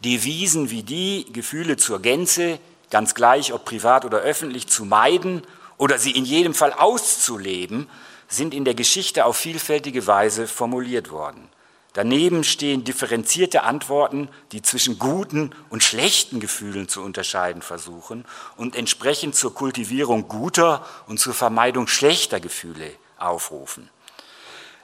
Devisen 0.00 0.70
wie 0.70 0.82
die, 0.82 1.32
Gefühle 1.32 1.76
zur 1.76 2.02
Gänze, 2.02 2.58
ganz 2.90 3.14
gleich 3.14 3.52
ob 3.52 3.64
privat 3.64 4.04
oder 4.04 4.18
öffentlich, 4.18 4.66
zu 4.66 4.84
meiden 4.84 5.42
oder 5.78 6.00
sie 6.00 6.10
in 6.10 6.24
jedem 6.24 6.54
Fall 6.54 6.72
auszuleben, 6.72 7.88
sind 8.26 8.54
in 8.54 8.64
der 8.64 8.74
Geschichte 8.74 9.24
auf 9.24 9.36
vielfältige 9.36 10.08
Weise 10.08 10.48
formuliert 10.48 11.12
worden. 11.12 11.48
Daneben 11.92 12.44
stehen 12.44 12.84
differenzierte 12.84 13.64
Antworten, 13.64 14.28
die 14.52 14.62
zwischen 14.62 14.98
guten 14.98 15.52
und 15.70 15.82
schlechten 15.82 16.38
Gefühlen 16.38 16.88
zu 16.88 17.02
unterscheiden 17.02 17.62
versuchen 17.62 18.24
und 18.56 18.76
entsprechend 18.76 19.34
zur 19.34 19.54
Kultivierung 19.54 20.28
guter 20.28 20.86
und 21.08 21.18
zur 21.18 21.34
Vermeidung 21.34 21.88
schlechter 21.88 22.38
Gefühle 22.38 22.92
aufrufen. 23.18 23.90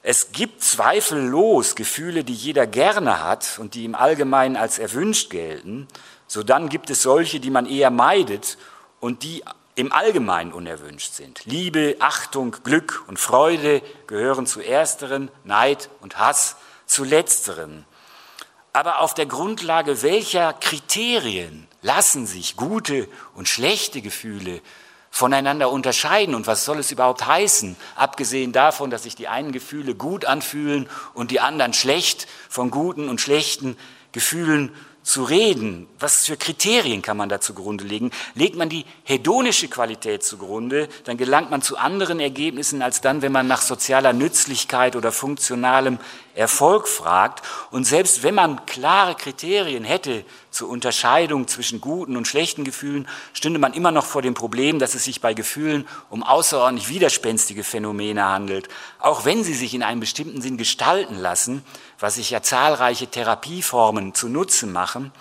Es 0.02 0.32
gibt 0.32 0.62
zweifellos 0.62 1.74
Gefühle, 1.74 2.24
die 2.24 2.34
jeder 2.34 2.66
gerne 2.66 3.22
hat 3.24 3.58
und 3.58 3.74
die 3.74 3.84
im 3.84 3.94
Allgemeinen 3.94 4.56
als 4.56 4.78
erwünscht 4.78 5.30
gelten. 5.30 5.88
So 6.26 6.42
dann 6.42 6.68
gibt 6.68 6.90
es 6.90 7.02
solche, 7.02 7.40
die 7.40 7.50
man 7.50 7.66
eher 7.66 7.90
meidet 7.90 8.58
und 9.00 9.22
die 9.22 9.42
im 9.74 9.92
Allgemeinen 9.92 10.52
unerwünscht 10.52 11.12
sind. 11.12 11.44
Liebe, 11.44 11.96
Achtung, 11.98 12.56
Glück 12.64 13.04
und 13.08 13.18
Freude 13.18 13.82
gehören 14.06 14.46
zu 14.46 14.60
ersteren, 14.60 15.30
Neid 15.44 15.90
und 16.00 16.18
Hass 16.18 16.56
zu 16.86 17.04
letzteren. 17.04 17.84
Aber 18.72 19.00
auf 19.00 19.14
der 19.14 19.26
Grundlage 19.26 20.02
welcher 20.02 20.52
Kriterien 20.52 21.66
lassen 21.82 22.26
sich 22.26 22.56
gute 22.56 23.08
und 23.34 23.48
schlechte 23.48 24.02
Gefühle 24.02 24.60
voneinander 25.10 25.70
unterscheiden 25.70 26.34
und 26.34 26.46
was 26.46 26.66
soll 26.66 26.78
es 26.78 26.90
überhaupt 26.90 27.26
heißen, 27.26 27.74
abgesehen 27.94 28.52
davon, 28.52 28.90
dass 28.90 29.04
sich 29.04 29.14
die 29.14 29.28
einen 29.28 29.50
Gefühle 29.50 29.94
gut 29.94 30.26
anfühlen 30.26 30.90
und 31.14 31.30
die 31.30 31.40
anderen 31.40 31.72
schlecht, 31.72 32.26
von 32.50 32.70
guten 32.70 33.08
und 33.08 33.18
schlechten 33.18 33.78
Gefühlen 34.12 34.74
zu 35.02 35.22
reden. 35.22 35.88
Was 36.00 36.26
für 36.26 36.36
Kriterien 36.36 37.00
kann 37.00 37.16
man 37.16 37.28
da 37.28 37.40
zugrunde 37.40 37.84
legen? 37.84 38.10
Legt 38.34 38.56
man 38.56 38.68
die 38.68 38.84
hedonische 39.04 39.68
Qualität 39.68 40.22
zugrunde, 40.22 40.88
dann 41.04 41.16
gelangt 41.16 41.50
man 41.50 41.62
zu 41.62 41.78
anderen 41.78 42.20
Ergebnissen 42.20 42.82
als 42.82 43.00
dann, 43.00 43.22
wenn 43.22 43.32
man 43.32 43.46
nach 43.46 43.62
sozialer 43.62 44.12
Nützlichkeit 44.12 44.96
oder 44.96 45.12
funktionalem 45.12 45.98
Erfolg 46.36 46.86
fragt. 46.86 47.42
Und 47.70 47.84
selbst 47.84 48.22
wenn 48.22 48.34
man 48.34 48.64
klare 48.66 49.14
Kriterien 49.14 49.84
hätte 49.84 50.24
zur 50.50 50.68
Unterscheidung 50.68 51.48
zwischen 51.48 51.80
guten 51.80 52.16
und 52.16 52.28
schlechten 52.28 52.64
Gefühlen, 52.64 53.08
stünde 53.32 53.58
man 53.58 53.72
immer 53.72 53.90
noch 53.90 54.04
vor 54.04 54.22
dem 54.22 54.34
Problem, 54.34 54.78
dass 54.78 54.94
es 54.94 55.04
sich 55.04 55.20
bei 55.20 55.34
Gefühlen 55.34 55.88
um 56.10 56.22
außerordentlich 56.22 56.88
widerspenstige 56.88 57.64
Phänomene 57.64 58.24
handelt, 58.24 58.68
auch 58.98 59.24
wenn 59.24 59.42
sie 59.42 59.54
sich 59.54 59.74
in 59.74 59.82
einem 59.82 60.00
bestimmten 60.00 60.40
Sinn 60.42 60.58
gestalten 60.58 61.16
lassen, 61.16 61.64
was 61.98 62.16
sich 62.16 62.30
ja 62.30 62.42
zahlreiche 62.42 63.06
Therapieformen 63.06 64.14
zu 64.14 64.28
Nutzen 64.28 64.72
machen, 64.72 65.12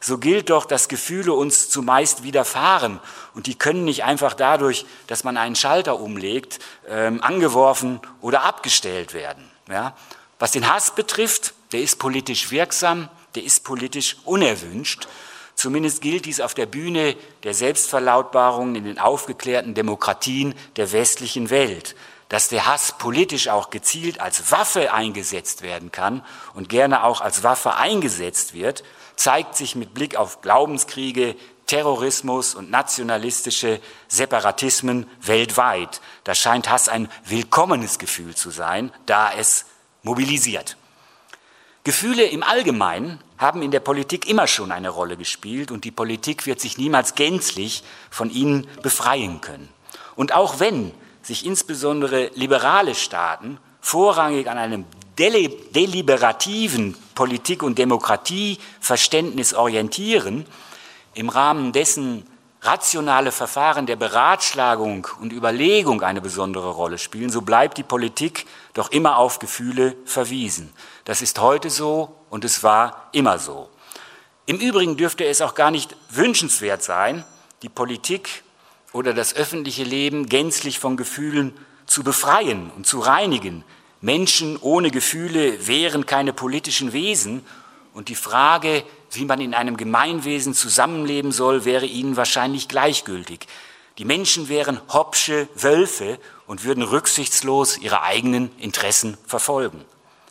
so 0.00 0.18
gilt 0.18 0.50
doch, 0.50 0.64
dass 0.64 0.88
Gefühle 0.88 1.32
uns 1.32 1.70
zumeist 1.70 2.24
widerfahren 2.24 2.98
und 3.34 3.46
die 3.46 3.54
können 3.54 3.84
nicht 3.84 4.02
einfach 4.02 4.34
dadurch, 4.34 4.84
dass 5.06 5.22
man 5.22 5.36
einen 5.36 5.54
Schalter 5.54 6.00
umlegt, 6.00 6.58
ähm, 6.88 7.22
angeworfen 7.22 8.00
oder 8.20 8.42
abgestellt 8.42 9.14
werden. 9.14 9.48
Ja? 9.68 9.94
Was 10.42 10.50
den 10.50 10.68
Hass 10.68 10.92
betrifft, 10.92 11.54
der 11.70 11.82
ist 11.82 12.00
politisch 12.00 12.50
wirksam, 12.50 13.08
der 13.36 13.44
ist 13.44 13.62
politisch 13.62 14.16
unerwünscht. 14.24 15.06
Zumindest 15.54 16.02
gilt 16.02 16.24
dies 16.24 16.40
auf 16.40 16.52
der 16.52 16.66
Bühne 16.66 17.14
der 17.44 17.54
Selbstverlautbarungen 17.54 18.74
in 18.74 18.82
den 18.82 18.98
aufgeklärten 18.98 19.74
Demokratien 19.74 20.56
der 20.74 20.90
westlichen 20.90 21.48
Welt 21.50 21.94
dass 22.28 22.48
der 22.48 22.64
Hass 22.64 22.96
politisch 22.96 23.48
auch 23.48 23.68
gezielt 23.68 24.18
als 24.18 24.50
Waffe 24.50 24.94
eingesetzt 24.94 25.60
werden 25.60 25.92
kann 25.92 26.24
und 26.54 26.70
gerne 26.70 27.04
auch 27.04 27.20
als 27.20 27.42
Waffe 27.42 27.74
eingesetzt 27.74 28.54
wird, 28.54 28.84
zeigt 29.16 29.54
sich 29.54 29.76
mit 29.76 29.92
Blick 29.92 30.16
auf 30.16 30.40
Glaubenskriege, 30.40 31.36
Terrorismus 31.66 32.54
und 32.54 32.70
nationalistische 32.70 33.82
Separatismen 34.08 35.10
weltweit. 35.20 36.00
Da 36.24 36.34
scheint 36.34 36.70
Hass 36.70 36.88
ein 36.88 37.10
willkommenes 37.26 37.98
Gefühl 37.98 38.34
zu 38.34 38.48
sein, 38.48 38.90
da 39.04 39.30
es 39.34 39.66
mobilisiert. 40.02 40.76
Gefühle 41.84 42.24
im 42.24 42.42
Allgemeinen 42.42 43.18
haben 43.38 43.62
in 43.62 43.72
der 43.72 43.80
Politik 43.80 44.28
immer 44.28 44.46
schon 44.46 44.70
eine 44.70 44.88
Rolle 44.88 45.16
gespielt 45.16 45.72
und 45.72 45.84
die 45.84 45.90
Politik 45.90 46.46
wird 46.46 46.60
sich 46.60 46.78
niemals 46.78 47.16
gänzlich 47.16 47.82
von 48.08 48.30
ihnen 48.30 48.68
befreien 48.82 49.40
können. 49.40 49.68
Und 50.14 50.32
auch 50.32 50.60
wenn 50.60 50.92
sich 51.22 51.44
insbesondere 51.44 52.30
liberale 52.34 52.94
Staaten 52.94 53.58
vorrangig 53.80 54.48
an 54.48 54.58
einem 54.58 54.84
deliberativen 55.18 56.96
Politik- 57.14 57.62
und 57.62 57.78
Demokratieverständnis 57.78 59.54
orientieren, 59.54 60.46
im 61.14 61.28
Rahmen 61.28 61.72
dessen 61.72 62.24
rationale 62.62 63.32
Verfahren 63.32 63.86
der 63.86 63.96
Beratschlagung 63.96 65.08
und 65.20 65.32
Überlegung 65.32 66.02
eine 66.02 66.20
besondere 66.20 66.70
Rolle 66.70 66.98
spielen, 66.98 67.30
so 67.30 67.42
bleibt 67.42 67.76
die 67.76 67.82
Politik 67.82 68.46
doch 68.74 68.90
immer 68.90 69.18
auf 69.18 69.38
Gefühle 69.38 69.96
verwiesen. 70.04 70.72
Das 71.04 71.22
ist 71.22 71.38
heute 71.40 71.70
so 71.70 72.16
und 72.30 72.44
es 72.44 72.62
war 72.62 73.08
immer 73.12 73.38
so. 73.38 73.68
Im 74.46 74.58
Übrigen 74.58 74.96
dürfte 74.96 75.24
es 75.24 75.40
auch 75.40 75.54
gar 75.54 75.70
nicht 75.70 75.94
wünschenswert 76.10 76.82
sein, 76.82 77.24
die 77.62 77.68
Politik 77.68 78.42
oder 78.92 79.14
das 79.14 79.34
öffentliche 79.34 79.84
Leben 79.84 80.26
gänzlich 80.26 80.78
von 80.78 80.96
Gefühlen 80.96 81.56
zu 81.86 82.02
befreien 82.02 82.70
und 82.76 82.86
zu 82.86 83.00
reinigen. 83.00 83.64
Menschen 84.00 84.56
ohne 84.56 84.90
Gefühle 84.90 85.66
wären 85.66 86.06
keine 86.06 86.32
politischen 86.32 86.92
Wesen 86.92 87.44
und 87.94 88.08
die 88.08 88.14
Frage, 88.14 88.84
wie 89.10 89.26
man 89.26 89.40
in 89.40 89.54
einem 89.54 89.76
Gemeinwesen 89.76 90.54
zusammenleben 90.54 91.32
soll, 91.32 91.64
wäre 91.64 91.86
ihnen 91.86 92.16
wahrscheinlich 92.16 92.68
gleichgültig. 92.68 93.46
Die 93.98 94.06
Menschen 94.06 94.48
wären 94.48 94.80
Hobbsche 94.88 95.48
Wölfe 95.54 96.18
und 96.52 96.64
würden 96.64 96.82
rücksichtslos 96.82 97.78
ihre 97.78 98.02
eigenen 98.02 98.54
Interessen 98.58 99.16
verfolgen. 99.26 99.86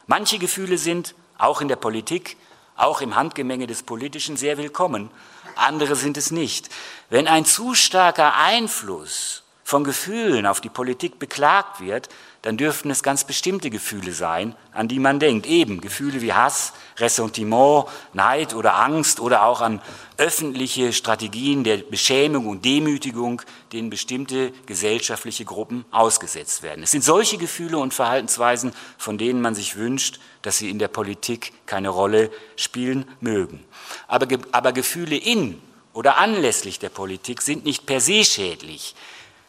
Manche 0.05 0.38
Gefühle 0.38 0.78
sind, 0.78 1.15
auch 1.39 1.61
in 1.61 1.67
der 1.67 1.78
Politik, 1.78 2.38
auch 2.76 3.01
im 3.01 3.15
Handgemenge 3.15 3.65
des 3.65 3.82
Politischen, 3.82 4.38
sehr 4.38 4.59
willkommen, 4.59 5.09
andere 5.55 5.95
sind 5.95 6.17
es 6.17 6.30
nicht. 6.30 6.69
Wenn 7.09 7.28
ein 7.28 7.43
zu 7.43 7.74
starker 7.74 8.36
Einfluss 8.36 9.41
von 9.63 9.84
Gefühlen 9.84 10.45
auf 10.45 10.61
die 10.61 10.69
Politik 10.69 11.17
beklagt 11.17 11.82
wird, 11.82 12.07
dann 12.42 12.58
dürften 12.58 12.89
es 12.89 13.04
ganz 13.04 13.24
bestimmte 13.24 13.70
Gefühle 13.70 14.14
sein, 14.14 14.56
an 14.72 14.88
die 14.88 14.98
man 14.98 15.20
denkt. 15.20 15.46
Eben 15.46 15.80
Gefühle 15.80 16.22
wie 16.22 16.34
Hass, 16.34 16.74
Ressentiment, 16.98 17.86
Neid 18.14 18.56
oder 18.56 18.76
Angst 18.76 19.20
oder 19.20 19.44
auch 19.46 19.62
an 19.62 19.80
öffentliche 20.18 20.92
Strategien 20.92 21.64
der 21.64 21.78
Beschämung 21.78 22.48
und 22.48 22.66
Demütigung, 22.66 23.44
denen 23.74 23.92
bestimmte 23.92 24.52
gesellschaftliche 24.66 25.46
Gruppen 25.46 25.86
ausgesetzt 25.92 26.64
werden. 26.64 26.84
Es 26.84 26.92
sind 26.92 27.04
solche 27.04 27.38
Gefühle 27.38 27.78
und 27.78 27.94
Verhaltensweisen, 27.94 28.74
von 28.98 29.20
denen 29.20 29.42
man 29.42 29.54
sich 29.54 29.76
wünscht, 29.76 30.20
dass 30.42 30.58
sie 30.58 30.72
in 30.72 30.80
der 30.80 30.88
Politik 30.88 31.54
keine 31.68 31.89
Rolle 31.89 32.32
spielen 32.56 33.06
mögen. 33.20 33.64
Aber, 34.08 34.28
aber 34.52 34.74
Gefühle 34.74 35.16
in 35.16 35.62
oder 35.94 36.18
anlässlich 36.18 36.80
der 36.80 36.89
Politik 36.89 37.42
sind 37.42 37.66
nicht 37.66 37.86
per 37.86 38.02
se 38.02 38.24
schädlich. 38.24 38.96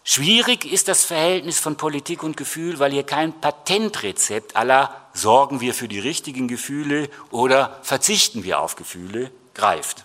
Schwierig 0.05 0.65
ist 0.65 0.89
das 0.89 1.05
Verhältnis 1.05 1.61
von 1.61 1.77
Politik 1.77 2.25
und 2.25 2.37
Gefühl, 2.37 2.81
weil 2.81 2.91
hier 2.91 3.05
kein 3.05 3.41
Patentrezept 3.41 4.57
aller 4.57 4.95
sorgen 5.15 5.61
wir 5.61 5.75
für 5.75 5.87
die 5.87 6.01
richtigen 6.01 6.49
Gefühle 6.49 7.09
oder 7.31 7.79
verzichten 7.83 8.43
wir 8.43 8.61
auf 8.61 8.75
Gefühle 8.75 9.31
greift. 9.55 10.05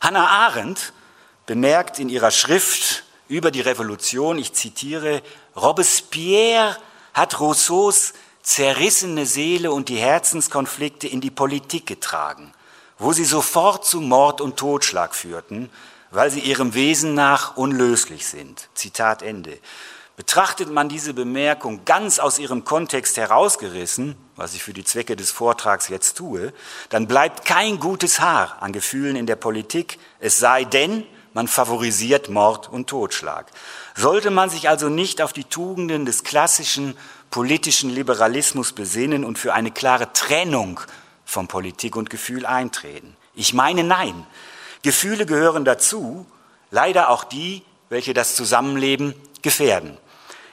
Hannah 0.00 0.28
Arendt 0.28 0.92
bemerkt 1.46 1.98
in 1.98 2.08
ihrer 2.08 2.30
Schrift 2.30 3.02
über 3.28 3.50
die 3.50 3.60
Revolution, 3.60 4.38
ich 4.38 4.52
zitiere, 4.52 5.22
Robespierre 5.56 6.76
hat 7.14 7.40
Rousseaus 7.40 8.12
zerrissene 8.42 9.26
Seele 9.26 9.72
und 9.72 9.88
die 9.88 9.98
Herzenskonflikte 9.98 11.08
in 11.08 11.20
die 11.20 11.30
Politik 11.30 11.86
getragen, 11.86 12.52
wo 12.98 13.12
sie 13.12 13.24
sofort 13.24 13.84
zu 13.84 14.00
Mord 14.00 14.40
und 14.40 14.56
Totschlag 14.56 15.14
führten 15.14 15.68
weil 16.12 16.30
sie 16.30 16.40
ihrem 16.40 16.74
Wesen 16.74 17.14
nach 17.14 17.56
unlöslich 17.56 18.26
sind. 18.26 18.68
Zitat 18.74 19.22
Ende. 19.22 19.58
Betrachtet 20.14 20.70
man 20.70 20.90
diese 20.90 21.14
Bemerkung 21.14 21.86
ganz 21.86 22.18
aus 22.18 22.38
ihrem 22.38 22.64
Kontext 22.64 23.16
herausgerissen, 23.16 24.14
was 24.36 24.54
ich 24.54 24.62
für 24.62 24.74
die 24.74 24.84
Zwecke 24.84 25.16
des 25.16 25.30
Vortrags 25.30 25.88
jetzt 25.88 26.18
tue, 26.18 26.52
dann 26.90 27.08
bleibt 27.08 27.46
kein 27.46 27.80
gutes 27.80 28.20
Haar 28.20 28.58
an 28.60 28.72
Gefühlen 28.72 29.16
in 29.16 29.26
der 29.26 29.36
Politik, 29.36 29.98
es 30.20 30.38
sei 30.38 30.64
denn, 30.64 31.04
man 31.32 31.48
favorisiert 31.48 32.28
Mord 32.28 32.68
und 32.68 32.90
Totschlag. 32.90 33.50
Sollte 33.96 34.30
man 34.30 34.50
sich 34.50 34.68
also 34.68 34.90
nicht 34.90 35.22
auf 35.22 35.32
die 35.32 35.44
Tugenden 35.44 36.04
des 36.04 36.24
klassischen 36.24 36.94
politischen 37.30 37.88
Liberalismus 37.88 38.74
besinnen 38.74 39.24
und 39.24 39.38
für 39.38 39.54
eine 39.54 39.70
klare 39.70 40.12
Trennung 40.12 40.78
von 41.24 41.48
Politik 41.48 41.96
und 41.96 42.10
Gefühl 42.10 42.44
eintreten? 42.44 43.16
Ich 43.34 43.54
meine 43.54 43.82
nein. 43.82 44.26
Gefühle 44.82 45.26
gehören 45.26 45.64
dazu, 45.64 46.26
leider 46.70 47.08
auch 47.08 47.24
die, 47.24 47.62
welche 47.88 48.14
das 48.14 48.34
Zusammenleben 48.34 49.14
gefährden. 49.42 49.96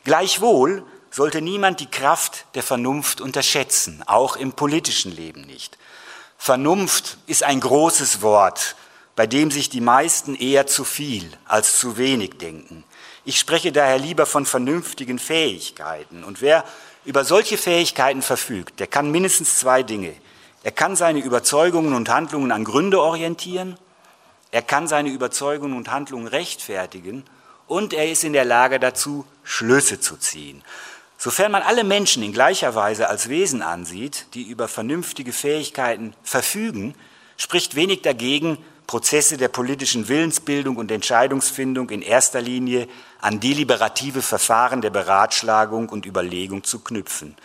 Gleichwohl 0.03 0.83
sollte 1.11 1.41
niemand 1.41 1.79
die 1.79 1.89
Kraft 1.89 2.45
der 2.53 2.63
Vernunft 2.63 3.21
unterschätzen, 3.21 4.03
auch 4.05 4.35
im 4.35 4.53
politischen 4.53 5.15
Leben 5.15 5.41
nicht. 5.41 5.77
Vernunft 6.37 7.17
ist 7.27 7.43
ein 7.43 7.59
großes 7.59 8.21
Wort, 8.21 8.75
bei 9.15 9.27
dem 9.27 9.51
sich 9.51 9.69
die 9.69 9.81
meisten 9.81 10.35
eher 10.35 10.67
zu 10.67 10.83
viel 10.83 11.29
als 11.45 11.77
zu 11.77 11.97
wenig 11.97 12.37
denken. 12.37 12.85
Ich 13.25 13.37
spreche 13.39 13.71
daher 13.71 13.99
lieber 13.99 14.25
von 14.25 14.45
vernünftigen 14.45 15.19
Fähigkeiten. 15.19 16.23
Und 16.23 16.41
wer 16.41 16.63
über 17.03 17.25
solche 17.25 17.57
Fähigkeiten 17.57 18.21
verfügt, 18.21 18.79
der 18.79 18.87
kann 18.87 19.11
mindestens 19.11 19.59
zwei 19.59 19.83
Dinge. 19.83 20.13
Er 20.63 20.71
kann 20.71 20.95
seine 20.95 21.19
Überzeugungen 21.19 21.93
und 21.93 22.09
Handlungen 22.09 22.51
an 22.51 22.63
Gründe 22.63 23.01
orientieren, 23.01 23.77
er 24.51 24.61
kann 24.61 24.87
seine 24.87 25.09
Überzeugungen 25.09 25.77
und 25.77 25.91
Handlungen 25.91 26.27
rechtfertigen 26.27 27.23
und 27.67 27.93
er 27.93 28.11
ist 28.11 28.23
in 28.23 28.33
der 28.33 28.45
Lage 28.45 28.79
dazu, 28.79 29.25
Schlüsse 29.43 29.99
zu 29.99 30.17
ziehen. 30.17 30.63
Sofern 31.17 31.51
man 31.51 31.63
alle 31.63 31.83
Menschen 31.83 32.23
in 32.23 32.31
gleicher 32.31 32.75
Weise 32.75 33.09
als 33.09 33.29
Wesen 33.29 33.61
ansieht, 33.61 34.27
die 34.33 34.43
über 34.43 34.67
vernünftige 34.67 35.33
Fähigkeiten 35.33 36.15
verfügen, 36.23 36.95
spricht 37.37 37.75
wenig 37.75 38.01
dagegen, 38.01 38.57
Prozesse 38.87 39.37
der 39.37 39.49
politischen 39.49 40.07
Willensbildung 40.07 40.77
und 40.77 40.89
Entscheidungsfindung 40.89 41.91
in 41.91 42.01
erster 42.01 42.41
Linie 42.41 42.87
an 43.21 43.39
deliberative 43.39 44.23
Verfahren 44.23 44.81
der 44.81 44.89
Beratschlagung 44.89 45.89
und 45.89 46.07
Überlegung 46.07 46.63
zu 46.63 46.79
knüpfen. 46.79 47.35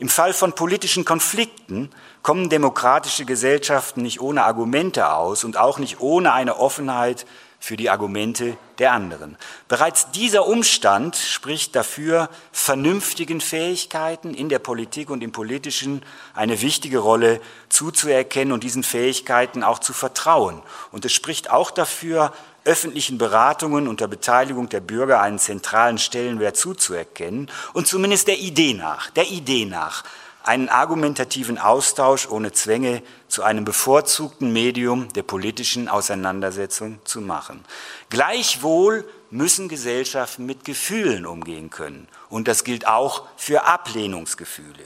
Im 0.00 0.08
Fall 0.08 0.32
von 0.32 0.54
politischen 0.54 1.04
Konflikten 1.04 1.90
kommen 2.22 2.48
demokratische 2.48 3.26
Gesellschaften 3.26 4.00
nicht 4.00 4.22
ohne 4.22 4.44
Argumente 4.44 5.12
aus 5.12 5.44
und 5.44 5.58
auch 5.58 5.78
nicht 5.78 6.00
ohne 6.00 6.32
eine 6.32 6.56
Offenheit 6.56 7.26
für 7.58 7.76
die 7.76 7.90
Argumente 7.90 8.56
der 8.78 8.92
anderen. 8.92 9.36
Bereits 9.68 10.10
dieser 10.12 10.46
Umstand 10.46 11.16
spricht 11.16 11.76
dafür, 11.76 12.30
vernünftigen 12.50 13.42
Fähigkeiten 13.42 14.32
in 14.32 14.48
der 14.48 14.58
Politik 14.58 15.10
und 15.10 15.22
im 15.22 15.32
Politischen 15.32 16.02
eine 16.32 16.62
wichtige 16.62 17.00
Rolle 17.00 17.38
zuzuerkennen 17.68 18.52
und 18.52 18.64
diesen 18.64 18.82
Fähigkeiten 18.82 19.62
auch 19.62 19.80
zu 19.80 19.92
vertrauen. 19.92 20.62
Und 20.92 21.04
es 21.04 21.12
spricht 21.12 21.50
auch 21.50 21.70
dafür, 21.70 22.32
öffentlichen 22.64 23.18
Beratungen 23.18 23.88
unter 23.88 24.08
Beteiligung 24.08 24.68
der 24.68 24.80
Bürger 24.80 25.20
einen 25.20 25.38
zentralen 25.38 25.98
Stellenwert 25.98 26.56
zuzuerkennen 26.56 27.50
und 27.72 27.86
zumindest 27.86 28.28
der 28.28 28.38
Idee 28.38 28.74
nach, 28.74 29.10
der 29.10 29.28
Idee 29.30 29.64
nach, 29.64 30.04
einen 30.42 30.68
argumentativen 30.68 31.58
Austausch 31.58 32.28
ohne 32.28 32.52
Zwänge 32.52 33.02
zu 33.28 33.42
einem 33.42 33.64
bevorzugten 33.64 34.52
Medium 34.52 35.12
der 35.12 35.22
politischen 35.22 35.88
Auseinandersetzung 35.88 36.98
zu 37.04 37.20
machen. 37.20 37.64
Gleichwohl 38.08 39.04
müssen 39.30 39.68
Gesellschaften 39.68 40.46
mit 40.46 40.64
Gefühlen 40.64 41.26
umgehen 41.26 41.70
können. 41.70 42.08
Und 42.28 42.48
das 42.48 42.64
gilt 42.64 42.86
auch 42.86 43.26
für 43.36 43.64
Ablehnungsgefühle. 43.64 44.82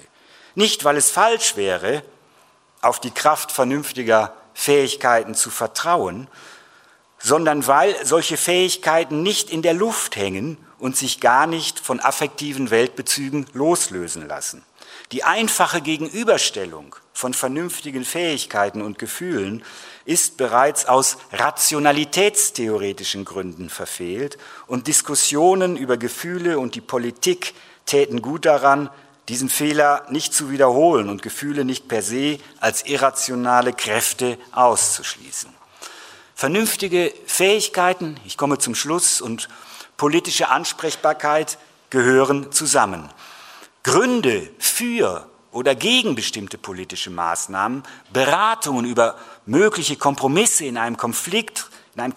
Nicht, 0.55 0.85
weil 0.85 0.97
es 0.97 1.11
falsch 1.11 1.57
wäre, 1.57 2.03
auf 2.81 3.01
die 3.01 3.11
Kraft 3.11 3.51
vernünftiger 3.51 4.35
Fähigkeiten 4.53 5.35
zu 5.35 5.51
vertrauen, 5.51 6.29
sondern 7.25 7.67
weil 7.67 7.97
solche 8.05 8.37
Fähigkeiten 8.37 9.23
nicht 9.23 9.49
in 9.49 9.63
der 9.63 9.73
Luft 9.73 10.15
hängen 10.15 10.59
und 10.79 10.95
sich 10.95 11.21
gar 11.21 11.47
nicht 11.47 11.81
von 11.81 11.99
affektiven 11.99 12.71
Weltbezügen 12.71 13.47
loslösen 13.55 14.29
lassen. 14.29 14.63
Die 15.11 15.25
einfache 15.25 15.81
Gegenüberstellung 15.81 16.95
von 17.15 17.33
vernünftigen 17.33 18.05
Fähigkeiten 18.05 18.83
und 18.83 18.99
Gefühlen 18.99 19.65
ist 20.05 20.37
bereits 20.37 20.85
aus 20.85 21.17
rationalitätstheoretischen 21.33 23.25
Gründen 23.25 23.71
verfehlt 23.71 24.37
und 24.67 24.87
Diskussionen 24.87 25.79
über 25.79 25.97
Gefühle 25.97 26.59
und 26.59 26.75
die 26.75 26.83
Politik 26.83 27.55
täten 27.87 28.21
gut 28.21 28.45
daran, 28.45 28.91
diesen 29.31 29.49
Fehler 29.49 30.05
nicht 30.11 30.35
zu 30.35 30.51
wiederholen 30.51 31.09
und 31.09 31.23
Gefühle 31.23 31.65
nicht 31.65 31.89
per 31.89 32.03
se 32.03 32.39
als 32.61 32.85
irrationale 32.85 33.73
Kräfte 33.73 34.37
auszuschließen. 34.53 35.64
Vernünftige 36.35 37.15
Fähigkeiten, 37.27 38.19
ich 38.25 38.37
komme 38.37 38.59
zum 38.59 38.75
Schluss, 38.75 39.21
und 39.21 39.49
politische 39.97 40.49
Ansprechbarkeit 40.49 41.59
gehören 41.91 42.51
zusammen. 42.51 43.09
Gründe 43.85 44.51
für 44.59 45.29
oder 45.53 45.77
gegen 45.77 46.17
bestimmte 46.17 46.59
politische 46.59 47.11
Maßnahmen, 47.11 47.85
Beratungen 48.13 48.85
über 48.85 49.17
mögliche 49.47 49.97
Kompromisse 49.97 50.65
in 50.65 50.77
einem 50.77 50.97
Konflikt, 50.97 51.71
in 51.95 52.01
einem, 52.01 52.15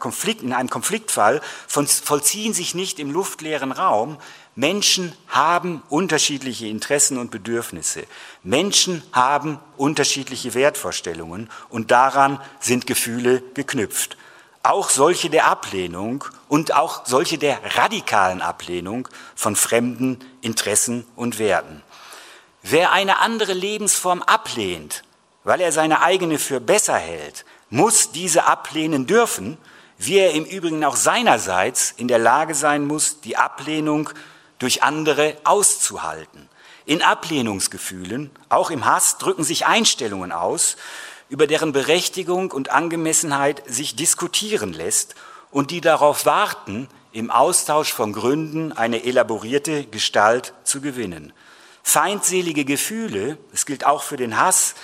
Konflikt, 0.00 0.42
in 0.42 0.52
einem 0.52 0.68
Konfliktfall 0.68 1.40
vollziehen 1.68 2.54
sich 2.54 2.74
nicht 2.74 2.98
im 2.98 3.12
luftleeren 3.12 3.70
Raum. 3.70 4.18
Menschen 4.54 5.14
haben 5.28 5.82
unterschiedliche 5.88 6.66
Interessen 6.66 7.18
und 7.18 7.30
Bedürfnisse. 7.30 8.04
Menschen 8.42 9.02
haben 9.12 9.58
unterschiedliche 9.76 10.54
Wertvorstellungen 10.54 11.48
und 11.70 11.90
daran 11.90 12.40
sind 12.60 12.86
Gefühle 12.86 13.42
geknüpft 13.54 14.16
auch 14.62 14.90
solche 14.90 15.28
der 15.28 15.46
Ablehnung 15.46 16.24
und 16.48 16.74
auch 16.74 17.04
solche 17.04 17.38
der 17.38 17.58
radikalen 17.76 18.40
Ablehnung 18.42 19.08
von 19.34 19.56
fremden 19.56 20.20
Interessen 20.40 21.04
und 21.16 21.38
Werten. 21.38 21.82
Wer 22.62 22.92
eine 22.92 23.18
andere 23.18 23.54
Lebensform 23.54 24.22
ablehnt, 24.22 25.02
weil 25.42 25.60
er 25.60 25.72
seine 25.72 26.02
eigene 26.02 26.38
für 26.38 26.60
besser 26.60 26.96
hält, 26.96 27.44
muss 27.70 28.12
diese 28.12 28.44
ablehnen 28.44 29.06
dürfen, 29.06 29.58
wie 29.98 30.18
er 30.18 30.32
im 30.32 30.44
Übrigen 30.44 30.84
auch 30.84 30.96
seinerseits 30.96 31.92
in 31.96 32.06
der 32.06 32.18
Lage 32.18 32.54
sein 32.54 32.86
muss, 32.86 33.20
die 33.20 33.36
Ablehnung 33.36 34.10
durch 34.62 34.84
andere 34.84 35.36
auszuhalten. 35.42 36.48
In 36.84 37.02
Ablehnungsgefühlen, 37.02 38.30
auch 38.48 38.70
im 38.70 38.84
Hass, 38.84 39.18
drücken 39.18 39.42
sich 39.42 39.66
Einstellungen 39.66 40.30
aus, 40.30 40.76
über 41.28 41.48
deren 41.48 41.72
Berechtigung 41.72 42.52
und 42.52 42.70
Angemessenheit 42.70 43.62
sich 43.66 43.96
diskutieren 43.96 44.72
lässt 44.72 45.16
und 45.50 45.70
die 45.72 45.80
darauf 45.80 46.26
warten, 46.26 46.88
im 47.12 47.30
Austausch 47.30 47.92
von 47.92 48.12
Gründen 48.12 48.72
eine 48.72 49.04
elaborierte 49.04 49.84
Gestalt 49.84 50.54
zu 50.64 50.80
gewinnen. 50.80 51.32
Feindselige 51.82 52.64
Gefühle, 52.64 53.38
es 53.52 53.66
gilt 53.66 53.84
auch 53.84 54.02
für 54.02 54.16
den 54.16 54.38
Hass, 54.38 54.74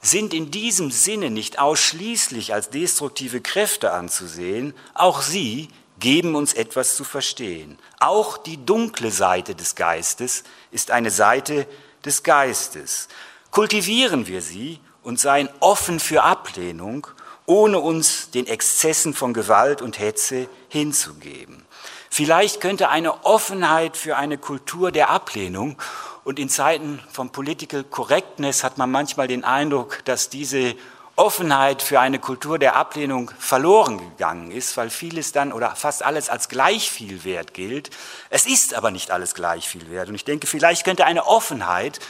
sind 0.00 0.32
in 0.32 0.50
diesem 0.50 0.90
Sinne 0.90 1.30
nicht 1.30 1.58
ausschließlich 1.58 2.54
als 2.54 2.70
destruktive 2.70 3.40
Kräfte 3.40 3.92
anzusehen, 3.92 4.74
auch 4.94 5.22
sie 5.22 5.68
geben 6.04 6.34
uns 6.34 6.52
etwas 6.52 6.96
zu 6.96 7.02
verstehen. 7.02 7.78
Auch 7.98 8.36
die 8.36 8.62
dunkle 8.62 9.10
Seite 9.10 9.54
des 9.54 9.74
Geistes 9.74 10.44
ist 10.70 10.90
eine 10.90 11.10
Seite 11.10 11.66
des 12.04 12.22
Geistes. 12.22 13.08
Kultivieren 13.50 14.26
wir 14.26 14.42
sie 14.42 14.80
und 15.02 15.18
seien 15.18 15.48
offen 15.60 16.00
für 16.00 16.22
Ablehnung, 16.22 17.06
ohne 17.46 17.78
uns 17.78 18.30
den 18.30 18.46
Exzessen 18.46 19.14
von 19.14 19.32
Gewalt 19.32 19.80
und 19.80 19.98
Hetze 19.98 20.46
hinzugeben. 20.68 21.64
Vielleicht 22.10 22.60
könnte 22.60 22.90
eine 22.90 23.24
Offenheit 23.24 23.96
für 23.96 24.18
eine 24.18 24.36
Kultur 24.36 24.92
der 24.92 25.08
Ablehnung 25.08 25.78
und 26.22 26.38
in 26.38 26.50
Zeiten 26.50 27.00
von 27.10 27.32
Political 27.32 27.82
Correctness 27.82 28.62
hat 28.62 28.76
man 28.76 28.90
manchmal 28.90 29.26
den 29.26 29.42
Eindruck, 29.42 30.04
dass 30.04 30.28
diese 30.28 30.74
Offenheit 31.16 31.80
für 31.80 32.00
eine 32.00 32.18
Kultur 32.18 32.58
der 32.58 32.74
Ablehnung 32.74 33.30
verloren 33.38 33.98
gegangen 33.98 34.50
ist, 34.50 34.76
weil 34.76 34.90
vieles 34.90 35.30
dann 35.30 35.52
oder 35.52 35.76
fast 35.76 36.04
alles 36.04 36.28
als 36.28 36.48
gleich 36.48 36.90
viel 36.90 37.22
wert 37.22 37.54
gilt. 37.54 37.90
Es 38.30 38.46
ist 38.46 38.74
aber 38.74 38.90
nicht 38.90 39.12
alles 39.12 39.34
gleich 39.34 39.68
viel 39.68 39.88
wert. 39.90 40.08
Und 40.08 40.16
ich 40.16 40.24
denke, 40.24 40.48
vielleicht 40.48 40.84
könnte 40.84 41.04
eine 41.04 41.26
Offenheit 41.26 42.00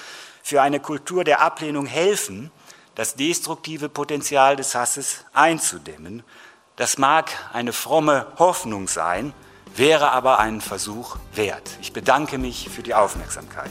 für 0.42 0.62
eine 0.62 0.80
Kultur 0.80 1.22
der 1.22 1.40
Ablehnung 1.40 1.84
helfen, 1.84 2.50
das 2.94 3.14
destruktive 3.14 3.90
Potenzial 3.90 4.57
des 4.57 4.74
Hasses 4.74 5.24
einzudämmen. 5.34 6.22
Das 6.76 6.96
mag 6.96 7.30
eine 7.52 7.72
fromme 7.72 8.26
Hoffnung 8.38 8.88
sein, 8.88 9.34
wäre 9.76 10.12
aber 10.12 10.38
einen 10.38 10.61
Versuch 10.62 11.16
wert. 11.34 11.70
Ich 11.82 11.92
bedanke 11.92 12.38
mich 12.38 12.70
für 12.70 12.82
die 12.82 12.94
Aufmerksamkeit. 12.94 13.70